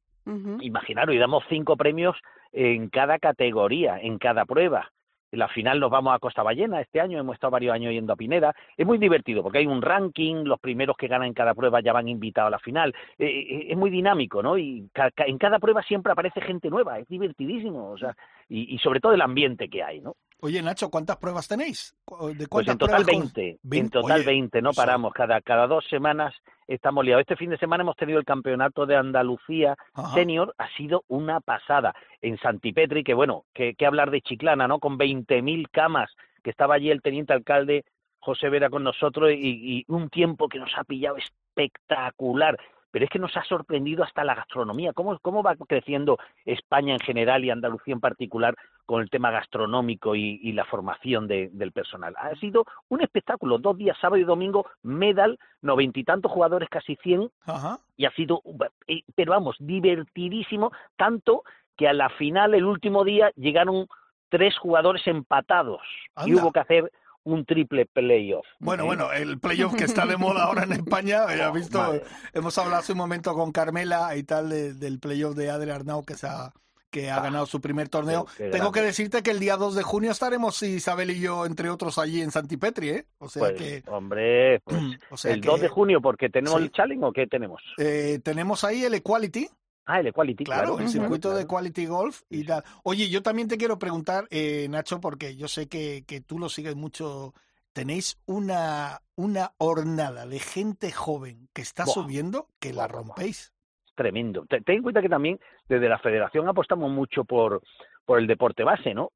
Imaginaros, 0.62 1.16
y 1.16 1.18
damos 1.18 1.44
cinco 1.50 1.76
premios 1.76 2.16
en 2.52 2.90
cada 2.90 3.18
categoría, 3.20 4.00
en 4.00 4.20
cada 4.20 4.46
prueba. 4.46 4.92
En 5.32 5.40
la 5.40 5.48
final 5.48 5.80
nos 5.80 5.92
vamos 5.92 6.16
a 6.16 6.20
Costa 6.20 6.42
Ballena 6.42 6.82
este 6.82 7.00
año, 7.00 7.20
hemos 7.20 7.36
estado 7.36 7.52
varios 7.52 7.74
años 7.74 7.94
yendo 7.94 8.14
a 8.14 8.16
Pineda. 8.16 8.56
Es 8.76 8.86
muy 8.86 8.98
divertido 8.98 9.44
porque 9.44 9.60
hay 9.60 9.68
un 9.68 9.82
ranking, 9.82 10.44
los 10.44 10.60
primeros 10.60 10.98
que 10.98 11.08
ganan 11.08 11.34
cada 11.34 11.54
prueba 11.54 11.82
ya 11.82 11.94
van 11.94 12.08
invitados 12.08 12.48
a 12.48 12.52
la 12.52 12.60
final. 12.60 12.96
Eh, 13.20 13.26
eh, 13.28 13.68
es 13.70 13.78
muy 13.78 13.92
dinámico, 13.92 14.42
¿no? 14.42 14.58
Y 14.58 14.90
en 15.18 15.38
cada 15.38 15.60
prueba 15.60 15.84
siempre 15.84 16.12
aparece 16.12 16.42
gente 16.42 16.70
nueva, 16.70 16.98
es 17.00 17.08
divertidísimo, 17.08 17.92
o 17.92 17.98
sea, 17.98 18.16
y, 18.50 18.76
y 18.76 18.80
sobre 18.80 19.00
todo 19.00 19.14
el 19.14 19.22
ambiente 19.22 19.70
que 19.70 19.84
hay, 19.84 20.02
¿no? 20.02 20.16
Oye, 20.42 20.62
Nacho, 20.62 20.90
¿cuántas 20.90 21.18
pruebas 21.18 21.50
tenéis? 21.50 21.94
¿De 22.08 22.48
Pues 22.48 22.48
cuántas 22.48 22.74
en 22.74 22.78
total 22.78 23.04
pruebas 23.06 23.08
con- 23.34 23.34
20, 23.34 23.60
en 23.78 23.90
total 23.90 24.18
Oye, 24.22 24.26
20, 24.26 24.62
no 24.62 24.72
paramos, 24.72 25.12
cada, 25.14 25.42
cada 25.42 25.68
dos 25.68 25.86
semanas 25.90 26.34
estamos 26.66 27.04
liados. 27.04 27.22
Este 27.22 27.36
fin 27.36 27.50
de 27.50 27.58
semana 27.58 27.84
hemos 27.84 27.98
tenido 27.98 28.20
el 28.20 28.26
campeonato 28.26 28.86
de 28.86 28.96
Andalucía 28.96 29.76
Ajá. 29.94 30.14
senior, 30.14 30.56
ha 30.58 30.70
sido 30.78 31.04
una 31.10 31.42
pasada. 31.42 31.94
En 32.22 32.38
Santipetri, 32.38 33.04
que 33.04 33.14
bueno, 33.14 33.44
que, 33.54 33.76
que 33.76 33.86
hablar 33.86 34.12
de 34.12 34.22
Chiclana, 34.22 34.66
¿no? 34.68 34.80
Con 34.80 34.98
20.000 34.98 35.68
camas, 35.72 36.10
que 36.42 36.52
estaba 36.52 36.76
allí 36.76 36.90
el 36.90 37.02
teniente 37.02 37.34
alcalde 37.34 37.84
José 38.22 38.48
Vera 38.50 38.70
con 38.70 38.84
nosotros 38.84 39.32
y, 39.34 39.36
y 39.80 39.86
un 39.90 40.10
tiempo 40.10 40.48
que 40.48 40.60
nos 40.60 40.72
ha 40.78 40.86
pillado 40.86 41.18
espectacular. 41.18 42.58
Pero 42.92 43.06
es 43.06 43.12
que 43.12 43.20
nos 43.20 43.36
ha 43.38 43.44
sorprendido 43.44 44.04
hasta 44.04 44.24
la 44.24 44.34
gastronomía. 44.36 44.94
¿Cómo, 44.94 45.18
cómo 45.20 45.44
va 45.44 45.56
creciendo 45.56 46.18
España 46.46 46.94
en 46.94 47.00
general 47.00 47.46
y 47.46 47.52
Andalucía 47.52 47.94
en 47.94 48.00
particular 48.00 48.56
con 48.86 49.02
el 49.02 49.10
tema 49.12 49.30
gastronómico 49.30 50.16
y, 50.16 50.40
y 50.42 50.54
la 50.54 50.66
formación 50.66 51.28
de- 51.28 51.50
del 51.54 51.72
personal? 51.72 52.16
Ha 52.18 52.34
sido 52.36 52.66
un 52.88 53.02
espectáculo. 53.02 53.60
Dos 53.60 53.78
días, 53.78 53.98
sábado 54.02 54.18
y 54.18 54.24
domingo, 54.24 54.66
medal, 54.82 55.38
noventa 55.62 56.00
y 56.00 56.04
tantos 56.04 56.32
jugadores, 56.32 56.68
casi 56.70 56.96
100, 56.96 57.30
Ajá. 57.46 57.78
y 57.96 58.06
ha 58.06 58.12
sido, 58.12 58.42
pero 59.16 59.32
vamos, 59.32 59.56
divertidísimo, 59.60 60.72
tanto 60.98 61.44
que 61.78 61.88
a 61.88 61.94
la 61.94 62.10
final, 62.10 62.54
el 62.56 62.66
último 62.66 63.04
día, 63.04 63.32
llegaron 63.36 63.88
tres 64.30 64.58
jugadores 64.58 65.06
empatados 65.08 65.82
y 66.26 66.34
hubo 66.36 66.52
que 66.52 66.60
hacer 66.60 66.92
un 67.24 67.46
triple 67.46 67.86
playoff. 67.86 68.46
Bueno, 68.60 68.84
¿eh? 68.84 68.86
bueno, 68.88 69.12
el 69.12 69.40
playoff 69.40 69.76
que 69.76 69.84
está 69.84 70.06
de 70.06 70.18
moda 70.18 70.44
ahora 70.44 70.64
en 70.64 70.74
España, 70.74 71.26
ya 71.38 71.48
has 71.50 71.54
visto, 71.54 71.78
Madre. 71.80 72.04
hemos 72.34 72.58
hablado 72.58 72.80
hace 72.80 72.94
un 72.94 72.98
momento 72.98 73.34
con 73.34 73.52
Carmela 73.52 74.16
y 74.16 74.24
tal 74.24 74.50
de- 74.50 74.74
del 74.74 75.00
playoff 75.00 75.36
de 75.36 75.50
Adel 75.50 75.72
Arnau 75.72 76.04
que 76.06 76.16
se 76.16 76.28
ha 76.28 76.52
que 76.92 77.12
ha 77.12 77.18
Ah, 77.18 77.22
ganado 77.22 77.46
su 77.46 77.62
primer 77.62 77.88
torneo. 77.88 78.26
Tengo 78.52 78.72
que 78.72 78.82
decirte 78.82 79.22
que 79.22 79.30
el 79.30 79.40
día 79.40 79.58
2 79.58 79.76
de 79.76 79.84
junio 79.84 80.10
estaremos 80.10 80.64
Isabel 80.64 81.12
y 81.12 81.20
yo, 81.20 81.46
entre 81.46 81.70
otros, 81.70 82.00
allí 82.00 82.20
en 82.20 82.32
Santipetri, 82.32 82.90
¿eh? 82.90 83.06
O 83.20 83.30
sea 83.30 83.42
Pues, 83.42 83.54
que... 83.58 83.84
hombre, 83.92 84.60
pues, 84.62 84.76
o 85.12 85.16
sea 85.18 85.34
el 85.34 85.42
que, 85.42 85.48
2 85.50 85.62
de 85.62 85.68
junio, 85.68 86.02
porque 86.02 86.30
tenemos 86.30 86.58
Sí. 86.58 86.64
el 86.66 86.72
challenge 86.72 87.06
o 87.06 87.12
qué 87.12 87.28
tenemos? 87.28 87.62
eh, 87.78 88.20
tenemos 88.24 88.64
ahí 88.64 88.84
el 88.86 88.96
Equality, 88.96 89.48
Ah, 89.92 90.00
el 90.02 90.08
Equality, 90.08 90.44
Claro, 90.44 90.76
claro. 90.76 90.80
el 90.84 90.90
circuito 90.90 91.34
de. 91.34 91.48
Quality 91.48 91.86
Golf 91.88 92.22
y 92.30 92.44
tal. 92.46 92.64
Oye, 92.84 93.10
yo 93.10 93.24
también 93.24 93.48
te 93.48 93.58
quiero 93.58 93.80
preguntar, 93.80 94.28
eh, 94.30 94.68
Nacho, 94.70 95.00
porque 95.02 95.36
yo 95.36 95.48
sé 95.48 95.68
que, 95.68 96.04
que 96.06 96.22
tú 96.22 96.38
lo 96.38 96.48
sigues 96.50 96.76
mucho. 96.76 97.34
Tenéis 97.74 98.20
una, 98.26 99.02
una 99.16 99.54
hornada 99.58 100.26
de 100.26 100.40
gente 100.40 100.92
joven 100.92 101.48
que 101.54 101.62
está 101.62 101.86
Buah. 101.86 101.94
subiendo 101.94 102.48
que 102.60 102.74
la 102.74 102.88
rompéis. 102.88 103.54
tremendo. 103.96 104.46
Te- 104.50 104.62
Ten 104.62 104.78
en 104.78 104.82
cuenta 104.84 105.02
que 105.02 105.10
también 105.10 105.40
desde 105.68 105.88
la 105.90 106.00
federación 106.00 106.48
apostamos 106.50 106.90
mucho 106.92 107.24
por, 107.26 107.62
por 108.06 108.20
el 108.20 108.28
deporte 108.28 108.64
base, 108.64 108.94
¿no? 108.94 109.12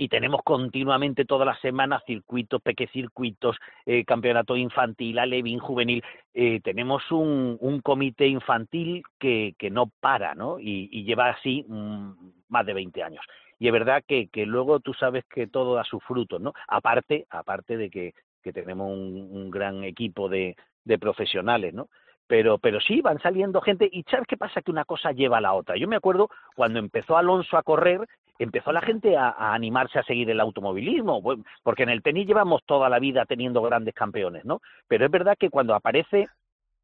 Y 0.00 0.08
tenemos 0.08 0.40
continuamente 0.42 1.26
todas 1.26 1.44
las 1.44 1.60
semanas 1.60 2.02
circuitos, 2.06 2.62
pequecircuitos, 2.62 3.58
eh, 3.84 4.06
campeonato 4.06 4.56
infantil, 4.56 5.18
alevín, 5.18 5.58
juvenil. 5.58 6.02
Eh, 6.32 6.60
tenemos 6.64 7.02
un, 7.12 7.82
comité 7.84 8.26
infantil 8.26 9.02
que, 9.18 9.54
que 9.58 9.68
no 9.68 9.92
para, 10.00 10.34
¿no? 10.34 10.58
Y, 10.58 10.88
y 10.90 11.04
lleva 11.04 11.28
así 11.28 11.66
mm, 11.68 12.12
más 12.48 12.64
de 12.64 12.72
20 12.72 13.02
años. 13.02 13.22
Y 13.58 13.66
es 13.66 13.72
verdad 13.74 14.02
que, 14.08 14.28
que 14.28 14.46
luego 14.46 14.80
tú 14.80 14.94
sabes 14.94 15.22
que 15.26 15.46
todo 15.46 15.74
da 15.74 15.84
sus 15.84 16.02
frutos, 16.02 16.40
¿no? 16.40 16.54
Aparte, 16.66 17.26
aparte 17.28 17.76
de 17.76 17.90
que, 17.90 18.14
que 18.42 18.54
tenemos 18.54 18.90
un, 18.90 19.50
gran 19.50 19.84
equipo 19.84 20.30
de, 20.30 20.56
de 20.82 20.98
profesionales, 20.98 21.74
¿no? 21.74 21.90
pero 22.26 22.58
pero 22.58 22.80
sí 22.80 23.00
van 23.00 23.20
saliendo 23.20 23.60
gente 23.60 23.88
y 23.90 24.04
sabes 24.04 24.28
qué 24.28 24.36
pasa 24.36 24.62
que 24.62 24.70
una 24.70 24.84
cosa 24.84 25.10
lleva 25.10 25.38
a 25.38 25.40
la 25.40 25.52
otra 25.52 25.76
yo 25.76 25.88
me 25.88 25.96
acuerdo 25.96 26.28
cuando 26.54 26.78
empezó 26.78 27.16
Alonso 27.16 27.56
a 27.56 27.64
correr 27.64 28.06
empezó 28.42 28.72
la 28.72 28.80
gente 28.80 29.16
a, 29.16 29.30
a 29.30 29.54
animarse 29.54 29.98
a 29.98 30.02
seguir 30.02 30.30
el 30.30 30.40
automovilismo 30.40 31.22
porque 31.62 31.82
en 31.82 31.90
el 31.90 32.02
tenis 32.02 32.26
llevamos 32.26 32.62
toda 32.64 32.88
la 32.88 32.98
vida 32.98 33.26
teniendo 33.26 33.62
grandes 33.62 33.94
campeones 33.94 34.44
no 34.44 34.60
pero 34.88 35.04
es 35.04 35.10
verdad 35.10 35.36
que 35.38 35.50
cuando 35.50 35.74
aparece 35.74 36.28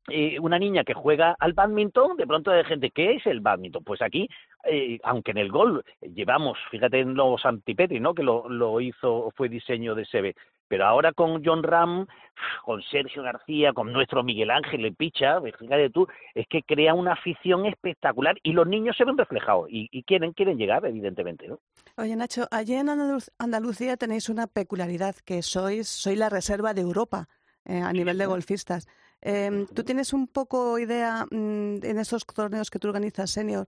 eh, 0.09 0.39
una 0.39 0.59
niña 0.59 0.85
que 0.85 0.95
juega 0.95 1.35
al 1.41 1.53
badminton, 1.53 2.17
de 2.17 2.29
pronto 2.29 2.53
hay 2.53 2.63
gente, 2.65 2.91
¿qué 2.91 3.15
es 3.15 3.27
el 3.27 3.41
badminton? 3.41 3.83
Pues 3.83 4.01
aquí, 4.03 4.29
eh, 4.65 5.01
aunque 5.03 5.33
en 5.33 5.39
el 5.39 5.51
gol 5.51 5.83
eh, 6.01 6.11
llevamos, 6.15 6.59
fíjate 6.71 7.01
en 7.01 7.15
los 7.15 7.45
Antipetri, 7.45 7.99
¿no? 7.99 8.15
Que 8.15 8.23
lo, 8.23 8.49
lo 8.49 8.81
hizo, 8.81 9.33
fue 9.35 9.49
diseño 9.49 9.97
de 9.97 10.05
SEBE, 10.05 10.37
pero 10.69 10.87
ahora 10.87 11.13
con 11.13 11.45
John 11.45 11.63
Ram, 11.63 12.07
con 12.65 12.83
Sergio 12.83 13.23
García, 13.23 13.73
con 13.73 13.93
nuestro 13.93 14.23
Miguel 14.23 14.51
Ángel 14.51 14.95
Picha, 14.95 15.41
fíjate 15.41 15.91
tú, 15.91 16.07
es 16.35 16.47
que 16.49 16.63
crea 16.63 16.95
una 16.95 17.13
afición 17.13 17.67
espectacular 17.67 18.37
y 18.43 18.53
los 18.53 18.67
niños 18.67 18.97
se 18.97 19.05
ven 19.05 19.17
reflejados 19.17 19.69
y, 19.71 19.89
y 19.91 20.03
quieren, 20.03 20.33
quieren 20.33 20.59
llegar, 20.59 20.85
evidentemente, 20.85 21.49
¿no? 21.49 21.59
Oye, 21.97 22.15
Nacho, 22.17 22.47
allí 22.51 22.75
en 22.75 22.89
Andaluz- 22.89 23.31
Andalucía 23.39 23.97
tenéis 23.97 24.29
una 24.29 24.47
peculiaridad, 24.47 25.15
que 25.25 25.43
sois, 25.43 25.89
sois 25.89 26.19
la 26.19 26.29
reserva 26.29 26.75
de 26.75 26.83
Europa 26.83 27.29
eh, 27.65 27.81
a 27.81 27.93
nivel 27.93 28.19
de 28.19 28.27
golfistas. 28.27 28.87
Eh, 29.23 29.67
¿Tú 29.75 29.83
tienes 29.83 30.13
un 30.13 30.29
poco 30.29 30.79
idea 30.79 31.25
mm, 31.31 31.79
en 31.83 31.99
esos 31.99 32.27
torneos 32.27 32.71
que 32.71 32.79
tú 32.79 32.89
organizas, 32.89 33.31
senior, 33.31 33.67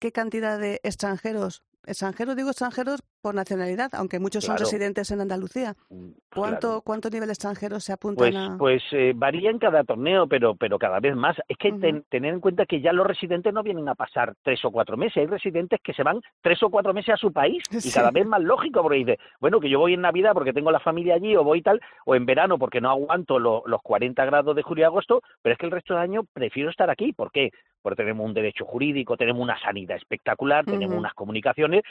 qué 0.00 0.10
cantidad 0.10 0.58
de 0.58 0.80
extranjeros, 0.82 1.62
extranjeros 1.86 2.34
digo 2.34 2.50
extranjeros 2.50 3.02
por 3.26 3.34
nacionalidad, 3.34 3.90
aunque 3.94 4.20
muchos 4.20 4.44
son 4.44 4.56
residentes 4.56 5.10
en 5.10 5.20
Andalucía. 5.20 5.74
Mm, 5.90 6.10
¿Cuánto, 6.32 6.60
claro. 6.68 6.82
¿Cuánto 6.82 7.10
nivel 7.10 7.28
extranjero 7.28 7.80
se 7.80 7.92
apuntan 7.92 8.18
Pues, 8.30 8.36
a...? 8.36 8.56
pues 8.56 8.82
eh, 8.92 9.14
varía 9.16 9.50
en 9.50 9.58
cada 9.58 9.82
torneo, 9.82 10.28
pero, 10.28 10.54
pero 10.54 10.78
cada 10.78 11.00
vez 11.00 11.16
más. 11.16 11.36
Es 11.48 11.56
que 11.58 11.72
ten- 11.72 12.04
tener 12.08 12.34
en 12.34 12.38
cuenta 12.40 12.66
que 12.66 12.80
ya 12.80 12.92
los 12.92 13.04
residentes 13.04 13.52
no 13.52 13.64
vienen 13.64 13.88
a 13.88 13.96
pasar 13.96 14.34
tres 14.44 14.64
o 14.64 14.70
cuatro 14.70 14.96
meses. 14.96 15.16
Hay 15.16 15.26
residentes 15.26 15.80
que 15.82 15.92
se 15.92 16.04
van 16.04 16.20
tres 16.40 16.62
o 16.62 16.70
cuatro 16.70 16.94
meses 16.94 17.14
a 17.14 17.16
su 17.16 17.32
país 17.32 17.64
y 17.84 17.90
cada 17.90 18.12
vez 18.12 18.24
más 18.26 18.40
lógico 18.42 18.80
porque 18.80 18.98
dice, 18.98 19.18
bueno, 19.40 19.58
que 19.58 19.68
yo 19.68 19.80
voy 19.80 19.94
en 19.94 20.02
Navidad 20.02 20.32
porque 20.32 20.52
tengo 20.52 20.70
la 20.70 20.78
familia 20.78 21.16
allí 21.16 21.34
o 21.34 21.42
voy 21.42 21.62
tal, 21.62 21.80
o 22.04 22.14
en 22.14 22.26
verano 22.26 22.58
porque 22.60 22.80
no 22.80 22.90
aguanto 22.90 23.40
lo- 23.40 23.64
los 23.66 23.82
40 23.82 24.24
grados 24.24 24.54
de 24.54 24.62
julio 24.62 24.82
y 24.82 24.84
agosto, 24.84 25.20
pero 25.42 25.54
es 25.54 25.58
que 25.58 25.66
el 25.66 25.72
resto 25.72 25.94
del 25.94 26.04
año 26.04 26.22
prefiero 26.32 26.70
estar 26.70 26.88
aquí. 26.90 27.12
¿Por 27.12 27.32
qué? 27.32 27.50
Porque 27.82 27.96
tenemos 27.96 28.24
un 28.24 28.34
derecho 28.34 28.64
jurídico, 28.64 29.16
tenemos 29.16 29.42
una 29.42 29.58
sanidad 29.60 29.96
espectacular, 29.96 30.64
tenemos 30.64 30.96
unas 30.96 31.14
comunicaciones 31.14 31.82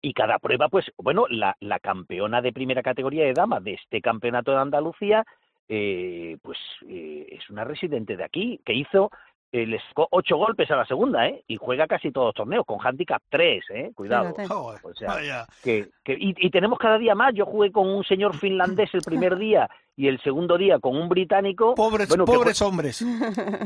y 0.00 0.12
cada 0.12 0.38
prueba, 0.38 0.68
pues, 0.68 0.86
bueno, 0.96 1.26
la, 1.28 1.56
la 1.60 1.78
campeona 1.78 2.40
de 2.40 2.52
primera 2.52 2.82
categoría 2.82 3.24
de 3.24 3.32
damas 3.32 3.64
de 3.64 3.74
este 3.74 4.00
campeonato 4.00 4.52
de 4.52 4.58
Andalucía, 4.58 5.24
eh, 5.68 6.38
pues 6.42 6.58
eh, 6.88 7.26
es 7.30 7.50
una 7.50 7.64
residente 7.64 8.16
de 8.16 8.24
aquí, 8.24 8.60
que 8.64 8.74
hizo, 8.74 9.10
eh, 9.50 9.66
le 9.66 9.80
sacó 9.88 10.06
ocho 10.10 10.36
golpes 10.36 10.70
a 10.70 10.76
la 10.76 10.84
segunda, 10.84 11.26
¿eh? 11.26 11.42
Y 11.48 11.56
juega 11.56 11.86
casi 11.86 12.10
todos 12.12 12.26
los 12.28 12.34
torneos, 12.34 12.66
con 12.66 12.78
handicap 12.84 13.22
3, 13.30 13.64
¿eh? 13.70 13.90
Cuidado. 13.94 14.34
O 14.82 14.94
sea, 14.94 15.46
que, 15.62 15.88
que- 16.04 16.16
y, 16.18 16.34
y 16.38 16.50
tenemos 16.50 16.78
cada 16.78 16.98
día 16.98 17.14
más. 17.14 17.32
Yo 17.34 17.46
jugué 17.46 17.72
con 17.72 17.88
un 17.88 18.04
señor 18.04 18.36
finlandés 18.36 18.92
el 18.94 19.00
primer 19.02 19.36
día 19.38 19.68
y 19.96 20.06
el 20.06 20.20
segundo 20.20 20.56
día 20.58 20.78
con 20.78 20.96
un 20.96 21.08
británico. 21.08 21.74
Pobres, 21.74 22.08
bueno, 22.08 22.24
que 22.24 22.32
pobres 22.32 22.62
hombres. 22.62 23.04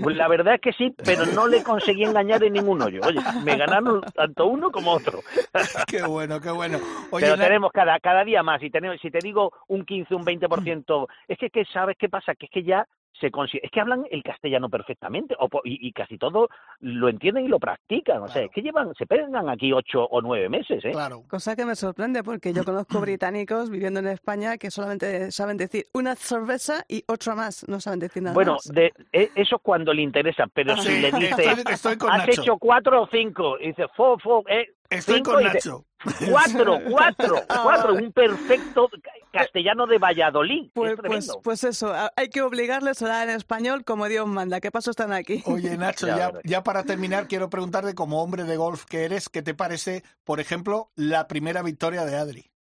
pues 0.03 0.17
la 0.17 0.29
verdad 0.29 0.55
es 0.55 0.61
que 0.61 0.73
sí, 0.73 0.95
pero 1.05 1.27
no 1.27 1.47
le 1.49 1.63
conseguí 1.63 2.05
engañar 2.05 2.43
en 2.45 2.55
ningún 2.55 2.81
hoyo. 2.81 3.01
Oye, 3.07 3.21
me 3.45 3.57
ganaron 3.57 4.01
tanto 4.15 4.47
uno 4.47 4.71
como 4.71 4.93
otro. 4.93 5.21
qué 5.89 6.03
bueno, 6.05 6.41
qué 6.41 6.51
bueno. 6.51 6.79
Oye, 7.11 7.27
pero 7.27 7.37
tenemos 7.37 7.73
cada, 7.73 7.99
cada 8.01 8.25
día 8.25 8.43
más. 8.43 8.63
Y 8.63 8.71
tenemos, 8.71 8.99
si 9.01 9.11
te 9.11 9.19
digo 9.21 9.53
un 9.69 9.85
15, 9.85 10.15
un 10.15 10.25
20%, 10.25 11.07
es 11.29 11.39
que, 11.39 11.51
que 11.51 11.65
¿sabes 11.67 11.97
qué 11.99 12.09
pasa? 12.09 12.35
Que 12.35 12.47
es 12.47 12.53
que 12.53 12.63
ya 12.63 12.87
se 13.21 13.31
consi- 13.31 13.61
es 13.63 13.71
que 13.71 13.81
hablan 13.81 14.05
el 14.11 14.23
castellano 14.23 14.69
perfectamente 14.69 15.37
o 15.39 15.49
po- 15.49 15.61
y, 15.65 15.87
y 15.87 15.93
casi 15.93 16.19
todo 16.19 16.49
lo 16.81 17.09
entienden 17.09 17.45
y 17.45 17.49
lo 17.49 17.59
practican. 17.61 18.23
O 18.23 18.27
sea, 18.27 18.35
Claro. 18.35 18.47
es 18.47 18.53
que 18.53 18.63
llevan, 18.63 18.95
se 18.95 19.07
pegan 19.07 19.49
aquí 19.49 19.73
ocho 19.73 20.05
o 20.05 20.21
nueve 20.21 20.49
meses, 20.49 20.85
¿eh? 20.85 20.91
claro. 20.93 21.23
Cosa 21.29 21.55
que 21.55 21.65
me 21.65 21.77
sorprende 21.77 22.23
porque 22.25 22.53
yo 22.53 22.65
conozco 22.65 23.01
británicos 23.01 23.71
viviendo 23.71 24.01
en 24.01 24.09
España 24.09 24.57
que 24.59 24.71
solamente 24.71 25.31
saben 25.31 25.57
decir 25.57 25.85
una 25.95 26.15
cerveza 26.17 26.85
y 26.89 27.05
otra 27.07 27.35
más, 27.35 27.69
no 27.69 27.81
saben 27.81 28.01
decir 28.01 28.23
nada 28.23 28.35
Bueno, 28.35 28.55
más. 28.55 28.65
de, 28.73 28.93
e- 29.13 29.31
eso 29.35 29.57
es 29.57 29.63
cuando 29.63 29.93
le 29.95 30.03
interesa, 30.03 30.47
pero 30.53 30.77
si 30.79 30.89
Sí, 30.89 31.01
le 31.01 31.11
dices, 31.13 31.39
estoy, 31.39 31.73
estoy 31.75 31.97
con 31.99 32.11
has 32.11 32.27
Nacho. 32.27 32.41
hecho 32.43 32.57
cuatro 32.59 33.03
o 33.03 33.09
cinco, 33.11 33.59
y 33.61 33.69
dice, 33.69 33.87
fo, 33.95 34.19
fo, 34.19 34.43
eh, 34.49 34.67
Estoy 34.93 35.17
cinco, 35.17 35.33
con 35.33 35.45
Nacho. 35.45 35.85
cuatro, 36.31 36.79
cuatro, 36.91 37.35
cuatro, 37.63 37.95
un 37.95 38.13
perfecto 38.13 38.89
ca- 39.03 39.11
castellano 39.33 39.87
de 39.87 39.99
Valladolid, 39.99 40.71
Pues, 40.75 40.93
es 40.93 40.99
pues, 41.07 41.33
pues 41.43 41.65
eso, 41.65 41.93
hay 42.17 42.29
que 42.29 42.43
obligarles 42.43 43.01
a 43.03 43.07
hablar 43.07 43.29
en 43.29 43.37
español 43.37 43.85
como 43.85 44.07
Dios 44.09 44.27
manda. 44.27 44.61
¿Qué 44.61 44.71
paso 44.71 44.91
están 44.91 45.13
aquí? 45.13 45.43
Oye, 45.47 45.77
Nacho, 45.79 46.07
Ya 46.07 46.17
ya, 46.19 46.27
verás. 46.29 46.43
ya 46.45 46.63
para 46.63 46.85
terminar, 46.85 47.29
quiero 47.29 47.49
preguntarte, 47.51 47.95
como 47.95 48.23
hombre 48.23 48.45
de 48.45 48.57
golf 48.57 48.85
que 48.85 49.05
eres, 49.05 49.29
¿qué 49.29 49.43
te 49.43 49.55
parece, 49.55 50.03
por 50.25 50.41
ejemplo, 50.41 50.91
la 50.97 51.27
primera 51.29 51.63
victoria 51.63 52.05
de 52.05 52.17
Adri? 52.17 52.51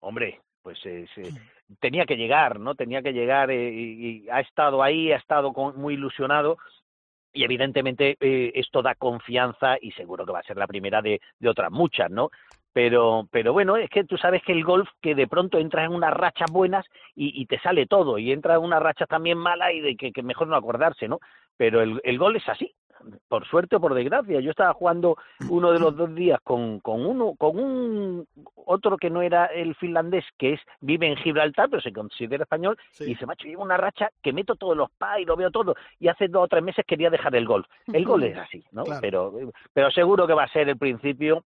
Hombre, 0.00 0.40
pues 0.62 0.78
eh, 0.84 1.06
tenía 1.80 2.04
que 2.06 2.16
llegar, 2.16 2.60
¿no? 2.60 2.74
Tenía 2.74 3.02
que 3.02 3.12
llegar 3.12 3.50
eh, 3.50 3.72
y, 3.72 4.24
y 4.24 4.28
ha 4.30 4.40
estado 4.40 4.82
ahí, 4.82 5.12
ha 5.12 5.16
estado 5.16 5.52
con- 5.52 5.76
muy 5.78 5.94
ilusionado 5.94 6.58
y 7.36 7.44
evidentemente 7.44 8.16
eh, 8.18 8.50
esto 8.54 8.82
da 8.82 8.94
confianza 8.94 9.76
y 9.80 9.92
seguro 9.92 10.24
que 10.24 10.32
va 10.32 10.40
a 10.40 10.44
ser 10.44 10.56
la 10.56 10.66
primera 10.66 11.02
de, 11.02 11.20
otras 11.46 11.70
muchas, 11.70 12.10
¿no? 12.10 12.30
Pero, 12.72 13.28
pero 13.30 13.52
bueno, 13.52 13.76
es 13.76 13.88
que 13.88 14.04
tú 14.04 14.18
sabes 14.18 14.42
que 14.42 14.52
el 14.52 14.64
golf, 14.64 14.88
que 15.00 15.14
de 15.14 15.26
pronto 15.26 15.58
entras 15.58 15.86
en 15.86 15.94
unas 15.94 16.12
rachas 16.12 16.50
buenas 16.50 16.84
y, 17.14 17.46
te 17.46 17.58
sale 17.60 17.86
todo, 17.86 18.18
y 18.18 18.32
entras 18.32 18.58
en 18.58 18.64
unas 18.64 18.82
rachas 18.82 19.08
también 19.08 19.38
malas 19.38 19.72
y 19.72 19.80
de 19.80 19.96
que, 19.96 20.12
que 20.12 20.22
mejor 20.22 20.48
no 20.48 20.56
acordarse, 20.56 21.08
¿no? 21.08 21.20
Pero 21.56 21.80
el, 21.80 22.00
el 22.04 22.18
golf 22.18 22.36
es 22.36 22.48
así, 22.48 22.74
por 23.28 23.46
suerte 23.46 23.76
o 23.76 23.80
por 23.80 23.94
desgracia. 23.94 24.40
Yo 24.40 24.50
estaba 24.50 24.72
jugando 24.74 25.16
uno 25.48 25.72
de 25.72 25.78
los 25.78 25.96
dos 25.96 26.14
días 26.14 26.38
con, 26.42 26.80
con 26.80 27.04
uno, 27.04 27.34
con 27.36 27.58
un 27.58 28.26
otro 28.54 28.96
que 28.96 29.10
no 29.10 29.22
era 29.22 29.46
el 29.46 29.74
finlandés, 29.76 30.24
que 30.38 30.54
es 30.54 30.60
vive 30.80 31.06
en 31.06 31.16
Gibraltar, 31.16 31.68
pero 31.70 31.82
se 31.82 31.92
considera 31.92 32.42
español, 32.44 32.76
Sí. 32.90 33.04
y 33.04 33.06
dice, 33.08 33.26
macho, 33.26 33.46
llevo 33.46 33.62
una 33.62 33.76
racha 33.76 34.10
que 34.22 34.32
meto 34.32 34.56
todos 34.56 34.76
los 34.76 34.90
pas 34.92 35.18
y 35.20 35.24
lo 35.24 35.36
veo 35.36 35.50
todo, 35.50 35.74
y 35.98 36.08
hace 36.08 36.28
dos 36.28 36.44
o 36.44 36.48
tres 36.48 36.62
meses 36.62 36.84
quería 36.86 37.10
dejar 37.10 37.34
el 37.36 37.46
golf. 37.46 37.66
El 37.92 38.04
golf 38.04 38.24
es 38.24 38.36
así, 38.38 38.64
¿no? 38.72 38.84
Claro. 38.84 39.00
Pero, 39.00 39.32
pero 39.72 39.90
seguro 39.90 40.26
que 40.26 40.34
va 40.34 40.44
a 40.44 40.48
ser 40.52 40.68
el 40.68 40.76
principio 40.78 41.44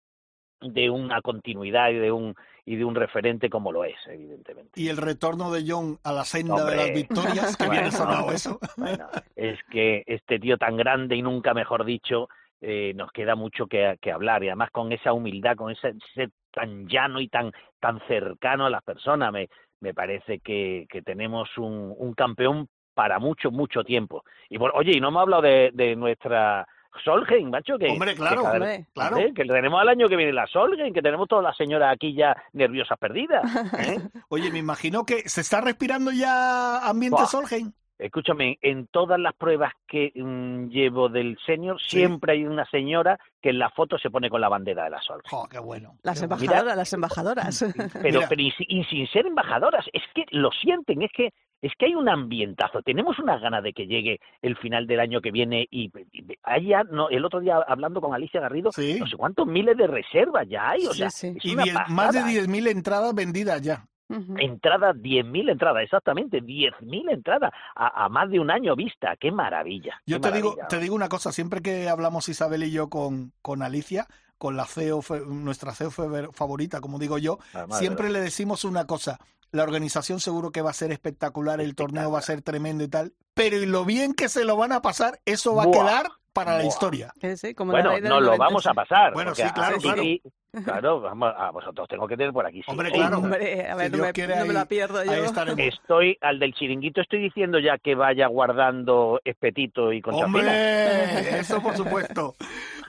de 0.61 0.89
una 0.89 1.21
continuidad 1.21 1.89
y 1.89 1.95
de 1.95 2.11
un 2.11 2.35
y 2.69 2.75
de 2.75 2.85
un 2.85 2.93
referente 2.93 3.49
como 3.49 3.71
lo 3.71 3.83
es, 3.83 3.95
evidentemente. 4.05 4.79
Y 4.79 4.89
el 4.89 4.97
retorno 4.97 5.51
de 5.51 5.63
John 5.67 5.97
a 6.03 6.11
la 6.11 6.23
senda 6.23 6.53
Hombre. 6.53 6.75
de 6.75 6.77
las 6.77 6.93
victorias, 6.93 7.57
que 7.57 7.63
bien 7.67 7.81
Bueno, 7.85 7.97
sonado 7.97 8.31
eso. 8.31 8.59
Bueno, 8.77 9.07
es 9.35 9.57
que 9.71 10.03
este 10.05 10.37
tío 10.37 10.55
tan 10.55 10.77
grande 10.77 11.15
y 11.15 11.23
nunca 11.23 11.55
mejor 11.55 11.83
dicho, 11.83 12.29
eh, 12.61 12.93
nos 12.95 13.11
queda 13.11 13.33
mucho 13.33 13.65
que, 13.65 13.97
que 13.99 14.11
hablar 14.11 14.43
y 14.43 14.49
además 14.49 14.69
con 14.69 14.91
esa 14.91 15.13
humildad, 15.13 15.55
con 15.55 15.71
ese 15.71 15.95
ser 16.13 16.29
tan 16.51 16.87
llano 16.87 17.19
y 17.19 17.27
tan 17.27 17.51
tan 17.79 17.99
cercano 18.07 18.67
a 18.67 18.69
las 18.69 18.83
personas, 18.83 19.33
me, 19.33 19.49
me 19.79 19.95
parece 19.95 20.37
que, 20.37 20.85
que 20.91 21.01
tenemos 21.01 21.49
un, 21.57 21.95
un 21.97 22.13
campeón 22.13 22.67
para 22.93 23.17
mucho, 23.17 23.49
mucho 23.49 23.83
tiempo. 23.83 24.23
Y 24.47 24.59
bueno, 24.59 24.75
oye, 24.77 24.91
y 24.95 24.99
no 24.99 25.07
hemos 25.07 25.23
hablado 25.23 25.41
de, 25.41 25.71
de 25.73 25.95
nuestra 25.95 26.67
Solheim, 27.03 27.49
macho, 27.49 27.77
que, 27.77 27.87
Hombre, 27.87 28.15
claro, 28.15 28.37
que 28.37 28.43
cada- 28.43 28.53
hombre, 28.57 28.85
claro. 28.93 29.17
que 29.35 29.45
tenemos 29.45 29.79
al 29.81 29.89
año 29.89 30.07
que 30.07 30.15
viene 30.15 30.33
la 30.33 30.47
Solheim, 30.47 30.93
que 30.93 31.01
tenemos 31.01 31.27
todas 31.27 31.43
las 31.43 31.55
señoras 31.55 31.93
aquí 31.93 32.13
ya 32.13 32.35
nerviosas 32.53 32.97
perdidas. 32.97 33.43
¿eh? 33.79 33.99
Oye, 34.29 34.51
me 34.51 34.59
imagino 34.59 35.05
que 35.05 35.27
se 35.29 35.41
está 35.41 35.61
respirando 35.61 36.11
ya 36.11 36.79
ambiente 36.87 37.17
Buah. 37.17 37.27
Solheim. 37.27 37.71
Escúchame, 37.99 38.57
en 38.61 38.87
todas 38.87 39.19
las 39.19 39.35
pruebas 39.35 39.73
que 39.85 40.11
mm, 40.15 40.69
llevo 40.69 41.09
del 41.09 41.37
senior, 41.45 41.77
Sí. 41.81 41.97
siempre 41.97 42.31
hay 42.33 42.45
una 42.45 42.65
señora 42.71 43.19
que 43.41 43.49
en 43.49 43.59
la 43.59 43.69
foto 43.69 43.97
se 43.99 44.09
pone 44.09 44.29
con 44.29 44.39
la 44.41 44.47
bandera 44.49 44.85
de 44.85 44.89
la 44.91 45.01
Sol. 45.01 45.21
Jo, 45.29 45.47
qué 45.49 45.59
bueno. 45.59 45.97
Las 46.03 46.19
qué 46.21 46.27
bueno. 46.27 46.41
embajadoras, 46.43 46.77
las 46.77 46.93
embajadoras. 46.93 47.65
Pero, 48.01 48.21
pero 48.29 48.41
y, 48.41 48.51
si- 48.51 48.65
y 48.67 48.83
sin 48.85 49.05
ser 49.07 49.25
embajadoras, 49.27 49.85
es 49.93 50.01
que 50.15 50.25
lo 50.31 50.49
sienten, 50.51 51.01
es 51.01 51.11
que 51.13 51.33
es 51.61 51.73
que 51.77 51.87
hay 51.87 51.95
un 51.95 52.07
ambientazo. 52.07 52.81
Tenemos 52.83 53.19
unas 53.19 53.41
ganas 53.41 53.61
de 53.61 53.73
que 53.73 53.85
llegue 53.85 54.21
el 54.41 54.55
final 54.55 54.87
del 54.87 55.01
año 55.01 55.19
que 55.19 55.29
viene 55.29 55.67
y, 55.69 55.91
y 56.13 56.23
hay 56.43 56.67
ya, 56.67 56.83
no, 56.85 57.09
el 57.09 57.25
otro 57.25 57.41
día 57.41 57.57
hablando 57.67 57.99
con 57.99 58.13
Alicia 58.13 58.39
Garrido, 58.39 58.71
Sí. 58.71 58.95
no 58.97 59.05
sé 59.07 59.17
cuántos 59.17 59.45
miles 59.45 59.75
de 59.75 59.85
reservas 59.87 60.47
ya 60.47 60.69
hay, 60.69 60.85
o 60.85 60.93
Sí, 60.93 60.99
sea, 60.99 61.09
sí. 61.09 61.33
es 61.35 61.43
Y 61.43 61.53
una 61.55 61.63
diez- 61.65 61.73
más 61.89 62.13
de 62.13 62.19
pasada. 62.21 62.31
10.000 62.31 62.67
entradas 62.69 63.13
vendidas 63.13 63.61
ya. 63.61 63.85
Ujú. 64.09 64.35
Entradas, 64.39 64.95
10.000 64.95 65.51
entradas, 65.51 65.83
exactamente, 65.83 66.41
10.000 66.41 67.11
entradas 67.11 67.51
a, 67.75 68.05
a 68.05 68.09
más 68.09 68.29
de 68.29 68.39
un 68.39 68.49
año 68.49 68.75
vista. 68.75 69.15
¡Qué 69.19 69.31
maravilla! 69.31 70.01
Yo 70.05 70.19
qué 70.19 70.29
te 70.29 70.35
digo, 70.35 70.57
te 70.67 70.79
digo 70.79 70.95
una 70.95 71.09
cosa, 71.09 71.31
siempre 71.31 71.61
que 71.61 71.87
hablamos 71.87 72.27
Isabel 72.27 72.63
y 72.63 72.71
yo 72.71 72.89
con, 72.89 73.33
con 73.41 73.61
Alicia, 73.61 74.07
con 74.39 74.57
la 74.57 74.65
CEO, 74.65 75.01
nuestra 75.27 75.73
CEO 75.73 75.91
favorita, 75.91 76.81
como 76.81 76.97
digo 76.97 77.17
yo, 77.17 77.37
Además, 77.53 77.77
siempre 77.77 78.09
le 78.09 78.21
decimos 78.21 78.63
una 78.63 78.87
cosa, 78.87 79.19
la 79.51 79.63
organización 79.63 80.19
seguro 80.19 80.51
que 80.51 80.61
va 80.61 80.71
a 80.71 80.73
ser 80.73 80.91
espectacular, 80.91 81.61
el 81.61 81.75
torneo 81.75 82.09
va 82.09 82.19
a 82.19 82.23
ser 82.23 82.41
tremendo 82.41 82.83
y 82.83 82.87
tal, 82.87 83.13
pero 83.33 83.57
y 83.57 83.65
lo 83.65 83.85
bien 83.85 84.13
que 84.13 84.29
se 84.29 84.45
lo 84.45 84.57
van 84.57 84.71
a 84.71 84.81
pasar, 84.81 85.19
eso 85.25 85.55
va 85.55 85.63
a 85.63 85.71
quedar 85.71 86.07
para 86.33 86.57
la 86.57 86.65
historia. 86.65 87.11
Que 87.19 87.37
sí, 87.37 87.53
como 87.53 87.73
la 87.73 87.81
Bueno, 87.81 88.09
nos 88.09 88.21
lo 88.21 88.25
90, 88.27 88.43
vamos 88.45 88.65
a 88.67 88.73
pasar. 88.73 89.13
Bueno, 89.13 89.35
sí, 89.35 89.43
claro, 89.53 89.77
a 89.77 90.63
claro. 90.63 91.01
Vamos, 91.01 91.33
a 91.37 91.51
vosotros 91.51 91.87
tengo 91.87 92.07
que 92.07 92.17
tener 92.17 92.33
por 92.33 92.45
aquí. 92.45 92.59
sí. 92.59 92.65
Hombre, 92.67 92.91
claro. 92.91 93.19
Hombre, 93.19 93.67
a 93.67 93.73
Si 93.73 93.77
ver, 93.77 93.91
no 93.91 93.97
me, 93.99 94.13
quiere, 94.13 94.35
no 94.37 94.45
me 94.45 94.53
la 94.53 94.65
pierdo 94.65 95.03
yo. 95.03 95.11
Estoy 95.57 96.17
al 96.21 96.39
del 96.39 96.53
chiringuito, 96.53 97.01
estoy 97.01 97.21
diciendo 97.21 97.59
ya 97.59 97.77
que 97.77 97.95
vaya 97.95 98.27
guardando 98.27 99.19
espetito 99.23 99.93
y 99.93 100.01
concha 100.01 100.25
fina. 100.25 100.37
Hombre, 100.39 101.39
eso 101.39 101.61
por 101.61 101.75
supuesto. 101.75 102.35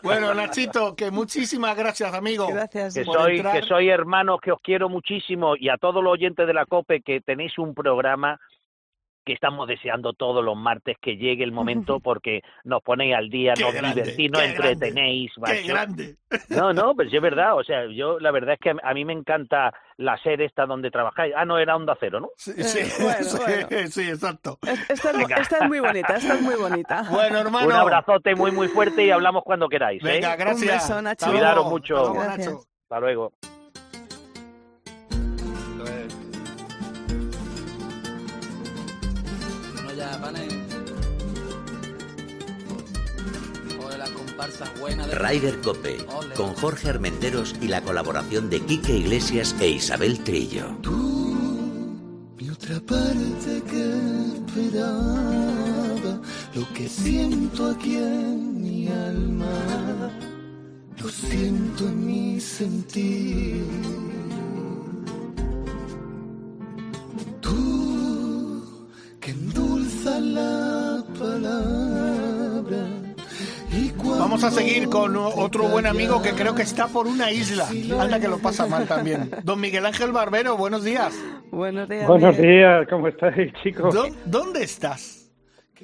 Bueno, 0.03 0.33
Nachito, 0.33 0.97
que 0.97 1.11
muchísimas 1.11 1.77
gracias, 1.77 2.15
amigo. 2.15 2.49
Gracias. 2.49 2.95
Que 2.95 3.05
por 3.05 3.19
soy, 3.19 3.37
entrar. 3.37 3.61
que 3.61 3.67
soy 3.67 3.91
hermanos, 3.91 4.41
que 4.41 4.53
os 4.53 4.61
quiero 4.63 4.89
muchísimo 4.89 5.57
y 5.57 5.69
a 5.69 5.77
todos 5.77 6.03
los 6.03 6.13
oyentes 6.15 6.47
de 6.47 6.55
la 6.55 6.65
COPE 6.65 7.03
que 7.03 7.21
tenéis 7.21 7.59
un 7.59 7.75
programa 7.75 8.41
que 9.25 9.33
estamos 9.33 9.69
deseando 9.69 10.13
todos 10.13 10.45
los 10.45 10.57
martes 10.57 10.97
que 11.01 11.17
llegue 11.17 11.45
el 11.45 11.53
momento 11.53 12.01
porque 12.03 12.41
nos 12.65 12.83
ponéis 12.83 13.15
al 13.15 13.29
día, 13.31 13.55
Qué 13.55 13.63
nos 13.65 13.75
grande, 13.75 14.03
divertís, 14.03 14.31
nos 14.31 14.41
qué 14.41 14.47
grande, 14.53 14.69
entretenéis. 14.73 15.33
Qué 15.45 15.63
grande. 15.63 16.17
No, 16.49 16.73
no, 16.73 16.95
pues 16.95 17.11
sí 17.11 17.17
es 17.17 17.23
verdad, 17.31 17.57
o 17.57 17.65
sea, 17.65 17.87
yo 17.93 18.19
la 18.19 18.31
verdad 18.31 18.55
es 18.55 18.61
que 18.61 18.71
a 18.83 18.95
mí 18.95 19.05
me 19.05 19.13
encanta 19.13 19.73
la 19.97 20.17
serie 20.19 20.47
esta 20.47 20.65
donde 20.67 20.91
trabajáis. 20.91 21.35
Ah, 21.37 21.45
no, 21.45 21.59
era 21.59 21.77
Onda 21.77 21.97
Cero, 22.01 22.21
¿no? 22.21 22.29
Sí, 22.37 22.53
Eh, 22.57 22.65
sí, 22.65 23.03
bueno, 23.03 23.23
sí, 23.23 23.37
bueno. 23.39 23.87
sí, 23.89 24.09
exacto. 24.09 24.59
Es- 24.63 24.91
Esta, 24.91 25.11
es, 25.11 25.17
Venga. 25.19 25.37
esta 25.37 25.59
es 25.59 25.69
muy 25.69 25.81
bonita, 25.81 26.17
esta 26.17 26.35
es 26.35 26.41
muy 26.43 26.55
bonita. 26.55 27.03
Bueno, 27.11 27.39
hermano. 27.41 27.67
Un 27.67 27.73
abrazote 27.73 28.35
muy, 28.35 28.51
muy 28.51 28.69
fuerte 28.69 29.05
y 29.05 29.11
hablamos 29.11 29.43
cuando 29.45 29.69
queráis. 29.69 30.03
¿eh? 30.03 30.07
Venga, 30.07 30.37
gracias. 30.37 30.83
Un 30.85 30.89
beso, 30.89 31.03
Nacho. 31.03 31.31
Cuidaros 31.31 31.67
mucho. 31.67 31.97
Hasta 31.97 32.09
luego, 32.13 32.25
Gracias. 32.25 32.55
Hasta 32.85 33.01
luego. 33.01 33.33
Rider 45.13 45.61
Cope, 45.61 45.99
con 46.35 46.55
Jorge 46.55 46.89
Armenteros 46.89 47.55
y 47.61 47.69
la 47.69 47.83
colaboración 47.83 48.49
de 48.49 48.61
Quique 48.61 48.97
Iglesias 48.97 49.55
e 49.61 49.69
Isabel 49.69 50.21
Trillo. 50.21 50.79
Mi 52.39 52.49
otra 52.49 52.81
parte 52.81 53.63
que 53.69 54.55
esperaba, 54.55 56.21
lo 56.55 56.73
que 56.73 56.89
siento 56.89 57.71
aquí 57.71 57.97
en 57.97 58.63
mi 58.63 58.89
alma, 58.89 60.11
lo 60.97 61.09
siento 61.11 61.85
en 61.85 62.07
mi 62.07 62.41
sentir. 62.41 63.67
Tú 67.43 68.63
que 69.21 69.33
endulzas 69.33 70.23
la 70.23 71.05
palabra. 71.19 72.20
Vamos 74.19 74.43
a 74.43 74.51
seguir 74.51 74.89
con 74.89 75.17
otro 75.17 75.69
buen 75.69 75.87
amigo 75.87 76.21
que 76.21 76.31
creo 76.33 76.55
que 76.55 76.63
está 76.63 76.89
por 76.89 77.07
una 77.07 77.31
isla. 77.31 77.69
Anda 78.01 78.19
que 78.19 78.27
lo 78.29 78.39
pasa 78.39 78.67
mal 78.67 78.87
también. 78.87 79.31
Don 79.45 79.61
Miguel 79.61 79.87
Ángel 79.87 80.11
Barbero, 80.13 80.57
buenos 80.57 80.83
días. 80.85 81.15
Buenos 81.53 81.89
días. 81.89 82.07
Buenos 82.09 82.37
días, 82.37 82.87
¿cómo 82.89 83.07
estáis, 83.09 83.53
chicos? 83.63 83.95
¿Dó- 83.95 84.09
¿Dónde 84.25 84.65
estás? 84.65 85.19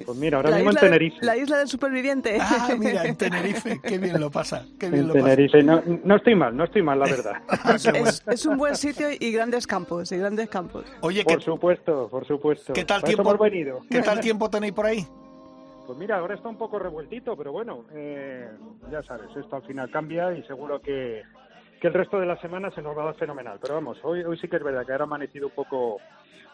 Pues 0.05 0.15
mira, 0.17 0.37
ahora 0.37 0.51
La 0.51 0.57
mismo 0.57 0.69
en 0.71 0.75
isla, 0.75 0.81
de- 0.81 0.87
Tenerife. 0.93 1.25
la 1.25 1.37
isla 1.37 1.57
del 1.57 1.67
superviviente. 1.69 2.37
Ah, 2.39 2.69
mira, 2.77 3.05
en 3.05 3.15
Tenerife. 3.17 3.79
Qué 3.81 3.97
bien 3.97 4.19
lo 4.19 4.29
pasa. 4.29 4.63
Qué 4.79 4.89
bien 4.91 5.01
En 5.03 5.07
lo 5.07 5.13
pasa. 5.15 5.25
Tenerife. 5.25 5.63
No, 5.63 5.81
no 6.03 6.15
estoy 6.17 6.35
mal, 6.35 6.55
no 6.55 6.65
estoy 6.65 6.83
mal, 6.83 6.99
la 6.99 7.05
verdad. 7.09 7.33
es, 7.73 7.85
es- 7.87 8.23
es 8.27 8.45
un 8.45 8.57
buen 8.57 8.75
sitio 8.75 9.07
y 9.17 9.31
grandes 9.31 9.65
campos, 9.65 10.11
y 10.11 10.17
grandes 10.17 10.49
campos. 10.49 10.85
Oye, 11.01 11.23
¿qué, 11.25 11.33
Por 11.35 11.43
supuesto, 11.43 12.09
por 12.11 12.27
supuesto. 12.27 12.73
qué 12.73 12.83
tal 12.85 13.01
tiempo? 13.01 13.23
hemos 13.23 13.39
venido. 13.39 13.81
¿Qué 13.89 14.01
tal 14.01 14.19
tiempo 14.19 14.49
tenéis 14.49 14.73
por 14.73 14.85
ahí? 14.85 15.07
Pues 15.87 15.97
mira, 15.97 16.17
ahora 16.17 16.35
está 16.35 16.49
un 16.49 16.57
poco 16.57 16.77
revueltito, 16.77 17.37
pero 17.37 17.53
bueno, 17.53 17.85
eh, 17.93 18.49
ya 18.91 19.01
sabes, 19.03 19.33
esto 19.37 19.55
al 19.55 19.63
final 19.63 19.89
cambia 19.89 20.33
y 20.33 20.43
seguro 20.43 20.81
que, 20.81 21.23
que 21.79 21.87
el 21.87 21.93
resto 21.93 22.19
de 22.19 22.25
la 22.25 22.37
semana 22.41 22.69
se 22.71 22.81
nos 22.81 22.95
va 22.95 23.03
a 23.03 23.05
dar 23.05 23.15
fenomenal. 23.15 23.57
Pero 23.61 23.75
vamos, 23.75 23.97
hoy, 24.03 24.21
hoy 24.21 24.37
sí 24.37 24.49
que 24.49 24.57
es 24.57 24.63
verdad 24.63 24.85
que 24.85 24.91
ahora 24.91 25.05
ha 25.05 25.07
amanecido 25.07 25.47
un 25.47 25.53
poco, 25.53 25.99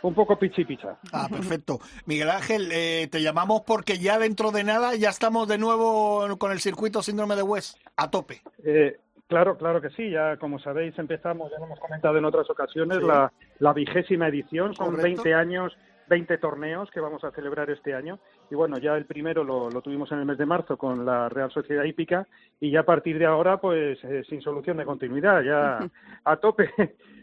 un 0.03 0.13
poco 0.13 0.37
pichi 0.37 0.65
picha. 0.65 0.97
Ah, 1.11 1.27
perfecto. 1.27 1.79
Miguel 2.05 2.29
Ángel, 2.29 2.69
eh, 2.71 3.07
te 3.11 3.23
llamamos 3.23 3.63
porque 3.65 3.97
ya 3.97 4.19
dentro 4.19 4.51
de 4.51 4.63
nada 4.63 4.95
ya 4.95 5.09
estamos 5.09 5.47
de 5.47 5.57
nuevo 5.57 6.37
con 6.37 6.51
el 6.51 6.59
circuito 6.59 7.01
Síndrome 7.01 7.35
de 7.35 7.41
West 7.41 7.77
a 7.97 8.11
tope. 8.11 8.43
Eh, 8.63 8.99
claro, 9.27 9.57
claro 9.57 9.81
que 9.81 9.89
sí. 9.89 10.11
Ya 10.11 10.37
como 10.37 10.59
sabéis 10.59 10.97
empezamos, 10.99 11.51
ya 11.51 11.57
lo 11.57 11.65
hemos 11.65 11.79
comentado 11.79 12.17
en 12.19 12.25
otras 12.25 12.47
ocasiones, 12.51 13.01
la, 13.01 13.33
la 13.57 13.73
vigésima 13.73 14.27
edición. 14.27 14.75
Son 14.75 14.91
Correcto. 14.91 15.23
20 15.23 15.33
años, 15.33 15.75
20 16.07 16.37
torneos 16.37 16.89
que 16.91 16.99
vamos 16.99 17.23
a 17.23 17.31
celebrar 17.31 17.69
este 17.69 17.93
año. 17.93 18.19
Y 18.49 18.55
bueno, 18.55 18.77
ya 18.77 18.95
el 18.95 19.05
primero 19.05 19.43
lo, 19.43 19.69
lo 19.69 19.81
tuvimos 19.81 20.11
en 20.11 20.19
el 20.19 20.25
mes 20.25 20.37
de 20.37 20.45
marzo 20.45 20.77
con 20.77 21.05
la 21.05 21.29
Real 21.29 21.51
Sociedad 21.51 21.83
Hípica 21.83 22.27
y 22.59 22.71
ya 22.71 22.81
a 22.81 22.85
partir 22.85 23.19
de 23.19 23.25
ahora, 23.25 23.57
pues 23.57 23.97
eh, 24.03 24.23
sin 24.29 24.41
solución 24.41 24.77
de 24.77 24.85
continuidad, 24.85 25.41
ya 25.41 25.79
a 26.25 26.35
tope, 26.37 26.69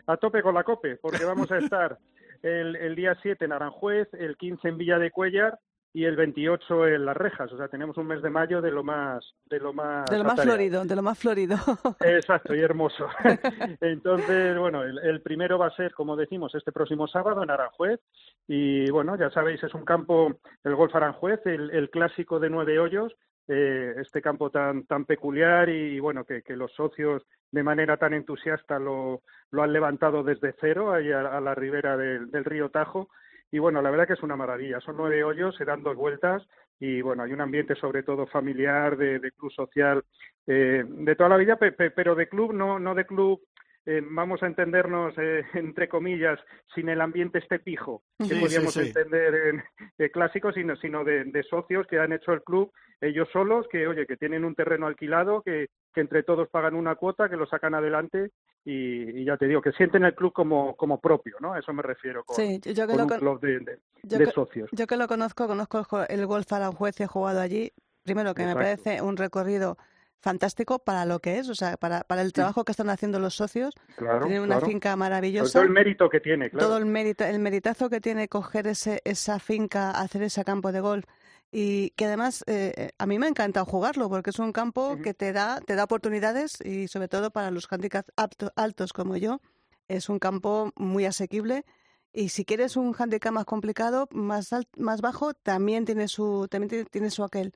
a 0.06 0.16
tope 0.16 0.42
con 0.42 0.54
la 0.54 0.64
COPE, 0.64 0.96
porque 0.96 1.24
vamos 1.24 1.50
a 1.50 1.58
estar 1.58 1.98
el, 2.42 2.76
el 2.76 2.94
día 2.94 3.16
7 3.22 3.44
en 3.44 3.52
Aranjuez, 3.52 4.08
el 4.14 4.36
15 4.36 4.68
en 4.68 4.78
Villa 4.78 4.98
de 4.98 5.10
Cuellar 5.10 5.58
y 5.92 6.04
el 6.04 6.16
28 6.16 6.86
en 6.88 7.04
Las 7.04 7.16
Rejas. 7.16 7.52
O 7.52 7.56
sea, 7.56 7.68
tenemos 7.68 7.96
un 7.96 8.06
mes 8.06 8.22
de 8.22 8.30
mayo 8.30 8.60
de 8.62 8.70
lo 8.70 8.84
más, 8.84 9.34
de 9.46 9.58
lo 9.58 9.72
más, 9.72 10.08
De 10.08 10.18
lo 10.18 10.24
más 10.24 10.34
atareado. 10.34 10.56
florido, 10.56 10.84
de 10.84 10.96
lo 10.96 11.02
más 11.02 11.18
florido. 11.18 11.56
Exacto, 12.00 12.54
y 12.54 12.60
hermoso. 12.60 13.08
Entonces, 13.80 14.56
bueno, 14.58 14.82
el, 14.84 14.98
el 15.00 15.20
primero 15.22 15.58
va 15.58 15.66
a 15.66 15.76
ser, 15.76 15.92
como 15.92 16.16
decimos, 16.16 16.54
este 16.54 16.72
próximo 16.72 17.08
sábado 17.08 17.42
en 17.42 17.50
Aranjuez. 17.50 18.00
Y 18.46 18.90
bueno, 18.90 19.16
ya 19.16 19.30
sabéis, 19.30 19.62
es 19.64 19.74
un 19.74 19.84
campo, 19.84 20.40
el 20.64 20.74
Golf 20.76 20.94
Aranjuez, 20.94 21.40
el, 21.46 21.70
el 21.70 21.90
clásico 21.90 22.38
de 22.38 22.50
nueve 22.50 22.78
hoyos, 22.78 23.12
eh, 23.48 23.94
este 24.00 24.22
campo 24.22 24.50
tan, 24.50 24.84
tan 24.86 25.04
peculiar 25.06 25.68
y, 25.70 25.98
bueno, 25.98 26.24
que, 26.24 26.42
que 26.42 26.54
los 26.54 26.72
socios 26.72 27.22
de 27.50 27.64
manera 27.64 27.96
tan 27.96 28.14
entusiasta 28.14 28.78
lo, 28.78 29.22
lo 29.50 29.62
han 29.64 29.72
levantado 29.72 30.22
desde 30.22 30.54
cero, 30.60 30.92
ahí 30.92 31.10
a, 31.10 31.36
a 31.36 31.40
la 31.40 31.56
ribera 31.56 31.96
del, 31.96 32.30
del 32.30 32.44
río 32.44 32.68
Tajo. 32.68 33.08
Y 33.52 33.58
bueno, 33.58 33.82
la 33.82 33.90
verdad 33.90 34.06
que 34.06 34.12
es 34.14 34.22
una 34.22 34.36
maravilla. 34.36 34.80
Son 34.80 34.96
nueve 34.96 35.24
hoyos, 35.24 35.56
se 35.56 35.64
dan 35.64 35.82
dos 35.82 35.96
vueltas 35.96 36.42
y 36.78 37.02
bueno, 37.02 37.22
hay 37.24 37.32
un 37.32 37.40
ambiente 37.40 37.74
sobre 37.74 38.02
todo 38.02 38.26
familiar, 38.26 38.96
de, 38.96 39.18
de 39.18 39.32
club 39.32 39.50
social, 39.52 40.04
eh, 40.46 40.84
de 40.86 41.16
toda 41.16 41.28
la 41.30 41.36
vida, 41.36 41.56
pe- 41.56 41.72
pe- 41.72 41.90
pero 41.90 42.14
de 42.14 42.28
club, 42.28 42.52
no, 42.54 42.78
no 42.78 42.94
de 42.94 43.06
club, 43.06 43.40
eh, 43.86 44.02
vamos 44.04 44.42
a 44.42 44.46
entendernos 44.46 45.14
eh, 45.18 45.42
entre 45.54 45.88
comillas, 45.88 46.38
sin 46.74 46.88
el 46.88 47.00
ambiente 47.00 47.38
este 47.38 47.58
pijo 47.58 48.02
que 48.18 48.24
Sí, 48.26 48.34
sí. 48.74 48.80
entender 48.88 49.34
en 49.34 49.62
eh, 49.98 50.10
clásico, 50.10 50.52
sino, 50.52 50.76
sino 50.76 51.04
de, 51.04 51.24
de 51.24 51.42
socios 51.44 51.86
que 51.86 51.98
han 51.98 52.12
hecho 52.12 52.32
el 52.32 52.42
club 52.42 52.72
ellos 53.00 53.28
solos, 53.32 53.66
que 53.72 53.86
oye, 53.86 54.06
que 54.06 54.18
tienen 54.18 54.44
un 54.44 54.54
terreno 54.54 54.86
alquilado, 54.86 55.40
que, 55.40 55.68
que 55.94 56.02
entre 56.02 56.22
todos 56.22 56.50
pagan 56.50 56.74
una 56.74 56.96
cuota, 56.96 57.30
que 57.30 57.36
lo 57.36 57.46
sacan 57.46 57.74
adelante 57.74 58.30
y, 58.62 59.20
y 59.20 59.24
ya 59.24 59.38
te 59.38 59.46
digo, 59.46 59.62
que 59.62 59.72
sienten 59.72 60.04
el 60.04 60.14
club 60.14 60.34
como, 60.34 60.76
como 60.76 61.00
propio, 61.00 61.36
¿no? 61.40 61.54
A 61.54 61.60
eso 61.60 61.72
me 61.72 61.82
refiero 61.82 62.24
con, 62.24 62.36
yo 62.60 62.60
que 62.60 62.86
con 62.88 62.96
lo 62.98 63.02
un 63.04 63.08
con- 63.08 63.18
club 63.18 63.40
de, 63.40 63.58
de- 63.60 63.78
yo 64.02 64.18
de 64.18 64.24
que- 64.26 64.32
socios. 64.32 64.68
Yo 64.72 64.86
que 64.86 64.98
lo 64.98 65.08
conozco, 65.08 65.46
conozco 65.46 65.82
el 66.10 66.26
Golf 66.26 66.52
Aranjuez 66.52 67.00
y 67.00 67.04
he 67.04 67.06
jugado 67.06 67.40
allí. 67.40 67.72
Primero, 68.02 68.34
que 68.34 68.44
me 68.44 68.54
parece 68.54 69.00
un 69.00 69.16
recorrido 69.16 69.78
fantástico 70.20 70.78
para 70.78 71.04
lo 71.04 71.18
que 71.20 71.38
es, 71.38 71.48
o 71.48 71.54
sea, 71.54 71.76
para, 71.76 72.04
para 72.04 72.22
el 72.22 72.32
trabajo 72.32 72.64
que 72.64 72.72
están 72.72 72.90
haciendo 72.90 73.18
los 73.18 73.34
socios. 73.34 73.74
Claro, 73.96 74.26
Tienen 74.26 74.42
una 74.42 74.56
claro. 74.56 74.66
finca 74.66 74.96
maravillosa. 74.96 75.52
todo 75.52 75.62
el 75.62 75.70
mérito 75.70 76.08
que 76.08 76.20
tiene, 76.20 76.50
claro. 76.50 76.66
todo 76.66 76.76
el 76.78 76.86
mérito, 76.86 77.24
el 77.24 77.38
meritazo 77.38 77.88
que 77.88 78.00
tiene 78.00 78.28
coger 78.28 78.66
ese, 78.66 79.00
esa 79.04 79.38
finca, 79.38 79.90
hacer 79.90 80.22
ese 80.22 80.44
campo 80.44 80.72
de 80.72 80.80
golf 80.80 81.04
y 81.52 81.90
que 81.90 82.04
además 82.04 82.44
eh, 82.46 82.90
a 82.96 83.06
mí 83.06 83.18
me 83.18 83.26
ha 83.26 83.28
encantado 83.28 83.66
jugarlo 83.66 84.08
porque 84.08 84.30
es 84.30 84.38
un 84.38 84.52
campo 84.52 84.98
que 85.02 85.14
te 85.14 85.32
da, 85.32 85.60
te 85.60 85.74
da 85.74 85.84
oportunidades 85.84 86.60
y 86.64 86.86
sobre 86.86 87.08
todo 87.08 87.30
para 87.32 87.50
los 87.50 87.66
handicaps 87.70 88.12
altos 88.54 88.92
como 88.92 89.16
yo 89.16 89.40
es 89.88 90.08
un 90.08 90.20
campo 90.20 90.70
muy 90.76 91.06
asequible 91.06 91.64
y 92.12 92.30
si 92.30 92.44
quieres 92.44 92.76
un 92.76 92.94
handicap 92.96 93.32
más 93.32 93.44
complicado, 93.44 94.08
más 94.12 94.50
más 94.76 95.00
bajo, 95.00 95.34
también 95.34 95.84
tiene 95.84 96.08
su 96.08 96.48
también 96.48 96.68
tiene, 96.68 96.84
tiene 96.86 97.10
su 97.10 97.22
aquel. 97.24 97.52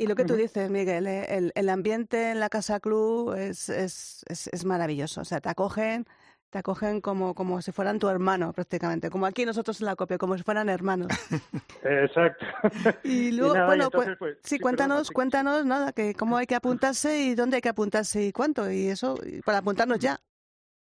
Y 0.00 0.06
lo 0.06 0.16
que 0.16 0.24
tú 0.24 0.34
dices, 0.34 0.70
Miguel, 0.70 1.06
eh, 1.06 1.26
el, 1.28 1.52
el 1.54 1.68
ambiente 1.68 2.30
en 2.30 2.40
la 2.40 2.48
casa 2.48 2.80
club 2.80 3.34
es, 3.34 3.68
es, 3.68 4.24
es, 4.30 4.46
es 4.46 4.64
maravilloso. 4.64 5.20
O 5.20 5.24
sea, 5.26 5.42
te 5.42 5.50
acogen, 5.50 6.06
te 6.48 6.56
acogen 6.56 7.02
como, 7.02 7.34
como 7.34 7.60
si 7.60 7.70
fueran 7.70 7.98
tu 7.98 8.08
hermano 8.08 8.54
prácticamente, 8.54 9.10
como 9.10 9.26
aquí 9.26 9.44
nosotros 9.44 9.78
en 9.82 9.84
la 9.84 9.96
copia, 9.96 10.16
como 10.16 10.38
si 10.38 10.42
fueran 10.42 10.70
hermanos. 10.70 11.08
Exacto. 11.84 12.46
Y 13.04 13.32
luego, 13.32 13.52
nada, 13.52 13.66
y 13.66 13.68
bueno, 13.68 13.84
entonces, 13.84 14.16
pues, 14.18 14.36
pues, 14.36 14.38
sí, 14.42 14.58
cuéntanos, 14.58 15.10
cuéntanos, 15.10 15.66
nada, 15.66 15.92
que 15.92 16.14
cómo 16.14 16.38
hay 16.38 16.46
que 16.46 16.54
apuntarse 16.56 17.20
y 17.20 17.34
dónde 17.34 17.56
hay 17.56 17.60
que 17.60 17.68
apuntarse 17.68 18.24
y 18.24 18.32
cuánto, 18.32 18.70
y 18.70 18.86
eso, 18.86 19.18
para 19.44 19.58
apuntarnos 19.58 19.98
ya. 19.98 20.18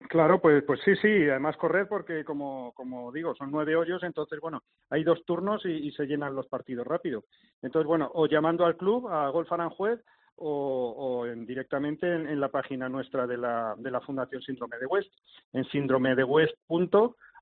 Claro, 0.09 0.40
pues, 0.40 0.64
pues 0.64 0.80
sí, 0.84 0.96
sí, 0.96 1.09
además 1.28 1.57
correr 1.57 1.86
porque 1.86 2.24
como, 2.24 2.72
como 2.74 3.12
digo, 3.12 3.34
son 3.34 3.51
nueve 3.51 3.76
hoyos, 3.76 4.03
entonces 4.03 4.40
bueno, 4.40 4.62
hay 4.88 5.05
dos 5.05 5.24
turnos 5.24 5.64
y, 5.66 5.68
y 5.70 5.92
se 5.92 6.07
llenan 6.07 6.34
los 6.34 6.48
partidos 6.48 6.86
rápido. 6.86 7.24
Entonces 7.62 7.86
bueno, 7.86 8.11
o 8.14 8.26
llamando 8.26 8.64
al 8.64 8.76
club, 8.76 9.09
a 9.09 9.28
Golf 9.28 9.53
Aranjuez, 9.53 10.01
o, 10.36 10.94
o 10.96 11.26
en- 11.26 11.44
directamente 11.46 12.12
en, 12.12 12.26
en 12.28 12.40
la 12.40 12.48
página 12.48 12.88
nuestra 12.88 13.26
de 13.26 13.36
la, 13.36 13.74
de 13.76 13.90
la 13.90 14.01
Fundación 14.01 14.40
Síndrome 14.42 14.78
de 14.78 14.86
West, 14.86 15.12
en 15.53 15.64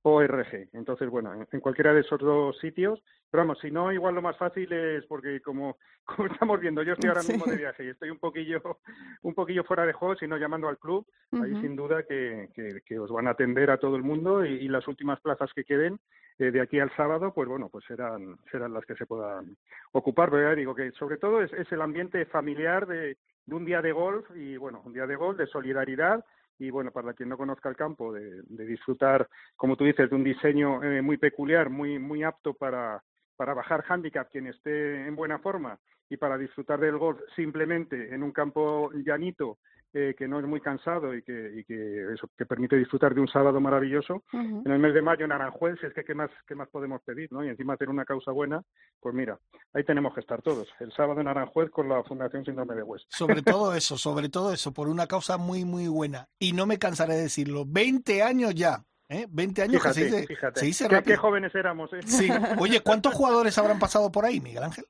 síndromedewest.org. 0.08 0.68
Entonces 0.72 1.08
bueno, 1.10 1.32
en, 1.50 1.60
cualquiera 1.60 1.92
de 1.92 2.00
esos 2.00 2.18
dos 2.20 2.56
sitios, 2.58 3.02
pero 3.30 3.42
vamos, 3.42 3.58
si 3.60 3.70
no, 3.70 3.92
igual 3.92 4.14
lo 4.14 4.22
más 4.22 4.36
fácil 4.36 4.72
es 4.72 5.04
porque 5.06 5.40
como, 5.40 5.76
como 6.04 6.28
estamos 6.28 6.60
viendo, 6.60 6.82
yo 6.82 6.94
estoy 6.94 7.08
ahora 7.08 7.22
Sí. 7.22 7.32
mismo 7.32 7.46
de 7.50 7.56
viaje 7.58 7.84
y 7.84 7.88
estoy 7.88 8.10
un 8.10 8.18
poquillo, 8.18 8.62
un 9.22 9.34
poquillo 9.34 9.64
fuera 9.64 9.84
de 9.86 9.92
juego, 9.92 10.16
sino 10.16 10.36
llamando 10.36 10.68
al 10.68 10.78
club, 10.78 11.06
Ahí 11.32 11.54
sin 11.60 11.76
duda 11.76 12.02
que, 12.04 12.48
que- 12.54 12.80
que 12.84 12.98
os 12.98 13.10
van 13.10 13.26
a 13.28 13.30
atender 13.30 13.70
a 13.70 13.76
todo 13.78 13.96
el 13.96 14.02
mundo 14.02 14.44
y, 14.44 14.54
y 14.54 14.68
las 14.68 14.86
últimas 14.88 15.20
plazas 15.20 15.50
que 15.54 15.64
queden 15.64 15.98
eh, 16.38 16.50
de 16.50 16.60
aquí 16.60 16.78
al 16.80 16.94
sábado, 16.96 17.32
pues 17.34 17.48
bueno, 17.48 17.68
pues 17.68 17.84
serán, 17.84 18.36
serán 18.50 18.72
las 18.72 18.84
que 18.86 18.94
se 18.94 19.06
puedan 19.06 19.56
ocupar. 19.92 20.30
Pero 20.30 20.48
ya 20.50 20.54
digo 20.54 20.74
que 20.74 20.90
sobre 20.92 21.18
todo 21.18 21.42
es, 21.42 21.52
es 21.52 21.70
el 21.72 21.82
ambiente 21.82 22.24
familiar 22.26 22.86
de, 22.86 23.16
de 23.44 23.54
un 23.54 23.64
día 23.64 23.82
de 23.82 23.92
golf 23.92 24.24
y 24.36 24.56
bueno, 24.56 24.80
un 24.84 24.92
día 24.92 25.06
de 25.06 25.16
golf, 25.16 25.36
de 25.36 25.46
solidaridad 25.48 26.24
y 26.58 26.70
bueno, 26.70 26.90
para 26.90 27.12
quien 27.14 27.28
no 27.28 27.36
conozca 27.36 27.68
el 27.68 27.76
campo, 27.76 28.12
de, 28.12 28.42
de 28.42 28.66
disfrutar, 28.66 29.28
como 29.56 29.76
tú 29.76 29.84
dices, 29.84 30.10
de 30.10 30.16
un 30.16 30.24
diseño 30.24 30.82
eh, 30.82 31.02
muy 31.02 31.16
peculiar, 31.16 31.70
muy, 31.70 31.98
muy 31.98 32.22
apto 32.22 32.54
para, 32.54 33.02
para 33.36 33.54
bajar 33.54 33.84
handicap 33.88 34.28
quien 34.30 34.48
esté 34.48 35.06
en 35.06 35.14
buena 35.14 35.38
forma 35.38 35.78
y 36.10 36.16
para 36.16 36.38
disfrutar 36.38 36.80
del 36.80 36.98
golf 36.98 37.20
simplemente 37.36 38.14
en 38.14 38.22
un 38.22 38.32
campo 38.32 38.90
llanito 38.92 39.58
eh, 39.94 40.14
que 40.16 40.28
no 40.28 40.38
es 40.40 40.46
muy 40.46 40.60
cansado 40.60 41.14
y 41.14 41.22
que, 41.22 41.52
y 41.56 41.64
que 41.64 42.12
eso 42.12 42.28
que 42.36 42.46
permite 42.46 42.76
disfrutar 42.76 43.14
de 43.14 43.20
un 43.20 43.28
sábado 43.28 43.60
maravilloso 43.60 44.22
en 44.32 44.70
el 44.70 44.78
mes 44.78 44.94
de 44.94 45.02
mayo 45.02 45.24
en 45.24 45.32
Aranjuez 45.32 45.82
es 45.82 45.92
que 45.94 46.04
qué 46.04 46.14
más 46.14 46.30
qué 46.46 46.54
más 46.54 46.68
podemos 46.68 47.00
pedir 47.02 47.32
no 47.32 47.44
y 47.44 47.48
encima 47.48 47.74
hacer 47.74 47.88
una 47.88 48.04
causa 48.04 48.32
buena 48.32 48.62
pues 49.00 49.14
mira 49.14 49.38
ahí 49.72 49.84
tenemos 49.84 50.14
que 50.14 50.20
estar 50.20 50.42
todos 50.42 50.68
el 50.80 50.92
sábado 50.92 51.20
en 51.20 51.28
Aranjuez 51.28 51.70
con 51.70 51.88
la 51.88 52.02
Fundación 52.04 52.44
Síndrome 52.44 52.74
de 52.74 52.82
West 52.82 53.06
Sobre 53.08 53.42
todo 53.42 53.74
eso, 53.74 53.96
sobre 53.96 54.28
todo 54.28 54.52
eso, 54.52 54.72
por 54.72 54.88
una 54.88 55.06
causa 55.06 55.36
muy, 55.36 55.64
muy 55.64 55.88
buena. 55.88 56.28
Y 56.38 56.52
no 56.52 56.66
me 56.66 56.78
cansaré 56.78 57.14
de 57.14 57.22
decirlo. 57.22 57.64
20 57.66 58.22
años 58.22 58.54
ya, 58.54 58.84
¿eh? 59.08 59.26
20 59.28 59.62
años 59.62 59.82
que 59.82 59.88
fíjate 59.88 59.94
se 59.94 60.04
dice, 60.04 60.26
fíjate 60.26 60.60
se 60.60 60.66
dice 60.66 61.02
qué, 61.04 61.16
jóvenes 61.16 61.54
éramos 61.54 61.92
¿eh? 61.92 62.00
Sí. 62.04 62.28
Oye, 62.58 62.80
¿cuántos 62.80 63.14
jugadores 63.14 63.56
habrán 63.58 63.78
pasado 63.78 64.10
por 64.10 64.24
ahí, 64.24 64.40
Miguel 64.40 64.64
Ángel? 64.64 64.84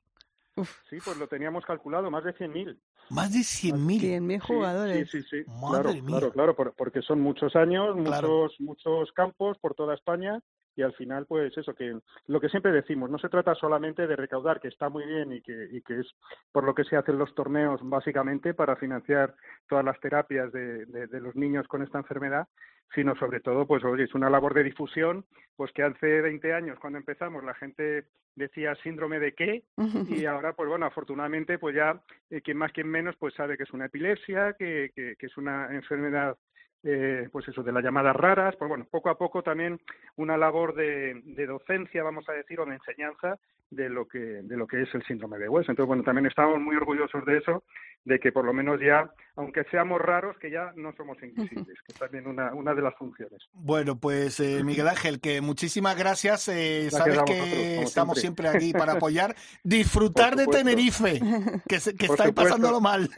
Sí, 0.89 0.97
pues 1.03 1.17
lo 1.17 1.27
teníamos 1.27 1.65
calculado, 1.65 2.09
más 2.11 2.23
de 2.23 2.33
100.000. 2.35 2.77
Más 3.09 3.31
de 3.33 3.39
100.000. 3.39 3.99
100.000 4.01 4.39
jugadores. 4.39 5.09
Sí, 5.09 5.21
sí, 5.21 5.27
sí. 5.29 5.43
Madre 5.47 5.81
claro, 5.81 5.93
mía. 5.93 6.03
claro, 6.05 6.31
claro, 6.31 6.55
por- 6.55 6.73
porque 6.75 7.01
son 7.01 7.21
muchos 7.21 7.55
años, 7.55 7.95
Claro. 8.05 8.27
muchos, 8.29 8.59
muchos 8.61 9.11
campos 9.13 9.57
por 9.59 9.73
toda 9.75 9.95
España 9.95 10.39
y 10.79 10.81
al 10.81 10.93
final, 10.93 11.25
pues 11.25 11.57
eso, 11.57 11.73
que 11.75 11.99
lo 12.27 12.39
que 12.39 12.47
siempre 12.47 12.71
decimos, 12.71 13.09
no 13.09 13.17
se 13.19 13.27
trata 13.27 13.53
solamente 13.53 14.07
de 14.07 14.15
recaudar, 14.15 14.61
que 14.61 14.69
está 14.69 14.87
muy 14.87 15.05
bien 15.05 15.33
y 15.33 15.41
que, 15.41 15.67
y 15.71 15.81
que 15.81 15.99
es 15.99 16.07
por 16.53 16.63
lo 16.63 16.73
que 16.73 16.85
se 16.85 16.95
hacen 16.95 17.17
los 17.17 17.35
torneos 17.35 17.81
básicamente 17.83 18.53
para 18.53 18.77
financiar 18.77 19.35
todas 19.67 19.83
las 19.83 19.99
terapias 19.99 20.51
de, 20.53 20.85
de- 20.85 21.07
de 21.07 21.19
los 21.19 21.35
niños 21.35 21.67
con 21.67 21.81
esta 21.83 21.97
enfermedad, 21.97 22.47
sino 22.95 23.13
sobre 23.17 23.41
todo, 23.41 23.67
pues 23.67 23.83
oye, 23.83 24.05
es 24.05 24.15
una 24.15 24.29
labor 24.29 24.53
de 24.53 24.63
difusión, 24.63 25.25
pues 25.57 25.71
que 25.73 25.83
hace 25.83 26.21
20 26.21 26.53
años 26.53 26.79
cuando 26.79 26.97
empezamos 26.97 27.43
la 27.43 27.53
gente 27.55 28.05
decía 28.35 28.73
síndrome 28.75 29.19
de 29.19 29.33
qué 29.33 29.63
y 30.09 30.25
ahora 30.25 30.53
pues 30.53 30.69
bueno 30.69 30.85
afortunadamente 30.85 31.59
pues 31.59 31.75
ya 31.75 32.01
eh, 32.29 32.41
quien 32.41 32.57
más 32.57 32.71
quien 32.71 32.87
menos 32.87 33.15
pues 33.17 33.33
sabe 33.33 33.57
que 33.57 33.63
es 33.63 33.73
una 33.73 33.87
epilepsia 33.87 34.53
que, 34.57 34.91
que, 34.95 35.15
que 35.19 35.25
es 35.25 35.35
una 35.37 35.67
enfermedad 35.75 36.37
eh, 36.83 37.27
pues 37.31 37.47
eso 37.47 37.61
de 37.63 37.71
las 37.73 37.83
llamadas 37.83 38.15
raras 38.15 38.55
pues 38.57 38.69
bueno 38.69 38.85
poco 38.89 39.09
a 39.09 39.17
poco 39.17 39.41
también 39.43 39.79
una 40.15 40.37
labor 40.37 40.73
de, 40.75 41.21
de 41.25 41.45
docencia 41.45 42.03
vamos 42.03 42.27
a 42.29 42.33
decir 42.33 42.59
o 42.59 42.65
de 42.65 42.75
enseñanza 42.75 43.37
de 43.69 43.89
lo 43.89 44.07
que 44.07 44.17
de 44.19 44.57
lo 44.57 44.65
que 44.65 44.81
es 44.83 44.95
el 44.95 45.03
síndrome 45.05 45.37
de 45.37 45.49
Wells 45.49 45.67
entonces 45.69 45.87
bueno 45.87 46.03
también 46.03 46.25
estamos 46.25 46.59
muy 46.59 46.75
orgullosos 46.77 47.23
de 47.25 47.37
eso 47.37 47.63
de 48.05 48.17
que 48.19 48.31
por 48.31 48.45
lo 48.45 48.53
menos 48.53 48.79
ya 48.79 49.11
aunque 49.35 49.63
seamos 49.65 50.01
raros 50.01 50.37
que 50.37 50.49
ya 50.49 50.71
no 50.77 50.93
somos 50.93 51.21
invisibles 51.21 51.77
que 51.85 51.91
es 51.93 51.99
también 51.99 52.25
una 52.27 52.53
una 52.53 52.73
de 52.73 52.81
las 52.81 52.95
funciones 52.95 53.41
Bueno, 53.53 53.97
pues 53.99 54.39
eh, 54.39 54.63
Miguel 54.63 54.87
Ángel, 54.87 55.19
que 55.19 55.41
muchísimas 55.41 55.97
gracias. 55.97 56.47
eh, 56.47 56.87
sabes 56.91 57.21
que 57.23 57.81
estamos 57.81 58.19
siempre. 58.19 58.49
siempre. 58.49 58.69
aquí 58.69 58.71
para 58.79 58.93
apoyar. 58.93 59.35
Disfrutar 59.63 60.35
de. 60.35 60.47
Tenerife, 60.47 61.19
que, 61.67 61.79
se- 61.79 61.95
que 61.95 62.05
estáis 62.07 62.33
pasándolo 62.33 62.79
mal. 62.81 63.09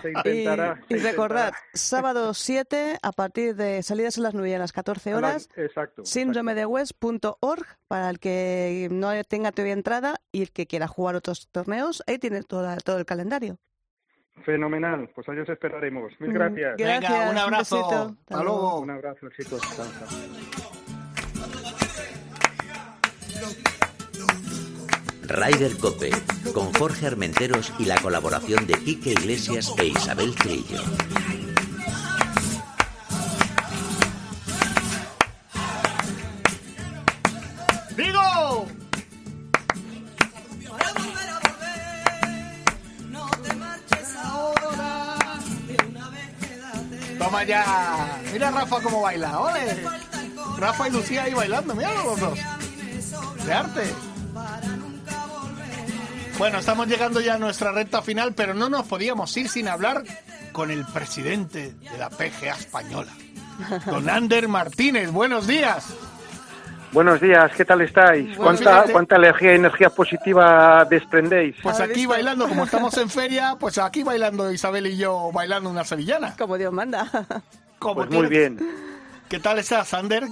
se 0.00 0.08
Y, 0.10 0.12
intentará 0.16 0.80
y 0.88 0.98
se 0.98 1.10
recordad, 1.10 1.52
sábado 1.74 2.32
7, 2.34 2.91
a 3.02 3.12
partir 3.12 3.54
de 3.56 3.82
salidas 3.82 4.18
a 4.18 4.20
las 4.22 4.34
9 4.34 4.50
y 4.50 4.52
a 4.54 4.58
las 4.58 4.72
14 4.72 5.10
A 5.10 5.20
las- 5.20 5.22
horas, 5.22 5.48
exacto 5.56 6.04
síndromedewest.org 6.04 7.66
para 7.88 8.10
el 8.10 8.18
que 8.18 8.88
no 8.90 9.10
tenga 9.24 9.52
todavía 9.52 9.72
entrada 9.74 10.16
y 10.32 10.42
el 10.42 10.50
que 10.52 10.66
quiera 10.66 10.88
jugar 10.88 11.14
otros 11.16 11.48
torneos, 11.52 12.02
ahí 12.06 12.18
tiene 12.18 12.42
toda, 12.42 12.76
todo 12.78 12.98
el 12.98 13.04
calendario. 13.06 13.58
Fenomenal, 14.44 15.10
pues 15.14 15.28
ahí 15.28 15.38
os 15.38 15.48
esperaremos. 15.48 16.12
Mil 16.18 16.30
Mm, 16.30 16.34
gracias. 16.34 16.76
Gracias, 16.78 17.10
Venga, 17.12 17.24
un 17.24 17.30
un 17.30 17.38
abrazo. 17.38 17.76
besito. 17.76 18.16
Hasta 18.30 18.42
luego. 18.42 18.80
Un 18.80 18.90
abrazo, 18.90 19.28
chicos. 19.36 19.60
Ryder 25.28 25.76
Cope, 25.78 26.10
con 26.52 26.72
Jorge 26.74 27.06
Armenteros 27.06 27.72
y 27.78 27.84
la 27.84 27.96
colaboración 28.00 28.66
de 28.66 28.74
Quique 28.74 29.12
Iglesias 29.12 29.72
e 29.78 29.86
Isabel 29.86 30.34
Trillo. 30.34 30.82
Ya. 47.46 48.20
Mira 48.32 48.48
a 48.48 48.50
Rafa 48.52 48.80
cómo 48.82 49.02
baila. 49.02 49.40
¡Ole! 49.40 49.84
Rafa 50.58 50.88
y 50.88 50.92
Lucía 50.92 51.24
ahí 51.24 51.34
bailando. 51.34 51.74
Mira 51.74 51.92
los 52.04 52.20
dos. 52.20 52.38
De 53.44 53.52
arte. 53.52 53.82
Bueno, 56.38 56.58
estamos 56.58 56.86
llegando 56.88 57.20
ya 57.20 57.34
a 57.34 57.38
nuestra 57.38 57.72
recta 57.72 58.02
final, 58.02 58.32
pero 58.34 58.54
no 58.54 58.68
nos 58.68 58.86
podíamos 58.86 59.36
ir 59.36 59.48
sin 59.48 59.68
hablar 59.68 60.04
con 60.52 60.70
el 60.70 60.84
presidente 60.84 61.74
de 61.74 61.98
la 61.98 62.10
PGA 62.10 62.54
española, 62.54 63.12
don 63.86 64.08
Ander 64.08 64.48
Martínez. 64.48 65.10
Buenos 65.10 65.46
días. 65.46 65.86
Buenos 66.92 67.20
días, 67.22 67.50
¿qué 67.56 67.64
tal 67.64 67.80
estáis? 67.80 68.26
Pues 68.26 68.38
¿Cuánta, 68.38 68.70
fíjate. 68.70 68.92
cuánta 68.92 69.16
energía, 69.16 69.54
energía 69.54 69.88
positiva 69.90 70.84
desprendéis? 70.84 71.56
Pues 71.62 71.80
¿Has 71.80 71.88
aquí 71.88 72.04
bailando, 72.04 72.46
como 72.46 72.64
estamos 72.64 72.96
en 72.98 73.08
feria, 73.08 73.56
pues 73.58 73.78
aquí 73.78 74.02
bailando 74.02 74.52
Isabel 74.52 74.86
y 74.86 74.98
yo 74.98 75.30
bailando 75.32 75.70
una 75.70 75.84
sevillana. 75.84 76.34
Como 76.36 76.58
Dios 76.58 76.72
manda. 76.72 77.08
Como 77.78 77.94
Pues 77.96 78.10
muy 78.10 78.26
bien. 78.28 78.58
¿Qué 79.28 79.40
tal 79.40 79.58
estás, 79.58 79.94
Ander? 79.94 80.24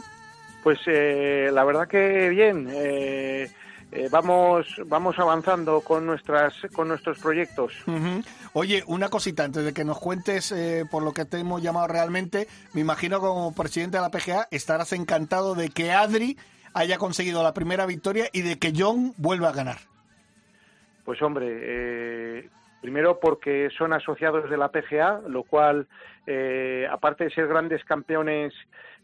Pues 0.62 0.78
eh, 0.86 1.48
la 1.50 1.64
verdad 1.64 1.88
que 1.88 2.28
bien. 2.28 2.68
eh, 2.70 3.50
eh, 3.92 4.08
vamos, 4.10 4.66
vamos 4.86 5.18
avanzando 5.18 5.80
con 5.80 6.06
nuestras, 6.06 6.54
con 6.72 6.88
nuestros 6.88 7.18
proyectos. 7.18 7.72
Oye, 8.52 8.84
una 8.86 9.08
cosita, 9.08 9.44
antes 9.44 9.64
de 9.64 9.72
que 9.72 9.84
nos 9.84 9.98
cuentes 9.98 10.52
eh, 10.52 10.84
por 10.90 11.02
lo 11.02 11.12
que 11.12 11.24
te 11.24 11.38
hemos 11.38 11.62
llamado 11.62 11.88
realmente, 11.88 12.46
me 12.72 12.80
imagino 12.80 13.20
como 13.20 13.54
presidente 13.54 13.96
de 13.96 14.02
la 14.02 14.10
PGA 14.10 14.46
estarás 14.50 14.92
encantado 14.92 15.54
de 15.54 15.70
que 15.70 15.92
Adri 15.92 16.36
haya 16.72 16.98
conseguido 16.98 17.42
la 17.42 17.52
primera 17.52 17.86
victoria 17.86 18.26
y 18.32 18.42
de 18.42 18.58
que 18.58 18.72
John 18.76 19.12
vuelva 19.16 19.48
a 19.48 19.52
ganar. 19.52 19.78
Pues 21.04 21.20
hombre, 21.22 21.46
eh, 21.50 22.48
primero 22.80 23.18
porque 23.18 23.70
son 23.76 23.92
asociados 23.92 24.48
de 24.48 24.56
la 24.56 24.68
PGA, 24.68 25.20
lo 25.26 25.42
cual, 25.42 25.88
eh, 26.26 26.86
aparte 26.90 27.24
de 27.24 27.30
ser 27.30 27.48
grandes 27.48 27.84
campeones 27.84 28.54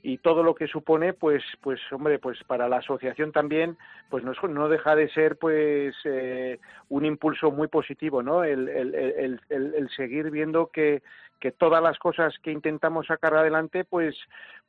y 0.08 0.18
todo 0.18 0.44
lo 0.44 0.54
que 0.54 0.68
supone, 0.68 1.14
pues, 1.14 1.42
pues 1.62 1.80
hombre, 1.90 2.20
pues 2.20 2.38
para 2.44 2.68
la 2.68 2.76
asociación 2.76 3.32
también, 3.32 3.76
pues 4.08 4.22
no, 4.22 4.32
no 4.48 4.68
deja 4.68 4.94
de 4.94 5.08
ser, 5.08 5.36
pues, 5.36 5.96
eh, 6.04 6.60
un 6.90 7.04
impulso 7.04 7.50
muy 7.50 7.66
positivo, 7.66 8.22
¿no? 8.22 8.44
El, 8.44 8.68
el, 8.68 8.94
el, 8.94 9.40
el- 9.48 9.74
el 9.74 9.88
seguir 9.90 10.30
viendo 10.30 10.68
que, 10.68 11.02
que 11.40 11.50
todas 11.50 11.82
las 11.82 11.98
cosas 11.98 12.38
que 12.38 12.52
intentamos 12.52 13.08
sacar 13.08 13.34
adelante, 13.34 13.84
pues, 13.84 14.14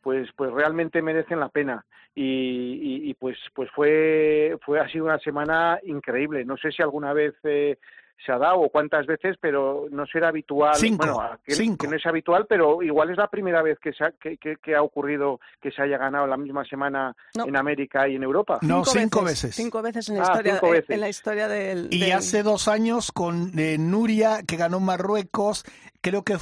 pues, 0.01 0.27
pues 0.35 0.51
realmente 0.51 1.03
merecen 1.03 1.39
la 1.39 1.49
pena 1.49 1.85
y, 2.15 2.23
y- 2.23 3.09
y, 3.09 3.13
pues 3.13 3.38
pues 3.53 3.69
fue 3.71 4.57
fue 4.65 4.79
ha 4.79 4.88
sido 4.89 5.05
una 5.05 5.19
semana 5.19 5.79
increíble 5.83 6.45
no 6.45 6.57
sé 6.57 6.71
si 6.71 6.81
alguna 6.81 7.13
vez 7.13 7.35
eh, 7.43 7.77
se 8.26 8.32
ha 8.32 8.38
dado 8.38 8.61
o 8.61 8.70
cuántas 8.70 9.05
veces 9.05 9.38
pero 9.39 9.86
no 9.91 10.05
será 10.07 10.30
habitual 10.30 10.76
Cinco, 10.76 11.05
bueno 11.13 11.39
que, 11.45 11.53
cinco. 11.55 11.78
que 11.86 11.88
no 11.88 11.95
es 11.95 12.05
habitual 12.05 12.45
pero 12.49 12.82
igual 12.82 13.11
es 13.11 13.18
la 13.18 13.28
primera 13.30 13.61
vez 13.61 13.78
que 13.80 13.93
se 13.93 14.03
ha, 14.03 14.11
que, 14.11 14.38
que- 14.38 14.57
que 14.57 14.76
ha 14.76 14.82
ocurrido 14.82 15.39
que 15.61 15.72
se 15.72 15.82
haya 15.84 15.97
ganado 15.97 16.26
la 16.28 16.36
misma 16.38 16.65
semana 16.65 17.15
No. 17.36 17.45
en 17.45 17.55
América 17.55 18.07
y 18.07 18.15
en 18.15 18.24
Europa 18.24 18.59
No, 18.63 18.84
cinco 18.86 19.24
veces. 19.24 19.55
Cinco 19.55 19.82
veces 19.82 20.09
en 20.09 20.18
la 20.18 20.24
Ah, 20.24 20.32
historia, 20.32 20.53
cinco 20.55 20.65
en- 20.68 20.72
veces. 20.74 20.89
En 20.89 20.99
la 21.01 21.09
historia 21.09 21.47
del. 21.47 21.88
Y 21.91 21.99
del- 21.99 22.11
hace 22.13 22.43
dos 22.43 22.68
años 22.68 23.11
con 23.11 23.57
eh, 23.57 23.78
Nuria, 23.78 24.41
que 24.47 24.57
ganó 24.57 24.80
Marruecos, 24.80 25.63
creo 26.01 26.24
que 26.24 26.38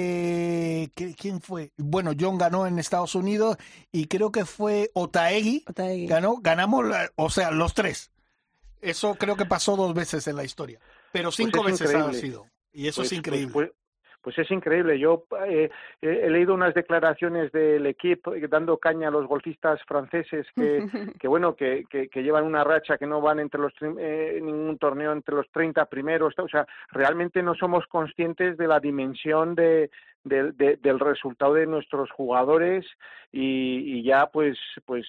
fue... 0.00 0.90
¿qué- 0.94 1.14
¿Quién 1.14 1.40
fue? 1.40 1.72
Bueno, 1.76 2.12
John 2.18 2.38
ganó 2.38 2.66
en 2.66 2.78
Estados 2.78 3.14
Unidos 3.14 3.56
y 3.92 4.06
creo 4.06 4.30
que 4.30 4.44
fue 4.44 4.90
Otaegui. 4.94 5.64
Otaegui. 5.68 6.06
Ganó, 6.06 6.36
ganamos, 6.40 6.86
la- 6.86 7.10
o 7.16 7.30
sea, 7.30 7.50
los 7.50 7.74
tres. 7.74 8.10
Eso 8.80 9.14
creo 9.14 9.36
que 9.36 9.46
pasó 9.46 9.74
dos 9.76 9.94
veces 9.94 10.26
en 10.28 10.36
la 10.36 10.44
historia. 10.44 10.78
Pero 11.12 11.30
cinco 11.30 11.62
Pues 11.62 11.74
es 11.74 11.80
veces 11.80 11.94
ha 11.94 11.98
increíble. 11.98 12.20
sido. 12.28 12.46
Y 12.72 12.88
eso 12.88 13.00
Pues- 13.00 13.12
es 13.12 13.18
increíble. 13.18 13.52
Pues, 13.52 13.68
pues- 13.68 13.78
pues 14.22 14.38
es 14.40 14.50
increíble. 14.50 14.98
Yo 14.98 15.24
eh, 15.46 15.70
he 16.02 16.26
he 16.26 16.30
leído 16.30 16.52
unas 16.52 16.74
declaraciones 16.74 17.52
del 17.52 17.86
equipo 17.86 18.34
eh, 18.34 18.48
dando 18.48 18.76
caña 18.76 19.06
a 19.06 19.10
los 19.12 19.24
golfistas 19.28 19.80
franceses 19.86 20.44
que, 20.56 20.84
que 21.20 21.28
bueno, 21.28 21.54
que, 21.54 21.84
que, 21.88 22.08
que 22.08 22.22
llevan 22.24 22.42
una 22.42 22.64
racha 22.64 22.98
que 22.98 23.06
no 23.06 23.20
van 23.20 23.38
entre 23.38 23.60
los 23.60 23.72
eh, 23.80 24.40
ningún 24.42 24.78
torneo 24.78 25.12
entre 25.12 25.36
los 25.36 25.48
30 25.52 25.84
primeros. 25.86 26.34
O 26.40 26.48
sea, 26.48 26.66
realmente 26.90 27.40
no 27.40 27.54
somos 27.54 27.86
conscientes 27.86 28.56
de 28.56 28.66
la 28.66 28.80
dimensión 28.80 29.54
de, 29.54 29.90
de- 30.26 30.52
de- 30.52 30.76
del 30.76 30.98
resultado 30.98 31.54
de 31.54 31.66
nuestros 31.66 32.10
jugadores 32.10 32.84
y, 33.32 33.98
y 33.98 34.02
ya 34.02 34.26
pues 34.26 34.58
pues 34.84 35.06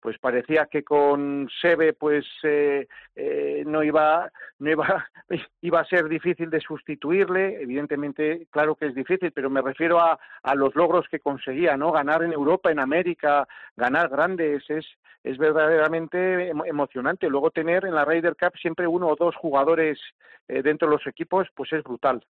pues 0.00 0.18
parecía 0.18 0.66
que 0.66 0.82
con 0.82 1.48
Sebe 1.60 1.92
pues 1.92 2.24
eh, 2.42 2.88
eh, 3.14 3.62
no 3.66 3.84
iba 3.84 4.30
no 4.58 4.70
iba 4.70 5.06
iba 5.60 5.80
a 5.80 5.84
ser 5.84 6.08
difícil 6.08 6.50
de 6.50 6.60
sustituirle. 6.60 7.62
Evidentemente 7.62 8.46
claro 8.50 8.74
que 8.74 8.86
es 8.86 8.94
difícil 8.94 9.30
pero 9.32 9.48
me 9.50 9.62
refiero 9.62 10.00
a, 10.00 10.18
a 10.42 10.54
los 10.54 10.74
logros 10.74 11.06
que 11.08 11.20
conseguía 11.20 11.76
no 11.76 11.92
ganar 11.92 12.22
en 12.24 12.32
Europa 12.32 12.70
en 12.72 12.80
América 12.80 13.46
ganar 13.76 14.08
grandes 14.08 14.62
es 14.70 14.86
es 15.24 15.38
verdaderamente 15.38 16.50
emo- 16.52 16.66
emocionante. 16.66 17.28
Luego 17.28 17.52
tener 17.52 17.84
en 17.84 17.94
la 17.94 18.04
Ryder 18.04 18.34
Cup 18.36 18.58
siempre 18.60 18.88
uno 18.88 19.06
o 19.06 19.14
dos 19.14 19.36
jugadores 19.36 20.00
eh, 20.48 20.62
dentro 20.62 20.88
de 20.88 20.96
los 20.96 21.06
equipos 21.06 21.46
pues 21.54 21.72
es 21.72 21.84
brutal. 21.84 22.24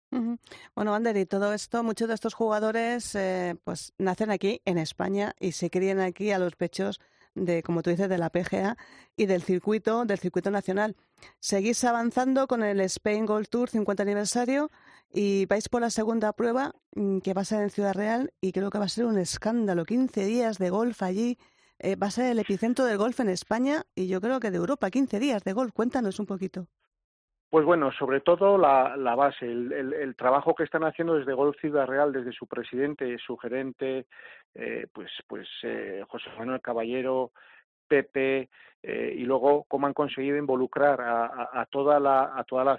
Bueno, 0.75 0.93
Ander, 0.93 1.17
y 1.17 1.25
todo 1.25 1.53
esto, 1.53 1.85
muchos 1.85 2.09
de 2.09 2.15
estos 2.21 2.35
jugadores 2.35 3.15
eh, 3.15 3.57
pues 3.65 3.95
nacen 3.97 4.31
aquí 4.31 4.61
en 4.67 4.77
España 4.77 5.35
y 5.41 5.53
se 5.53 5.71
crían 5.71 6.01
aquí 6.01 6.33
a 6.33 6.39
los 6.39 6.55
pechos 6.55 7.01
de, 7.35 7.63
como 7.63 7.83
tú 7.83 7.89
dices, 7.89 8.11
de 8.11 8.19
la 8.19 8.29
PGA 8.29 8.77
y 9.17 9.25
del 9.25 9.41
circuito, 9.43 10.05
del 10.05 10.19
circuito 10.19 10.51
nacional. 10.51 10.97
Seguís 11.39 11.83
avanzando 11.83 12.47
con 12.47 12.63
el 12.63 12.79
Spain 12.83 13.25
Gold 13.25 13.49
Tour 13.49 13.71
50 13.71 14.03
aniversario 14.03 14.71
y 15.11 15.47
vais 15.47 15.71
por 15.71 15.81
la 15.81 15.89
segunda 15.89 16.35
prueba 16.35 16.75
mm, 16.95 17.21
que 17.21 17.33
va 17.33 17.41
a 17.41 17.47
ser 17.47 17.63
en 17.63 17.71
Ciudad 17.71 17.95
Real 17.95 18.35
y 18.43 18.53
creo 18.53 18.69
que 18.69 18.79
va 18.79 18.85
a 18.85 18.89
ser 18.91 19.07
un 19.07 19.17
escándalo. 19.19 19.87
15 19.87 20.27
días 20.27 20.59
de 20.59 20.69
golf 20.69 21.03
allí. 21.03 21.39
eh, 21.79 21.97
va 21.97 22.09
a 22.09 22.11
ser 22.11 22.27
el 22.33 22.39
epicentro 22.39 22.85
del 22.85 22.99
golf 22.99 23.19
en 23.21 23.31
España 23.31 23.87
y 23.95 24.09
yo 24.09 24.21
creo 24.21 24.41
que 24.41 24.51
de 24.51 24.59
Europa. 24.59 24.91
15 24.91 25.19
días 25.19 25.43
de 25.43 25.55
golf. 25.55 25.73
Cuéntanos 25.73 26.21
un 26.21 26.27
poquito. 26.27 26.67
Pues 27.51 27.65
bueno, 27.65 27.91
sobre 27.91 28.21
todo 28.21 28.57
la, 28.57 28.97
la 28.97 29.17
base, 29.17 29.45
el, 29.45 29.73
el, 29.73 29.93
el, 29.93 30.15
trabajo 30.15 30.55
que 30.55 30.63
están 30.63 30.85
haciendo 30.85 31.17
desde 31.17 31.35
Golf 31.35 31.59
Ciudad 31.61 31.87
Real, 31.87 32.13
desde 32.13 32.33
su 32.33 32.47
presidente, 32.47 33.19
su 33.19 33.37
gerente, 33.37 34.07
eh, 34.55 34.87
pues, 34.93 35.11
pues 35.27 35.49
eh, 35.65 36.05
José 36.09 36.31
Manuel 36.39 36.61
Caballero, 36.61 37.33
Pepe, 37.89 38.49
eh, 38.83 39.15
y 39.15 39.25
luego 39.25 39.65
cómo 39.69 39.87
han 39.87 39.93
conseguido 39.93 40.39
involucrar 40.39 41.01
a, 41.03 41.67
toda 41.71 42.01
la 42.01 42.33
a 42.35 42.45
toda 42.45 42.65
la 42.65 42.79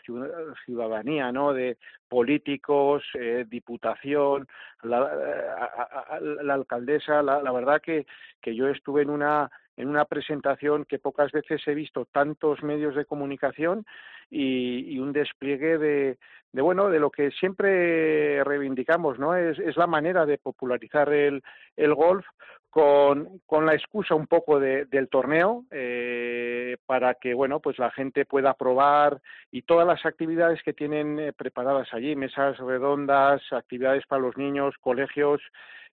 ciudadanía 0.66 1.32
no 1.32 1.54
de 1.54 1.78
políticos 2.10 3.04
eh, 3.14 3.46
diputación 3.48 4.48
la, 4.82 4.98
a, 4.98 6.20
la 6.20 6.56
alcaldesa 6.56 7.22
la, 7.22 7.44
la, 7.44 7.52
verdad 7.52 7.80
que 7.80 8.08
que 8.42 8.56
yo 8.56 8.68
estuve 8.68 9.04
en 9.04 9.12
una 9.12 9.52
en 9.78 9.88
una 9.88 10.06
presentación 10.06 10.86
que 10.86 11.00
pocas 11.00 11.32
veces 11.32 11.62
he 11.68 11.74
visto 11.74 12.06
tantos 12.06 12.62
medios 12.64 12.96
de 12.96 13.06
comunicación 13.06 13.86
y, 14.30 14.94
y 14.94 15.00
un 15.00 15.14
despliegue 15.14 15.78
de, 15.78 16.18
de, 16.52 16.62
bueno 16.62 16.90
de 16.90 17.00
lo 17.00 17.10
que 17.10 17.32
siempre 17.32 18.44
reivindicamos 18.44 19.20
no 19.20 19.36
es, 19.36 19.58
la 19.76 19.88
manera 19.88 20.26
de 20.26 20.38
popularizar 20.38 21.12
el, 21.12 21.42
el 21.76 21.96
golf 21.96 22.26
con, 22.70 23.40
con 23.46 23.66
la 23.66 23.74
excusa 23.74 24.16
un 24.16 24.28
poco 24.28 24.60
de, 24.60 24.86
del 24.86 25.10
torneo 25.10 25.66
eh, 25.72 26.78
para 26.86 27.16
que 27.16 27.34
bueno 27.34 27.60
pues 27.60 27.78
la 27.80 27.92
gente 27.92 28.26
pueda 28.26 28.54
probar 28.54 29.22
y 29.52 29.64
todas 29.64 29.86
las 29.86 30.06
actividades 30.06 30.62
que 30.64 30.74
tienen 30.74 31.20
eh, 31.20 31.34
preparadas 31.34 31.94
allí 31.94 32.16
mesas 32.16 32.58
redondas 32.58 33.42
actividades 33.52 34.06
para 34.08 34.22
los 34.22 34.38
niños 34.38 34.76
colegios 34.80 35.42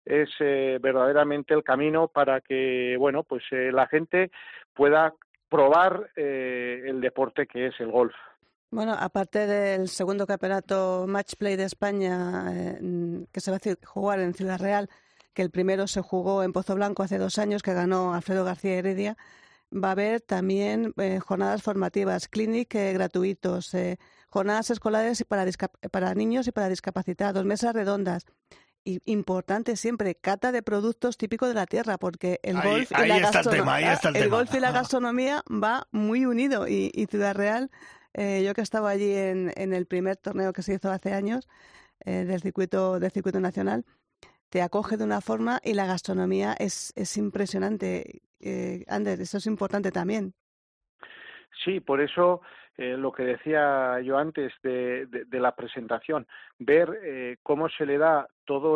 es 0.10 0.30
eh, 0.40 0.80
verdaderamente 0.82 1.54
el 1.54 1.64
camino 1.64 2.08
para 2.08 2.42
que 2.42 2.96
bueno 2.98 3.24
pues 3.24 3.44
eh, 3.52 3.72
la 3.72 3.88
gente 3.88 4.32
pueda 4.74 5.14
probar 5.50 6.10
eh, 6.16 6.84
el 6.86 7.02
deporte 7.02 7.48
que 7.48 7.68
es 7.68 7.80
el 7.80 7.92
golf 7.92 8.16
bueno, 8.70 8.94
aparte 9.00 9.48
del 9.48 9.88
segundo 9.88 10.28
campeonato 10.28 11.06
Match 11.08 11.36
Play 11.38 11.56
de 11.56 11.64
España 11.64 12.52
eh, 12.52 13.26
que 13.32 13.40
se 13.40 13.50
va 13.50 13.58
a 13.58 13.86
jugar 13.86 14.20
en 14.20 14.34
Ciudad 14.34 14.60
Real, 14.60 14.90
que 15.34 15.42
el 15.42 15.52
primero 15.52 15.88
se 15.88 16.02
jugó 16.02 16.44
en 16.44 16.52
Pozo 16.52 16.76
Blanco 16.76 17.02
hace 17.02 17.18
dos 17.18 17.38
años, 17.38 17.64
que 17.64 17.74
ganó 17.74 18.14
Alfredo 18.14 18.44
García 18.44 18.76
Heredia, 18.76 19.18
va 19.74 19.90
a 19.90 19.92
haber 19.92 20.20
también 20.20 20.94
eh, 20.98 21.20
jornadas 21.20 21.64
formativas, 21.64 22.28
clinic 22.28 22.74
gratuitos, 22.74 23.72
jornadas 24.30 24.70
escolares 24.70 25.24
para, 25.24 25.46
para 25.90 26.14
niños 26.14 26.48
y 26.48 26.52
para 26.52 26.68
discapacitados, 26.68 27.46
mesas 27.46 27.74
redondas. 27.74 28.26
Y 28.88 29.02
importante 29.04 29.76
siempre, 29.76 30.16
cata 30.16 30.54
de 30.54 30.64
productos 30.64 31.18
típicos 31.18 31.50
de 31.50 31.56
la 31.56 31.66
tierra, 31.66 31.98
porque 31.98 32.40
el 32.42 32.56
ahí, 32.56 32.70
golf 32.70 32.92
y 32.92 33.06
la 33.06 33.18
el 33.18 33.50
tema, 33.50 33.76
ahí 33.76 33.86
el, 34.14 34.30
golf 34.30 34.56
y 34.56 34.62
la 34.62 34.72
gastronomía 34.80 35.44
va 35.52 35.88
muy 35.92 36.26
unido. 36.26 36.70
Y, 36.70 36.90
y 36.94 37.06
Ciudad 37.08 37.36
Real, 37.36 37.70
eh, 38.14 38.44
yo 38.46 38.54
que 38.54 38.62
estaba 38.62 38.90
allí 38.90 39.14
en, 39.14 39.52
en, 39.58 39.74
el 39.74 39.88
primer 39.88 40.16
torneo 40.16 40.54
que 40.54 40.62
se 40.62 40.76
hizo 40.76 40.90
hace 40.90 41.12
años 41.12 41.50
eh, 42.06 42.24
del 42.24 42.40
circuito 42.40 42.98
del 43.02 43.12
circuito 43.12 43.42
nacional, 43.42 43.84
te 44.50 44.62
acoge 44.62 44.96
de 44.96 45.04
una 45.04 45.20
forma 45.20 45.60
y 45.66 45.74
la 45.74 45.86
gastronomía 45.86 46.56
es, 46.58 46.94
es 46.96 47.18
impresionante. 47.18 48.22
Eh, 48.40 48.86
Ander, 48.88 49.20
eso 49.20 49.38
es 49.40 49.48
importante 49.48 49.92
también. 49.92 50.34
Sí, 51.66 51.82
por 51.82 52.00
eso 52.00 52.40
eh, 52.78 52.96
lo 52.98 53.12
que 53.12 53.24
decía 53.24 54.00
yo 54.02 54.18
antes 54.18 54.54
de, 54.64 55.08
de, 55.08 55.40
la 55.40 55.56
presentación, 55.56 56.28
ver 56.60 57.00
eh, 57.04 57.38
cómo 57.44 57.70
se 57.70 57.86
le 57.86 57.98
da 57.98 58.28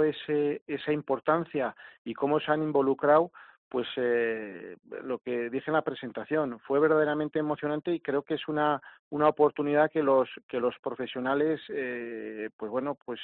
ese 0.06 0.62
esa 0.68 0.92
importancia 0.92 1.76
y 2.04 2.14
cómo 2.14 2.40
se 2.40 2.52
han 2.52 2.62
involucrado 2.62 3.32
pues 3.72 3.88
eh, 3.96 4.76
lo 5.04 5.20
que 5.20 5.50
dije 5.50 5.72
en 5.72 5.76
la 5.76 5.82
presentación 5.82 6.60
fue 6.68 6.82
verdaderamente 6.82 7.40
emocionante 7.40 7.94
y 7.94 8.02
creo 8.02 8.24
que 8.24 8.34
es 8.34 8.50
una 8.50 8.82
una 9.12 9.30
oportunidad 9.30 9.90
que 9.90 10.04
los 10.04 10.28
que 10.50 10.60
los 10.60 10.78
profesionales 10.80 11.62
eh, 11.70 12.50
pues 12.58 12.70
bueno 12.70 12.98
pues 13.06 13.22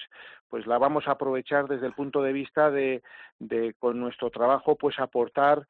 pues 0.47 0.65
la 0.65 0.77
vamos 0.77 1.05
a 1.07 1.11
aprovechar 1.11 1.67
desde 1.67 1.87
el 1.87 1.93
punto 1.93 2.21
de 2.21 2.31
vista 2.31 2.71
de, 2.71 3.03
de 3.39 3.73
con 3.77 3.99
nuestro 3.99 4.29
trabajo 4.29 4.77
pues 4.77 4.97
aportar 4.99 5.67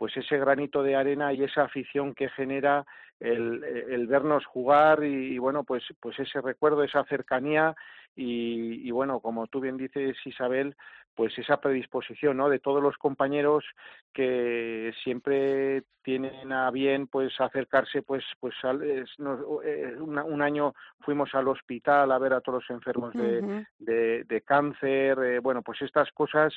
pues 0.00 0.16
ese 0.16 0.38
granito 0.38 0.82
de 0.82 0.96
arena 0.96 1.34
y 1.34 1.44
esa 1.44 1.64
afición 1.64 2.14
que 2.14 2.30
genera 2.30 2.86
el, 3.20 3.62
el 3.62 4.06
vernos 4.06 4.46
jugar 4.46 5.04
y, 5.04 5.34
y, 5.34 5.38
bueno 5.38 5.62
pues 5.62 5.84
pues 6.00 6.18
ese 6.18 6.40
recuerdo 6.40 6.82
esa 6.82 7.04
cercanía 7.04 7.76
y, 8.16 8.86
y, 8.86 8.90
bueno 8.90 9.20
como 9.20 9.46
tú 9.46 9.60
bien 9.60 9.76
dices 9.76 10.16
Isabel 10.24 10.76
pues 11.14 11.36
esa 11.38 11.60
predisposición 11.60 12.36
no 12.36 12.48
de 12.48 12.58
todos 12.58 12.82
los 12.82 12.96
compañeros 12.96 13.64
que 14.12 14.92
siempre 15.02 15.82
tienen 16.02 16.52
a 16.52 16.70
bien 16.70 17.06
pues 17.06 17.38
acercarse 17.40 18.02
pues 18.02 18.24
pues 18.40 18.54
al, 18.62 18.82
es, 18.82 19.08
nos, 19.18 19.40
eh, 19.64 19.96
una, 19.98 20.24
un 20.24 20.42
año 20.42 20.74
fuimos 21.00 21.34
al 21.34 21.48
hospital 21.48 22.10
a 22.12 22.18
ver 22.18 22.32
a 22.32 22.40
todos 22.40 22.62
los 22.62 22.76
enfermos 22.76 23.12
de, 23.14 23.40
uh 23.40 23.46
-huh. 23.46 23.66
de, 23.78 24.24
de 24.24 24.40
cáncer 24.42 25.18
eh, 25.22 25.38
bueno 25.40 25.62
pues 25.62 25.82
estas 25.82 26.10
cosas 26.12 26.54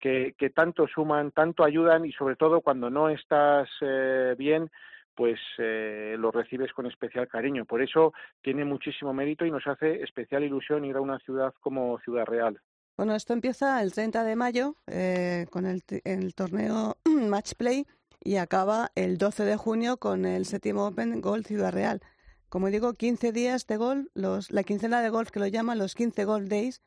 que, 0.00 0.34
que 0.38 0.50
tanto 0.50 0.86
suman 0.86 1.30
tanto 1.32 1.64
ayudan 1.64 2.04
y 2.04 2.12
sobre 2.12 2.36
todo 2.36 2.60
cuando 2.60 2.90
no 2.90 3.08
estás 3.08 3.68
eh, 3.80 4.34
bien 4.38 4.70
pues 5.14 5.38
eh, 5.58 6.16
lo 6.18 6.30
recibes 6.30 6.72
con 6.72 6.86
especial 6.86 7.28
cariño. 7.28 7.64
Por 7.64 7.82
eso 7.82 8.12
tiene 8.42 8.64
muchísimo 8.64 9.12
mérito 9.12 9.44
y 9.44 9.50
nos 9.50 9.66
hace 9.66 10.02
especial 10.02 10.44
ilusión 10.44 10.84
ir 10.84 10.96
a 10.96 11.00
una 11.00 11.18
ciudad 11.20 11.54
como 11.60 11.98
Ciudad 12.00 12.24
Real. 12.24 12.60
Bueno, 12.96 13.14
esto 13.14 13.32
empieza 13.32 13.82
el 13.82 13.92
30 13.92 14.22
de 14.24 14.36
mayo 14.36 14.76
eh, 14.86 15.46
con 15.50 15.66
el, 15.66 15.82
el, 16.04 16.34
torneo 16.34 16.96
Match 17.04 17.54
Play 17.54 17.86
y 18.22 18.36
acaba 18.36 18.90
el 18.94 19.18
12 19.18 19.44
de 19.44 19.56
junio 19.56 19.96
con 19.96 20.24
el 20.24 20.46
séptimo 20.46 20.86
Open 20.86 21.20
Golf 21.20 21.46
Ciudad 21.46 21.72
Real. 21.72 22.00
Como 22.48 22.70
digo, 22.70 22.94
15 22.94 23.32
días 23.32 23.66
de 23.66 23.76
golf, 23.76 24.06
los, 24.14 24.52
la 24.52 24.62
quincena 24.62 25.02
de 25.02 25.08
golf 25.08 25.30
que 25.30 25.40
lo 25.40 25.46
llaman 25.48 25.78
los 25.78 25.96
15 25.96 26.24
Golf 26.24 26.48
Days 26.48 26.82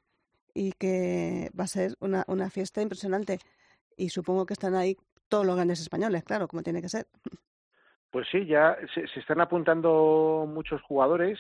y 0.53 0.71
que 0.71 1.51
va 1.59 1.65
a 1.65 1.67
ser 1.67 1.97
una, 1.99 2.23
una 2.27 2.49
fiesta 2.49 2.81
impresionante. 2.81 3.39
Y 3.97 4.09
supongo 4.09 4.45
que 4.45 4.53
están 4.53 4.75
ahí 4.75 4.97
todos 5.27 5.45
los 5.45 5.55
grandes 5.55 5.81
españoles, 5.81 6.23
claro, 6.23 6.47
como 6.47 6.63
tiene 6.63 6.81
que 6.81 6.89
ser. 6.89 7.07
Pues 8.09 8.25
sí, 8.31 8.45
ya 8.45 8.77
se, 8.93 9.05
se, 9.07 9.19
están 9.19 9.41
apuntando 9.41 10.45
muchos 10.47 10.81
jugadores. 10.83 11.37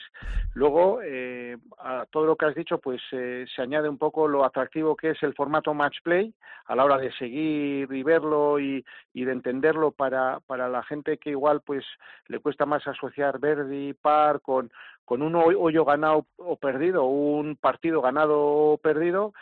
Luego, 0.53 0.99
eh, 1.01 1.57
a 1.79 2.05
todo 2.11 2.25
lo 2.25 2.35
que 2.35 2.45
has 2.45 2.55
dicho, 2.55 2.77
pues 2.79 3.01
eh, 3.13 3.45
se 3.55 3.61
añade 3.61 3.87
un 3.87 3.97
poco 3.97 4.27
lo 4.27 4.43
atractivo 4.43 4.95
que 4.95 5.11
es 5.11 5.23
el 5.23 5.33
formato 5.33 5.73
match 5.73 5.97
play 6.03 6.33
a 6.65 6.75
la 6.75 6.83
hora 6.83 6.97
de 6.97 7.11
seguir 7.13 7.91
y 7.91 8.03
verlo 8.03 8.59
y, 8.59 8.83
de 9.13 9.31
entenderlo 9.31 9.91
para, 9.91 10.39
para 10.41 10.67
la 10.67 10.83
gente 10.83 11.17
que 11.17 11.31
igual 11.31 11.61
pues 11.61 11.85
le 12.27 12.39
cuesta 12.39 12.65
más 12.65 12.85
asociar 12.85 13.39
verde 13.39 13.75
y 13.75 13.93
par 13.93 14.41
con, 14.41 14.69
con 15.05 15.21
un 15.21 15.35
hoyo 15.35 15.85
ganado 15.85 16.25
o 16.37 16.57
perdido, 16.57 17.05
un 17.05 17.55
partido 17.55 18.01
ganado 18.01 18.39
o 18.39 18.77
perdido 18.77 19.33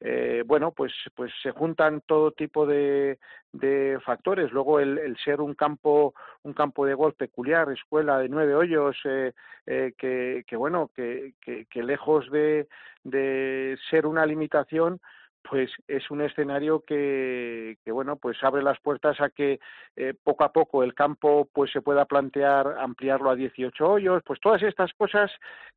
eh, 0.00 0.42
bueno, 0.46 0.72
pues, 0.72 0.92
pues 1.14 1.32
se 1.42 1.50
juntan 1.52 2.02
todo 2.06 2.32
tipo 2.32 2.66
de, 2.66 3.18
de 3.52 3.98
factores. 4.04 4.52
Luego 4.52 4.80
el, 4.80 4.98
el, 4.98 5.16
ser 5.18 5.40
un 5.40 5.54
campo, 5.54 6.14
un 6.42 6.52
campo 6.52 6.84
de 6.84 6.94
golf 6.94 7.16
peculiar, 7.16 7.70
escuela 7.70 8.18
de 8.18 8.28
nueve 8.28 8.54
hoyos, 8.54 8.96
eh, 9.04 9.32
eh, 9.66 9.92
que, 9.96 10.44
que, 10.46 10.56
bueno, 10.56 10.90
que, 10.94 11.34
que, 11.40 11.66
que 11.66 11.82
lejos 11.82 12.30
de, 12.30 12.68
de 13.04 13.78
ser 13.90 14.06
una 14.06 14.26
limitación, 14.26 15.00
pues 15.48 15.70
es 15.86 16.10
un 16.10 16.22
escenario 16.22 16.80
que, 16.80 17.76
bueno 17.86 18.16
pues 18.16 18.42
abre 18.42 18.62
las 18.62 18.80
puertas 18.80 19.20
a 19.20 19.30
que 19.30 19.60
eh, 19.96 20.14
poco 20.22 20.44
a 20.44 20.52
poco 20.52 20.82
el 20.82 20.94
campo 20.94 21.48
pues 21.52 21.70
se 21.72 21.82
pueda 21.82 22.06
plantear 22.06 22.76
ampliarlo 22.78 23.30
a 23.30 23.36
18 23.36 23.86
hoyos 23.86 24.22
pues 24.24 24.40
todas 24.40 24.62
estas 24.62 24.92
cosas 24.94 25.30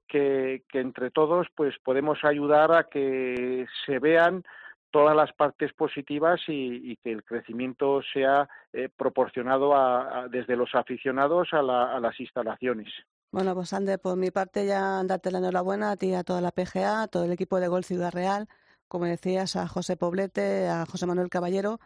que, 0.08 0.64
que 0.70 0.80
entre 0.80 1.12
todos 1.12 1.48
pues 1.56 1.76
podemos 1.84 2.24
ayudar 2.24 2.72
a 2.72 2.86
que 2.86 3.66
se 3.86 4.00
vean 4.00 4.44
todas 4.90 5.16
las 5.16 5.34
partes 5.34 5.74
positivas 5.74 6.40
y, 6.48 6.92
y 6.92 6.96
que 6.98 7.12
el 7.12 7.24
crecimiento 7.24 8.02
sea 8.14 8.48
eh, 8.72 8.90
proporcionado 8.96 9.76
a, 9.76 10.28
desde 10.30 10.56
los 10.56 10.74
aficionados 10.74 11.50
a, 11.52 11.62
la, 11.62 11.94
a 11.96 12.00
las 12.00 12.18
instalaciones. 12.20 12.88
Bueno, 13.32 13.54
pues 13.54 13.74
Ander, 13.74 14.00
por 14.00 14.16
mi 14.16 14.32
parte 14.32 14.66
ya 14.66 15.04
darte 15.04 15.30
la 15.30 15.40
enhorabuena 15.40 15.92
a 15.92 15.98
ti, 15.98 16.14
a 16.14 16.24
toda 16.24 16.40
la 16.40 16.52
PGA, 16.52 17.04
a 17.04 17.08
todo 17.08 17.26
el 17.26 17.34
equipo 17.34 17.60
de 17.60 17.68
Gol 17.68 17.84
Ciudad 17.84 18.14
Real 18.14 18.48
como 18.88 19.06
decías, 19.06 19.56
a 19.56 19.68
José 19.68 19.98
Poblete, 19.98 20.68
a 20.68 20.86
José 20.86 21.06
Manuel 21.06 21.30
Caballero 21.30 21.80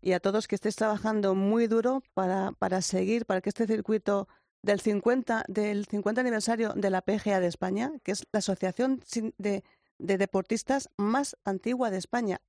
y 0.00 0.12
a 0.12 0.20
todos 0.20 0.46
que 0.48 0.54
estéis 0.54 0.76
trabajando 0.76 1.34
muy 1.34 1.66
duro 1.66 2.02
para, 2.14 2.52
para 2.52 2.82
seguir, 2.82 3.26
para 3.26 3.40
que 3.40 3.50
este 3.50 3.66
circuito 3.66 4.28
del 4.62 4.80
50, 4.80 5.44
del 5.48 5.86
50 5.86 6.20
aniversario 6.20 6.72
de 6.74 6.90
la 6.90 7.02
PGA 7.02 7.40
de 7.40 7.46
España, 7.46 7.92
que 8.02 8.12
es 8.12 8.26
la 8.32 8.38
asociación 8.38 9.02
de, 9.38 9.64
de 9.98 10.18
deportistas 10.18 10.90
más 10.96 11.36
antigua 11.44 11.90
de 11.90 11.98
España, 11.98 12.40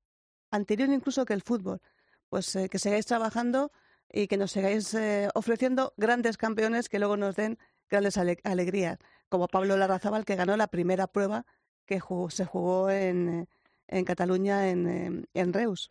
anterior 0.51 0.89
incluso 0.89 1.25
que 1.25 1.33
el 1.33 1.41
fútbol, 1.41 1.81
pues 2.29 2.55
eh, 2.55 2.69
que 2.69 2.79
sigáis 2.79 3.05
trabajando 3.05 3.71
y 4.11 4.27
que 4.27 4.37
nos 4.37 4.51
sigáis 4.51 4.93
eh, 4.93 5.29
ofreciendo 5.33 5.93
grandes 5.97 6.37
campeones 6.37 6.89
que 6.89 6.99
luego 6.99 7.17
nos 7.17 7.35
den 7.35 7.57
grandes 7.89 8.17
ale 8.17 8.39
alegrías, 8.43 8.97
como 9.29 9.47
Pablo 9.47 9.77
Larrazábal, 9.77 10.25
que 10.25 10.35
ganó 10.35 10.55
la 10.57 10.67
primera 10.67 11.07
prueba 11.07 11.45
que 11.85 11.99
jugó, 11.99 12.29
se 12.29 12.45
jugó 12.45 12.89
en 12.89 13.47
en 13.89 14.05
Cataluña, 14.05 14.69
en, 14.69 15.25
en 15.33 15.53
Reus. 15.53 15.89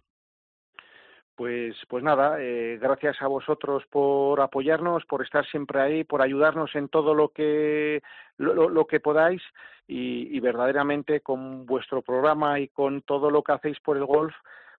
pues, 1.39 1.77
pues 1.89 2.03
nada, 2.03 2.41
eh, 2.41 2.79
gracias 2.83 3.23
a 3.23 3.29
vosotros 3.29 3.85
por 3.91 4.41
apoyarnos, 4.41 5.05
por 5.05 5.23
estar 5.23 5.47
siempre 5.47 5.81
ahí, 5.81 6.03
por 6.03 6.21
ayudarnos 6.21 6.75
en 6.75 6.89
todo 6.89 7.15
lo 7.15 7.29
que 7.29 8.03
lo, 8.39 8.69
lo 8.69 8.87
que 8.89 8.99
podáis 8.99 9.41
y 9.87 10.39
verdaderamente 10.41 11.21
con 11.21 11.65
vuestro 11.65 12.03
programa 12.03 12.61
y 12.61 12.69
con 12.69 13.03
todo 13.03 13.31
lo 13.31 13.43
que 13.43 13.53
hacéis 13.53 13.81
por 13.81 13.97
el 13.97 14.05
golf, 14.05 14.35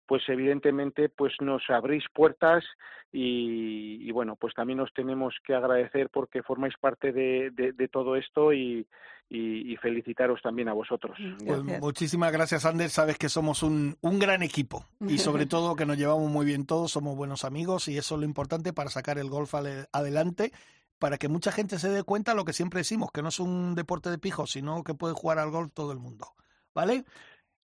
pues 0.10 0.24
evidentemente 0.28 1.08
pues 1.08 1.34
nos 1.40 1.62
abrís 1.70 2.04
puertas 2.12 2.66
y, 3.12 4.00
y, 4.02 4.12
bueno 4.12 4.36
pues 4.36 4.56
también 4.56 4.80
os 4.80 4.92
tenemos 4.92 5.36
que 5.46 5.54
agradecer 5.54 6.10
porque 6.10 6.42
formáis 6.42 6.74
parte 6.82 7.12
de, 7.12 7.52
de, 7.52 7.74
de 7.74 7.88
todo 7.90 8.16
esto 8.16 8.52
y, 8.52 8.88
y, 9.30 9.72
y, 9.72 9.78
felicitaros 9.78 10.42
también 10.42 10.68
a 10.68 10.74
vosotros. 10.74 11.16
Pues 11.46 11.64
muchísimas 11.80 12.32
gracias 12.32 12.66
Ander, 12.66 12.90
sabes 12.90 13.20
que 13.20 13.30
somos 13.30 13.62
un, 13.62 13.98
un 14.02 14.18
gran 14.18 14.42
equipo 14.42 14.84
y 15.08 15.20
sobre 15.20 15.46
todo 15.46 15.76
que 15.76 15.86
nos 15.86 15.98
llevamos 15.98 16.32
muy 16.32 16.44
bien 16.44 16.66
todos, 16.66 16.92
somos 16.92 17.16
buenos 17.16 17.46
amigos 17.46 17.88
y 17.88 18.00
eso 18.00 18.16
es 18.16 18.22
lo 18.22 18.26
importante 18.26 18.74
para 18.74 18.90
sacar 18.90 19.20
el 19.20 19.30
golf 19.30 19.54
adelante 19.54 20.52
para 20.98 21.20
que 21.20 21.28
mucha 21.28 21.52
gente 21.52 21.78
se 21.78 21.90
dé 21.90 22.02
cuenta 22.02 22.34
lo 22.34 22.46
que 22.46 22.54
siempre 22.54 22.80
decimos, 22.80 23.12
que 23.12 23.22
no 23.22 23.30
es 23.30 23.40
un 23.40 23.76
deporte 23.76 24.10
de 24.10 24.18
pijos, 24.18 24.50
sino 24.50 24.84
que 24.84 24.96
puede 24.96 25.14
jugar 25.14 25.38
al 25.38 25.52
golf 25.52 25.72
todo 25.72 25.92
el 25.92 26.00
mundo. 26.00 26.34
¿Vale? 26.74 27.04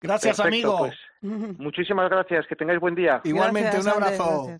Gracias, 0.03 0.35
Perfecto, 0.35 0.77
amigo. 0.77 0.93
Pues, 1.21 1.57
muchísimas 1.57 2.09
gracias. 2.09 2.45
Que 2.45 2.57
tengáis 2.57 2.79
buen 2.79 2.93
día. 2.93 3.21
Igualmente, 3.23 3.71
Gracias, 3.71 3.95
un 3.95 4.03
abrazo. 4.03 4.57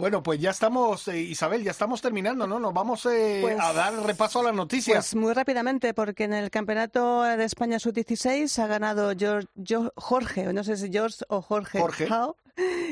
Bueno, 0.00 0.22
pues 0.22 0.38
ya 0.38 0.50
estamos, 0.50 1.08
eh, 1.08 1.18
Isabel, 1.18 1.64
ya 1.64 1.72
estamos 1.72 2.00
terminando, 2.00 2.46
¿no? 2.46 2.60
Nos 2.60 2.72
vamos 2.72 3.04
eh, 3.06 3.40
Pues- 3.42 3.58
a 3.58 3.72
dar 3.72 3.92
repaso 3.94 4.38
a 4.38 4.44
las 4.44 4.54
noticias. 4.54 4.96
Pues 5.10 5.14
muy 5.16 5.32
rápidamente, 5.34 5.92
porque 5.92 6.22
en 6.22 6.34
el 6.34 6.52
Campeonato 6.52 7.22
de 7.24 7.42
España 7.42 7.80
Sub-16 7.80 8.62
ha 8.62 8.68
ganado 8.68 9.12
George, 9.18 9.48
Jo- 9.68 9.92
Jorge, 9.96 10.52
no 10.52 10.62
sé 10.62 10.76
si 10.76 10.88
George 10.92 11.24
o 11.28 11.42
Jorge, 11.42 11.80
Jorge. 11.80 12.08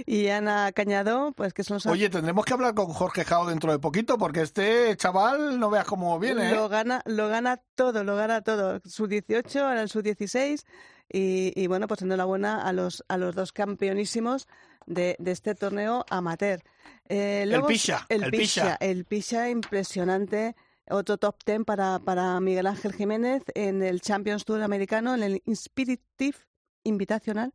Y 0.04 0.26
Ana 0.28 0.72
Cañado, 0.72 1.30
pues 1.36 1.54
que 1.54 1.62
son 1.62 1.76
los 1.76 1.86
Oye, 1.86 2.10
tendremos 2.10 2.44
que 2.44 2.54
hablar 2.54 2.74
con 2.74 2.86
Jorge 2.86 3.24
Jao 3.24 3.46
dentro 3.46 3.70
de 3.70 3.78
poquito, 3.78 4.18
porque 4.18 4.40
este 4.42 4.96
chaval 4.96 5.60
no 5.60 5.70
veas 5.70 5.84
cómo 5.86 6.18
viene, 6.18 6.50
¿eh? 6.50 6.54
Lo 6.56 6.68
gana, 6.68 7.02
lo 7.04 7.28
gana 7.28 7.60
todo, 7.76 8.02
lo 8.02 8.16
gana 8.16 8.42
todo. 8.42 8.80
Su 8.84 9.06
18, 9.06 9.64
ahora 9.64 9.82
el 9.82 9.88
su 9.90 10.02
16. 10.02 10.66
Y, 11.12 11.52
y 11.54 11.68
bueno, 11.68 11.86
pues 11.86 12.02
enhorabuena 12.02 12.62
a 12.66 12.72
los, 12.72 13.04
a 13.06 13.16
los 13.16 13.32
dos 13.36 13.52
campeonísimos 13.52 14.48
de, 14.86 15.16
de 15.18 15.30
este 15.32 15.54
torneo 15.54 16.04
amateur. 16.10 16.62
Eh, 17.08 17.42
El 17.42 17.50
luego- 17.50 17.66
Pisha, 17.68 18.06
el 18.08 18.24
el 18.24 18.30
Pisha, 18.30 18.62
Pisha. 18.62 18.76
el 18.80 19.04
Pisha 19.04 19.50
impresionante. 19.50 20.56
Otro 20.88 21.18
top 21.18 21.42
ten 21.44 21.64
para, 21.64 21.98
para 21.98 22.38
Miguel 22.40 22.66
Ángel 22.68 22.92
Jiménez 22.92 23.42
en 23.54 23.82
el 23.82 24.00
Champions 24.00 24.44
Tour 24.44 24.62
americano, 24.62 25.14
en 25.14 25.22
el 25.24 25.42
Inspirative 25.44 26.36
Invitational, 26.84 27.52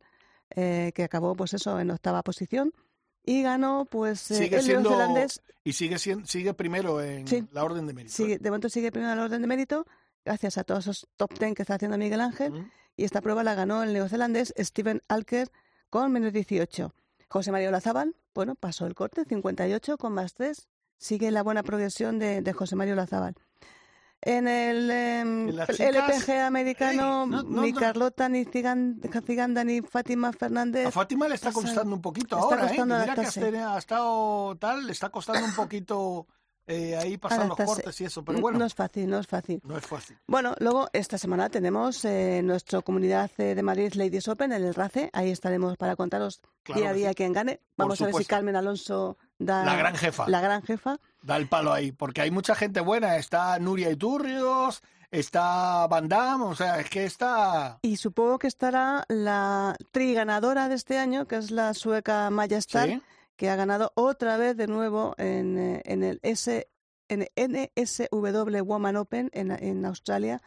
eh, 0.50 0.92
que 0.94 1.02
acabó, 1.04 1.34
pues 1.34 1.54
eso, 1.54 1.80
en 1.80 1.90
octava 1.90 2.22
posición. 2.22 2.72
Y 3.24 3.42
ganó, 3.42 3.86
pues, 3.90 4.30
eh, 4.32 4.34
Sigue 4.36 4.56
el 4.56 4.62
siendo 4.62 4.90
neozelandés 4.90 5.40
y 5.64 5.72
sigue 5.74 5.98
siendo, 5.98 6.26
sigue 6.26 6.52
primero 6.54 7.00
en 7.00 7.26
Sí. 7.26 7.44
la 7.52 7.64
orden 7.64 7.86
de 7.86 7.94
mérito. 7.94 8.14
Sigue, 8.14 8.38
de 8.38 8.50
momento 8.50 8.68
sigue 8.68 8.90
primero 8.90 9.12
en 9.12 9.18
el 9.18 9.24
orden 9.24 9.40
de 9.40 9.46
mérito, 9.46 9.86
gracias 10.24 10.58
a 10.58 10.64
todos 10.64 10.80
esos 10.86 11.08
top 11.16 11.32
ten 11.38 11.54
que 11.54 11.62
está 11.62 11.76
haciendo 11.76 11.96
Miguel 11.96 12.20
Ángel. 12.20 12.70
Y 12.96 13.04
esta 13.04 13.20
prueba 13.22 13.42
la 13.44 13.54
ganó 13.54 13.82
el 13.84 13.92
neozelandés 13.94 14.52
Steven 14.58 15.00
Alker 15.08 15.50
con 15.88 16.12
menos 16.12 16.32
18. 16.32 16.92
José 17.32 17.50
María 17.50 17.70
Olazábal, 17.70 18.14
bueno, 18.34 18.54
pasó 18.56 18.84
el 18.86 18.94
corte, 18.94 19.24
58 19.24 19.96
con 19.96 20.12
más 20.12 20.34
3. 20.34 20.68
Sigue 20.98 21.30
la 21.30 21.42
buena 21.42 21.62
progresión 21.62 22.18
de, 22.18 22.42
de 22.42 22.52
José 22.52 22.76
María 22.76 22.92
Olazábal. 22.92 23.34
En 24.20 24.46
el 24.46 24.90
em, 24.90 25.50
chicas, 25.50 25.80
LPG 25.80 26.30
americano, 26.46 27.24
eh, 27.24 27.26
no, 27.26 27.42
no, 27.42 27.62
ni. 27.62 27.72
Carlota, 27.72 28.28
ni 28.28 28.44
Cigan- 28.44 29.00
Ciganda, 29.26 29.64
ni 29.64 29.80
Fátima 29.80 30.30
Fernández. 30.32 30.86
A 30.88 30.90
Fátima 30.92 31.26
le 31.26 31.34
está 31.36 31.52
costando 31.52 31.96
un 31.96 32.02
poquito 32.02 32.36
está 32.36 32.44
ahora, 32.44 32.66
¿eh? 32.72 32.84
Mira 32.84 33.14
que 33.14 33.58
ha 33.58 33.78
estado 33.78 34.56
tal, 34.58 34.86
le 34.86 34.92
está 34.92 35.08
costando 35.08 35.44
un 35.44 35.54
poquito 35.54 36.26
eh, 36.66 36.96
ahí 36.96 37.18
pasar 37.18 37.46
los 37.48 37.56
cortes 37.56 38.00
y 38.00 38.04
eso, 38.04 38.24
pero 38.24 38.40
bueno, 38.40 38.58
No 38.58 38.64
es 38.66 38.74
fácil, 38.74 39.08
no 39.10 39.18
es 39.18 39.26
fácil. 39.26 39.60
no 39.64 39.76
es 39.76 39.86
fácil. 39.86 40.16
Bueno, 40.26 40.54
luego 40.58 40.88
esta 40.92 41.18
semana 41.18 41.48
tenemos 41.48 42.04
eh, 42.04 42.40
nuestra 42.44 42.80
comunidad 42.82 43.30
eh, 43.38 43.54
de 43.54 43.62
Madrid 43.62 43.92
Ladies 43.94 44.28
Open 44.28 44.52
en 44.52 44.64
el 44.64 44.74
RACE. 44.74 45.10
Ahí 45.12 45.30
estaremos 45.30 45.76
para 45.76 45.96
contaros 45.96 46.40
Claro 46.62 46.80
día 46.80 46.90
a 46.90 46.92
día 46.94 47.08
sí. 47.10 47.14
quién 47.16 47.32
gane. 47.32 47.60
Vamos 47.76 48.00
a 48.00 48.06
ver 48.06 48.14
si. 48.14 48.24
Carmen 48.24 48.56
Alonso 48.56 49.16
da 49.38 49.64
La 49.64 49.76
gran 49.76 49.96
jefa. 49.96 50.28
la 50.28 50.40
gran 50.40 50.62
jefa. 50.62 50.98
Da 51.22 51.36
el 51.36 51.48
palo 51.48 51.72
ahí, 51.72 51.92
porque 51.92 52.20
hay 52.20 52.30
mucha 52.30 52.54
gente 52.54 52.80
buena. 52.80 53.16
Está 53.16 53.58
Nuria 53.58 53.90
Iturrios, 53.90 54.82
está 55.10 55.86
Van 55.88 56.08
Damme, 56.08 56.44
o 56.44 56.54
sea, 56.54 56.80
es 56.80 56.88
que 56.88 57.04
está... 57.04 57.78
Y 57.82 57.96
supongo 57.96 58.38
que 58.38 58.46
estará 58.46 59.04
la 59.08 59.76
triganadora 59.90 60.68
de 60.68 60.74
este 60.74 60.98
año, 60.98 61.26
que 61.26 61.36
es 61.36 61.50
la 61.50 61.74
sueca 61.74 62.30
Maya 62.30 62.60
Sí. 62.60 63.02
Que 63.42 63.50
ha 63.50 63.56
ganado 63.56 63.90
otra 63.96 64.36
vez 64.36 64.56
de 64.56 64.68
nuevo 64.68 65.16
en, 65.18 65.58
eh, 65.58 65.82
en 65.84 66.04
el 66.04 66.20
S, 66.22 66.68
en 67.08 67.26
NSW 67.34 68.62
Woman 68.62 68.94
Open 68.94 69.30
en, 69.32 69.50
en 69.50 69.84
Australia. 69.84 70.40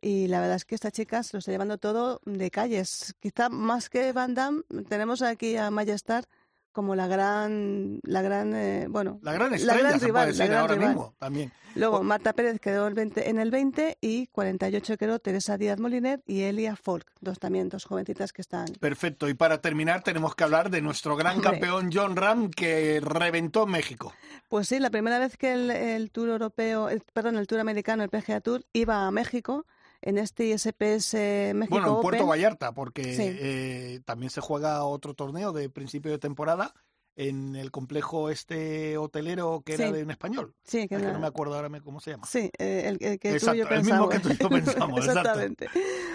Y 0.00 0.28
la 0.28 0.38
verdad 0.38 0.54
es 0.54 0.64
que 0.64 0.76
esta 0.76 0.92
chica 0.92 1.24
se 1.24 1.32
lo 1.32 1.38
está 1.40 1.50
llevando 1.50 1.78
todo 1.78 2.20
de 2.24 2.52
calles. 2.52 3.16
Quizá 3.18 3.48
más 3.48 3.90
que 3.90 4.12
Van 4.12 4.34
Damme, 4.34 4.62
tenemos 4.88 5.22
aquí 5.22 5.56
a 5.56 5.72
Maya 5.72 5.94
Stark 5.94 6.28
como 6.76 6.94
la 6.94 7.06
gran, 7.06 8.00
la 8.02 8.20
gran, 8.20 8.54
eh, 8.54 8.86
bueno, 8.90 9.18
La 9.22 9.32
gran 9.32 9.48
la 9.50 9.56
estrella, 9.56 9.80
gran 9.80 9.98
se 10.00 10.06
rival, 10.06 10.26
puede 10.28 10.38
la 10.38 10.46
gran 10.46 10.58
ahora 10.60 10.74
rival. 10.74 10.88
mismo, 10.90 11.14
también. 11.18 11.52
Luego 11.74 12.02
Marta 12.02 12.34
Pérez 12.34 12.60
quedó 12.60 12.86
el 12.86 12.92
20 12.94 13.30
en 13.30 13.38
el 13.38 13.50
20 13.50 13.96
y 14.02 14.26
48 14.28 14.96
quedó 14.98 15.18
Teresa 15.18 15.56
Díaz 15.56 15.78
Moliner 15.80 16.22
y 16.26 16.42
Elia 16.42 16.76
Folk, 16.76 17.06
dos 17.20 17.38
también, 17.38 17.70
dos 17.70 17.84
jovencitas 17.86 18.32
que 18.34 18.42
están. 18.42 18.66
Perfecto, 18.78 19.26
y 19.28 19.34
para 19.34 19.62
terminar 19.62 20.02
tenemos 20.02 20.34
que 20.34 20.44
hablar 20.44 20.68
de 20.70 20.82
nuestro 20.82 21.16
gran 21.16 21.40
campeón 21.40 21.88
John 21.92 22.14
Ram 22.16 22.50
que 22.50 23.00
reventó 23.02 23.64
en 23.64 23.70
México. 23.70 24.12
Pues 24.48 24.68
sí, 24.68 24.78
la 24.78 24.90
primera 24.90 25.18
vez 25.18 25.36
que 25.38 25.52
el, 25.54 25.70
el 25.70 26.10
Tour 26.10 26.28
europeo, 26.28 26.88
el- 26.90 27.02
perdón, 27.12 27.36
el 27.36 27.46
Tour 27.46 27.60
americano, 27.60 28.02
el 28.04 28.10
PGA 28.10 28.40
Tour, 28.40 28.64
iba 28.74 29.06
a 29.06 29.10
México 29.10 29.66
en 30.06 30.18
este 30.18 30.44
ISPS 30.46 31.14
México 31.54 31.66
Bueno, 31.76 31.96
en 31.96 32.00
Puerto 32.02 32.24
Open. 32.24 32.28
Vallarta, 32.28 32.72
porque 32.72 33.14
Sí. 33.14 33.22
eh, 33.26 34.00
también 34.04 34.30
se 34.30 34.40
juega 34.40 34.84
otro 34.84 35.14
torneo 35.14 35.52
de 35.52 35.68
principio 35.68 36.10
de 36.12 36.18
temporada 36.18 36.72
en 37.18 37.56
el 37.56 37.70
complejo 37.70 38.28
este 38.28 38.98
hotelero 38.98 39.62
que 39.64 39.74
era 39.74 39.86
Sí. 39.86 39.92
de 39.94 40.02
un 40.02 40.10
español. 40.10 40.54
Sí, 40.64 40.86
que 40.86 40.96
Es 40.96 41.00
que 41.00 41.06
era- 41.06 41.12
no 41.14 41.18
me 41.18 41.26
acuerdo 41.26 41.54
ahora 41.54 41.70
cómo 41.80 41.98
se 41.98 42.10
llama. 42.10 42.26
Sí, 42.26 42.50
eh, 42.58 42.82
el, 42.86 42.98
el 43.00 43.18
que 43.18 43.30
tú 43.30 43.34
y 43.34 43.36
Exacto, 43.38 43.56
yo 43.56 43.68
el 43.68 43.82
mismo 43.82 44.08
pensamos. 44.08 44.10
que 44.10 44.18
tú 44.20 44.28
y 44.28 44.36
yo 44.36 44.48
pensamos, 44.50 44.98
exacto. 45.06 45.20
Exactamente. 45.20 45.68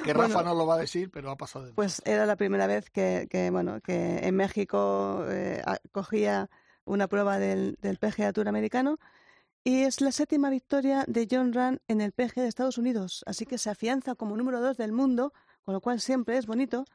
Que 0.03 0.13
Bueno, 0.13 0.21
Rafa 0.35 0.43
no 0.43 0.53
lo 0.53 0.65
va 0.67 0.75
a 0.75 0.77
decir, 0.79 1.09
pero 1.11 1.31
ha 1.31 1.37
pasado 1.37 1.65
de 1.65 1.73
Pues 1.73 2.01
era 2.05 2.25
la 2.27 2.35
primera 2.35 2.67
vez 2.67 2.89
que, 2.91 3.27
que, 3.31 3.49
bueno, 3.49 3.81
que 3.81 4.19
en 4.19 4.35
México 4.35 5.25
eh, 5.27 5.61
cogía 5.91 6.49
una 6.85 7.07
prueba 7.07 7.39
del, 7.39 7.77
del 7.81 7.97
PGA 7.97 8.31
Tour 8.31 8.47
americano 8.47 8.99
y 9.63 9.83
es 9.83 10.01
la 10.01 10.11
séptima 10.11 10.49
victoria 10.49 11.03
de 11.07 11.27
John 11.29 11.53
Ram 11.53 11.77
en 11.87 12.01
el 12.01 12.11
PGA 12.11 12.41
de 12.41 12.47
Estados 12.47 12.77
Unidos, 12.77 13.23
así 13.27 13.45
que 13.45 13.57
se 13.57 13.69
afianza 13.69 14.15
como 14.15 14.35
número 14.37 14.59
dos 14.61 14.77
del 14.77 14.91
mundo, 14.91 15.33
con 15.63 15.73
lo 15.73 15.81
cual 15.81 15.99
siempre 16.01 16.37
es 16.37 16.45
bonito 16.47 16.85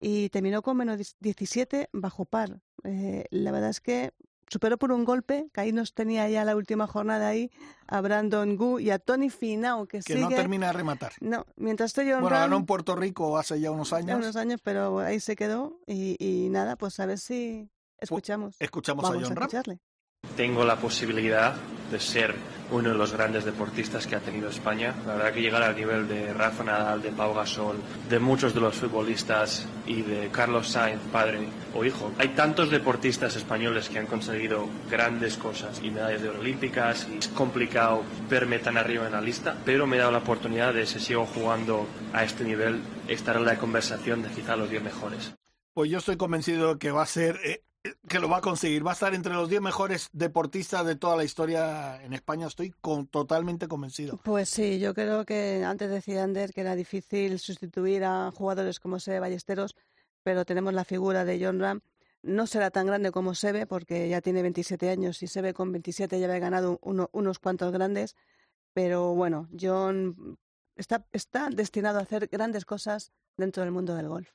y 0.00 0.28
terminó 0.30 0.62
con 0.62 0.76
menos 0.76 1.16
17 1.20 1.88
bajo 1.92 2.24
par. 2.24 2.60
Eh, 2.84 3.24
la 3.30 3.50
verdad 3.52 3.70
es 3.70 3.80
que 3.80 4.12
superó 4.46 4.76
por 4.76 4.92
un 4.92 5.04
golpe, 5.04 5.48
que 5.52 5.60
ahí 5.62 5.72
nos 5.72 5.94
tenía 5.94 6.28
ya 6.28 6.44
la 6.44 6.54
última 6.54 6.86
jornada 6.86 7.28
ahí 7.28 7.50
a 7.88 8.00
Brandon 8.02 8.56
Gu 8.56 8.78
y 8.80 8.90
a 8.90 8.98
Tony 8.98 9.30
Finau, 9.30 9.86
que, 9.86 9.98
que 9.98 10.12
sigue... 10.12 10.20
no 10.20 10.28
termina 10.28 10.66
de 10.68 10.74
rematar. 10.74 11.12
No, 11.20 11.46
mientras 11.56 11.90
estoy 11.90 12.10
John 12.12 12.20
Bueno, 12.20 12.36
ganó 12.36 12.56
en 12.58 12.66
Puerto 12.66 12.94
Rico 12.94 13.38
hace 13.38 13.58
ya 13.58 13.70
unos 13.70 13.90
Ya 13.90 13.96
años. 13.96 14.16
unos 14.18 14.36
años, 14.36 14.60
pero 14.62 14.98
ahí 15.00 15.18
se 15.18 15.34
quedó 15.34 15.80
y, 15.86 16.16
y 16.24 16.50
nada, 16.50 16.76
pues 16.76 17.00
a 17.00 17.06
ver 17.06 17.18
si 17.18 17.70
escuchamos. 17.98 18.56
Escuchamos 18.60 19.02
Vamos 19.02 19.22
a 19.22 19.26
John 19.26 19.34
Ram. 19.36 19.44
escucharle. 19.46 19.80
Tengo 20.36 20.64
la 20.64 20.76
posibilidad 20.76 21.54
de 21.90 22.00
ser 22.00 22.34
uno 22.70 22.90
de 22.90 22.94
los 22.94 23.12
grandes 23.12 23.44
deportistas 23.44 24.06
que 24.06 24.16
ha 24.16 24.20
tenido 24.20 24.48
España. 24.48 24.94
La 25.06 25.14
verdad 25.14 25.32
que 25.32 25.42
llegar 25.42 25.62
al 25.62 25.76
nivel 25.76 26.08
de 26.08 26.32
Rafa 26.32 26.64
Nadal, 26.64 27.02
de 27.02 27.10
Pau 27.10 27.34
Gasol, 27.34 27.76
de 28.08 28.18
muchos 28.18 28.54
de 28.54 28.60
los 28.60 28.74
futbolistas 28.74 29.66
y 29.86 30.02
de 30.02 30.28
Carlos 30.30 30.68
Sainz, 30.68 31.00
padre 31.12 31.48
o 31.74 31.84
hijo. 31.84 32.12
Hay 32.18 32.28
tantos 32.28 32.70
deportistas 32.70 33.36
españoles 33.36 33.88
que 33.88 33.98
han 33.98 34.06
conseguido 34.06 34.68
grandes 34.90 35.36
cosas 35.36 35.80
y 35.82 35.90
medallas 35.90 36.22
de 36.22 36.30
olímpicas 36.30 37.06
y 37.12 37.18
es 37.18 37.28
complicado 37.28 38.02
verme 38.28 38.58
tan 38.58 38.76
arriba 38.76 39.06
en 39.06 39.12
la 39.12 39.20
lista, 39.20 39.56
pero 39.64 39.86
me 39.86 39.96
he 39.96 40.00
dado 40.00 40.12
la 40.12 40.18
oportunidad 40.18 40.74
de, 40.74 40.86
si 40.86 41.00
sigo 41.00 41.26
jugando 41.26 41.86
a 42.12 42.24
este 42.24 42.44
nivel, 42.44 42.80
estar 43.08 43.36
en 43.36 43.44
la 43.44 43.58
conversación 43.58 44.22
de 44.22 44.30
quizá 44.30 44.56
los 44.56 44.70
10 44.70 44.82
mejores. 44.82 45.34
Pues 45.74 45.90
yo 45.90 45.98
estoy 45.98 46.16
convencido 46.16 46.78
que 46.78 46.92
va 46.92 47.02
a 47.02 47.06
ser, 47.06 47.40
eh, 47.44 47.64
que 48.08 48.18
lo 48.18 48.28
va 48.28 48.38
a 48.38 48.40
conseguir. 48.40 48.86
Va 48.86 48.90
a 48.90 48.94
estar 48.94 49.14
entre 49.14 49.32
los 49.34 49.48
10 49.48 49.60
mejores 49.60 50.08
deportistas 50.12 50.86
de 50.86 50.96
toda 50.96 51.16
la 51.16 51.24
historia 51.24 52.02
en 52.02 52.12
España. 52.12 52.46
Estoy 52.46 52.70
con, 52.80 53.06
totalmente 53.06 53.68
convencido. 53.68 54.18
Pues 54.24 54.48
sí, 54.48 54.78
yo 54.78 54.94
creo 54.94 55.24
que 55.24 55.64
antes 55.64 55.90
decía 55.90 56.22
Ander 56.24 56.52
que 56.52 56.62
era 56.62 56.74
difícil 56.76 57.38
sustituir 57.38 58.04
a 58.04 58.30
jugadores 58.34 58.80
como 58.80 58.98
Sebe 59.00 59.20
Ballesteros, 59.20 59.76
pero 60.22 60.44
tenemos 60.44 60.72
la 60.72 60.84
figura 60.84 61.24
de 61.24 61.44
John 61.44 61.60
Ram. 61.60 61.80
No 62.22 62.46
será 62.46 62.70
tan 62.70 62.86
grande 62.86 63.10
como 63.12 63.34
Sebe, 63.34 63.66
porque 63.66 64.08
ya 64.08 64.22
tiene 64.22 64.40
27 64.40 64.88
años 64.88 65.22
y 65.22 65.26
Sebe 65.26 65.52
con 65.52 65.70
27 65.72 66.18
ya 66.18 66.26
había 66.26 66.38
ganado 66.38 66.78
uno- 66.82 67.10
unos 67.12 67.38
cuantos 67.38 67.70
grandes, 67.70 68.16
pero 68.72 69.14
bueno, 69.14 69.46
John 69.60 70.38
está, 70.74 71.04
está 71.12 71.50
destinado 71.50 71.98
a 71.98 72.02
hacer 72.02 72.28
grandes 72.28 72.64
cosas 72.64 73.12
dentro 73.36 73.62
del 73.62 73.72
mundo 73.72 73.94
del 73.94 74.08
golf. 74.08 74.30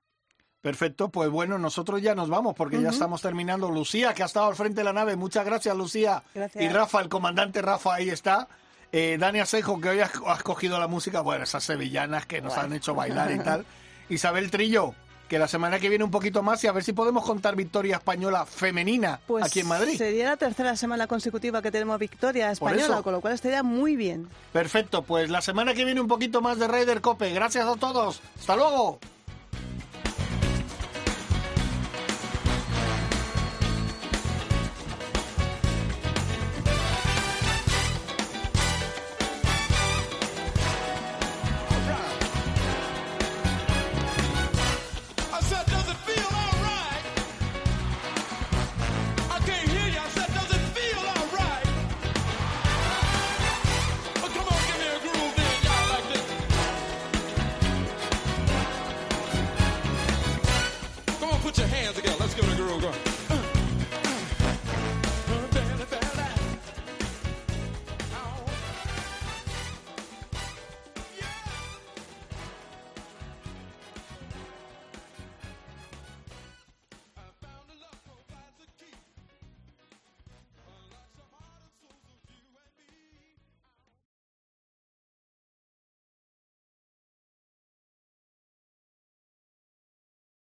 Perfecto, 0.62 1.08
pues 1.10 1.30
bueno, 1.30 1.58
nosotros 1.58 2.02
ya 2.02 2.16
nos 2.16 2.28
vamos 2.30 2.54
porque 2.56 2.82
ya 2.82 2.90
estamos 2.90 3.22
terminando. 3.22 3.70
Lucía, 3.70 4.14
que 4.14 4.24
ha 4.24 4.26
estado 4.26 4.48
al 4.48 4.56
frente 4.56 4.82
de 4.82 4.84
la 4.84 4.94
nave, 4.94 5.16
muchas 5.16 5.46
gracias, 5.46 5.76
Lucía. 5.76 6.22
Gracias. 6.36 6.62
Y 6.64 6.68
Rafa, 6.68 7.00
el 7.00 7.08
comandante 7.08 7.62
Rafa, 7.62 7.96
ahí 7.96 8.10
está. 8.10 8.48
Eh, 8.92 9.18
Dani 9.20 9.40
Asejo, 9.40 9.80
que 9.80 9.90
hoy 9.90 10.00
has, 10.02 10.12
has 10.26 10.44
cogido 10.44 10.80
la 10.80 10.88
música, 10.88 11.22
bueno, 11.22 11.44
esas 11.46 11.64
sevillanas 11.64 12.26
que 12.26 12.42
nos 12.42 12.58
han 12.58 12.74
hecho 12.74 12.94
bailar 12.94 13.32
y 13.32 13.40
tal. 13.44 13.66
Isabel 14.10 14.52
Trillo, 14.52 14.96
que 15.30 15.40
la 15.40 15.48
semana 15.48 15.80
que 15.80 15.88
viene 15.88 16.04
un 16.04 16.12
poquito 16.12 16.42
más 16.44 16.62
y 16.64 16.68
a 16.68 16.72
ver 16.72 16.84
si 16.84 16.92
podemos 16.92 17.24
contar 17.24 17.56
victoria 17.56 17.98
española 17.98 18.46
femenina 18.48 19.20
Pues 19.28 19.46
aquí 19.46 19.60
en 19.60 19.68
Madrid. 19.68 19.96
sería 19.96 20.30
la 20.30 20.38
tercera 20.38 20.76
semana 20.76 21.06
consecutiva 21.06 21.62
que 21.62 21.72
tenemos 21.72 21.98
victoria 22.00 22.52
española, 22.52 23.02
con 23.04 23.14
lo 23.14 23.22
cual 23.22 23.34
estaría 23.36 23.62
muy 23.64 23.96
bien. 23.96 24.28
Perfecto, 24.52 25.04
pues 25.04 25.30
la 25.30 25.42
semana 25.42 25.74
que 25.76 25.86
viene 25.86 26.02
un 26.02 26.08
poquito 26.08 26.42
más 26.42 26.58
de 26.60 26.68
Raider 26.68 27.00
Cope. 27.00 27.32
Gracias 27.32 27.66
a 27.66 27.76
todos. 27.76 28.22
Hasta 28.40 28.56
luego. 28.56 29.00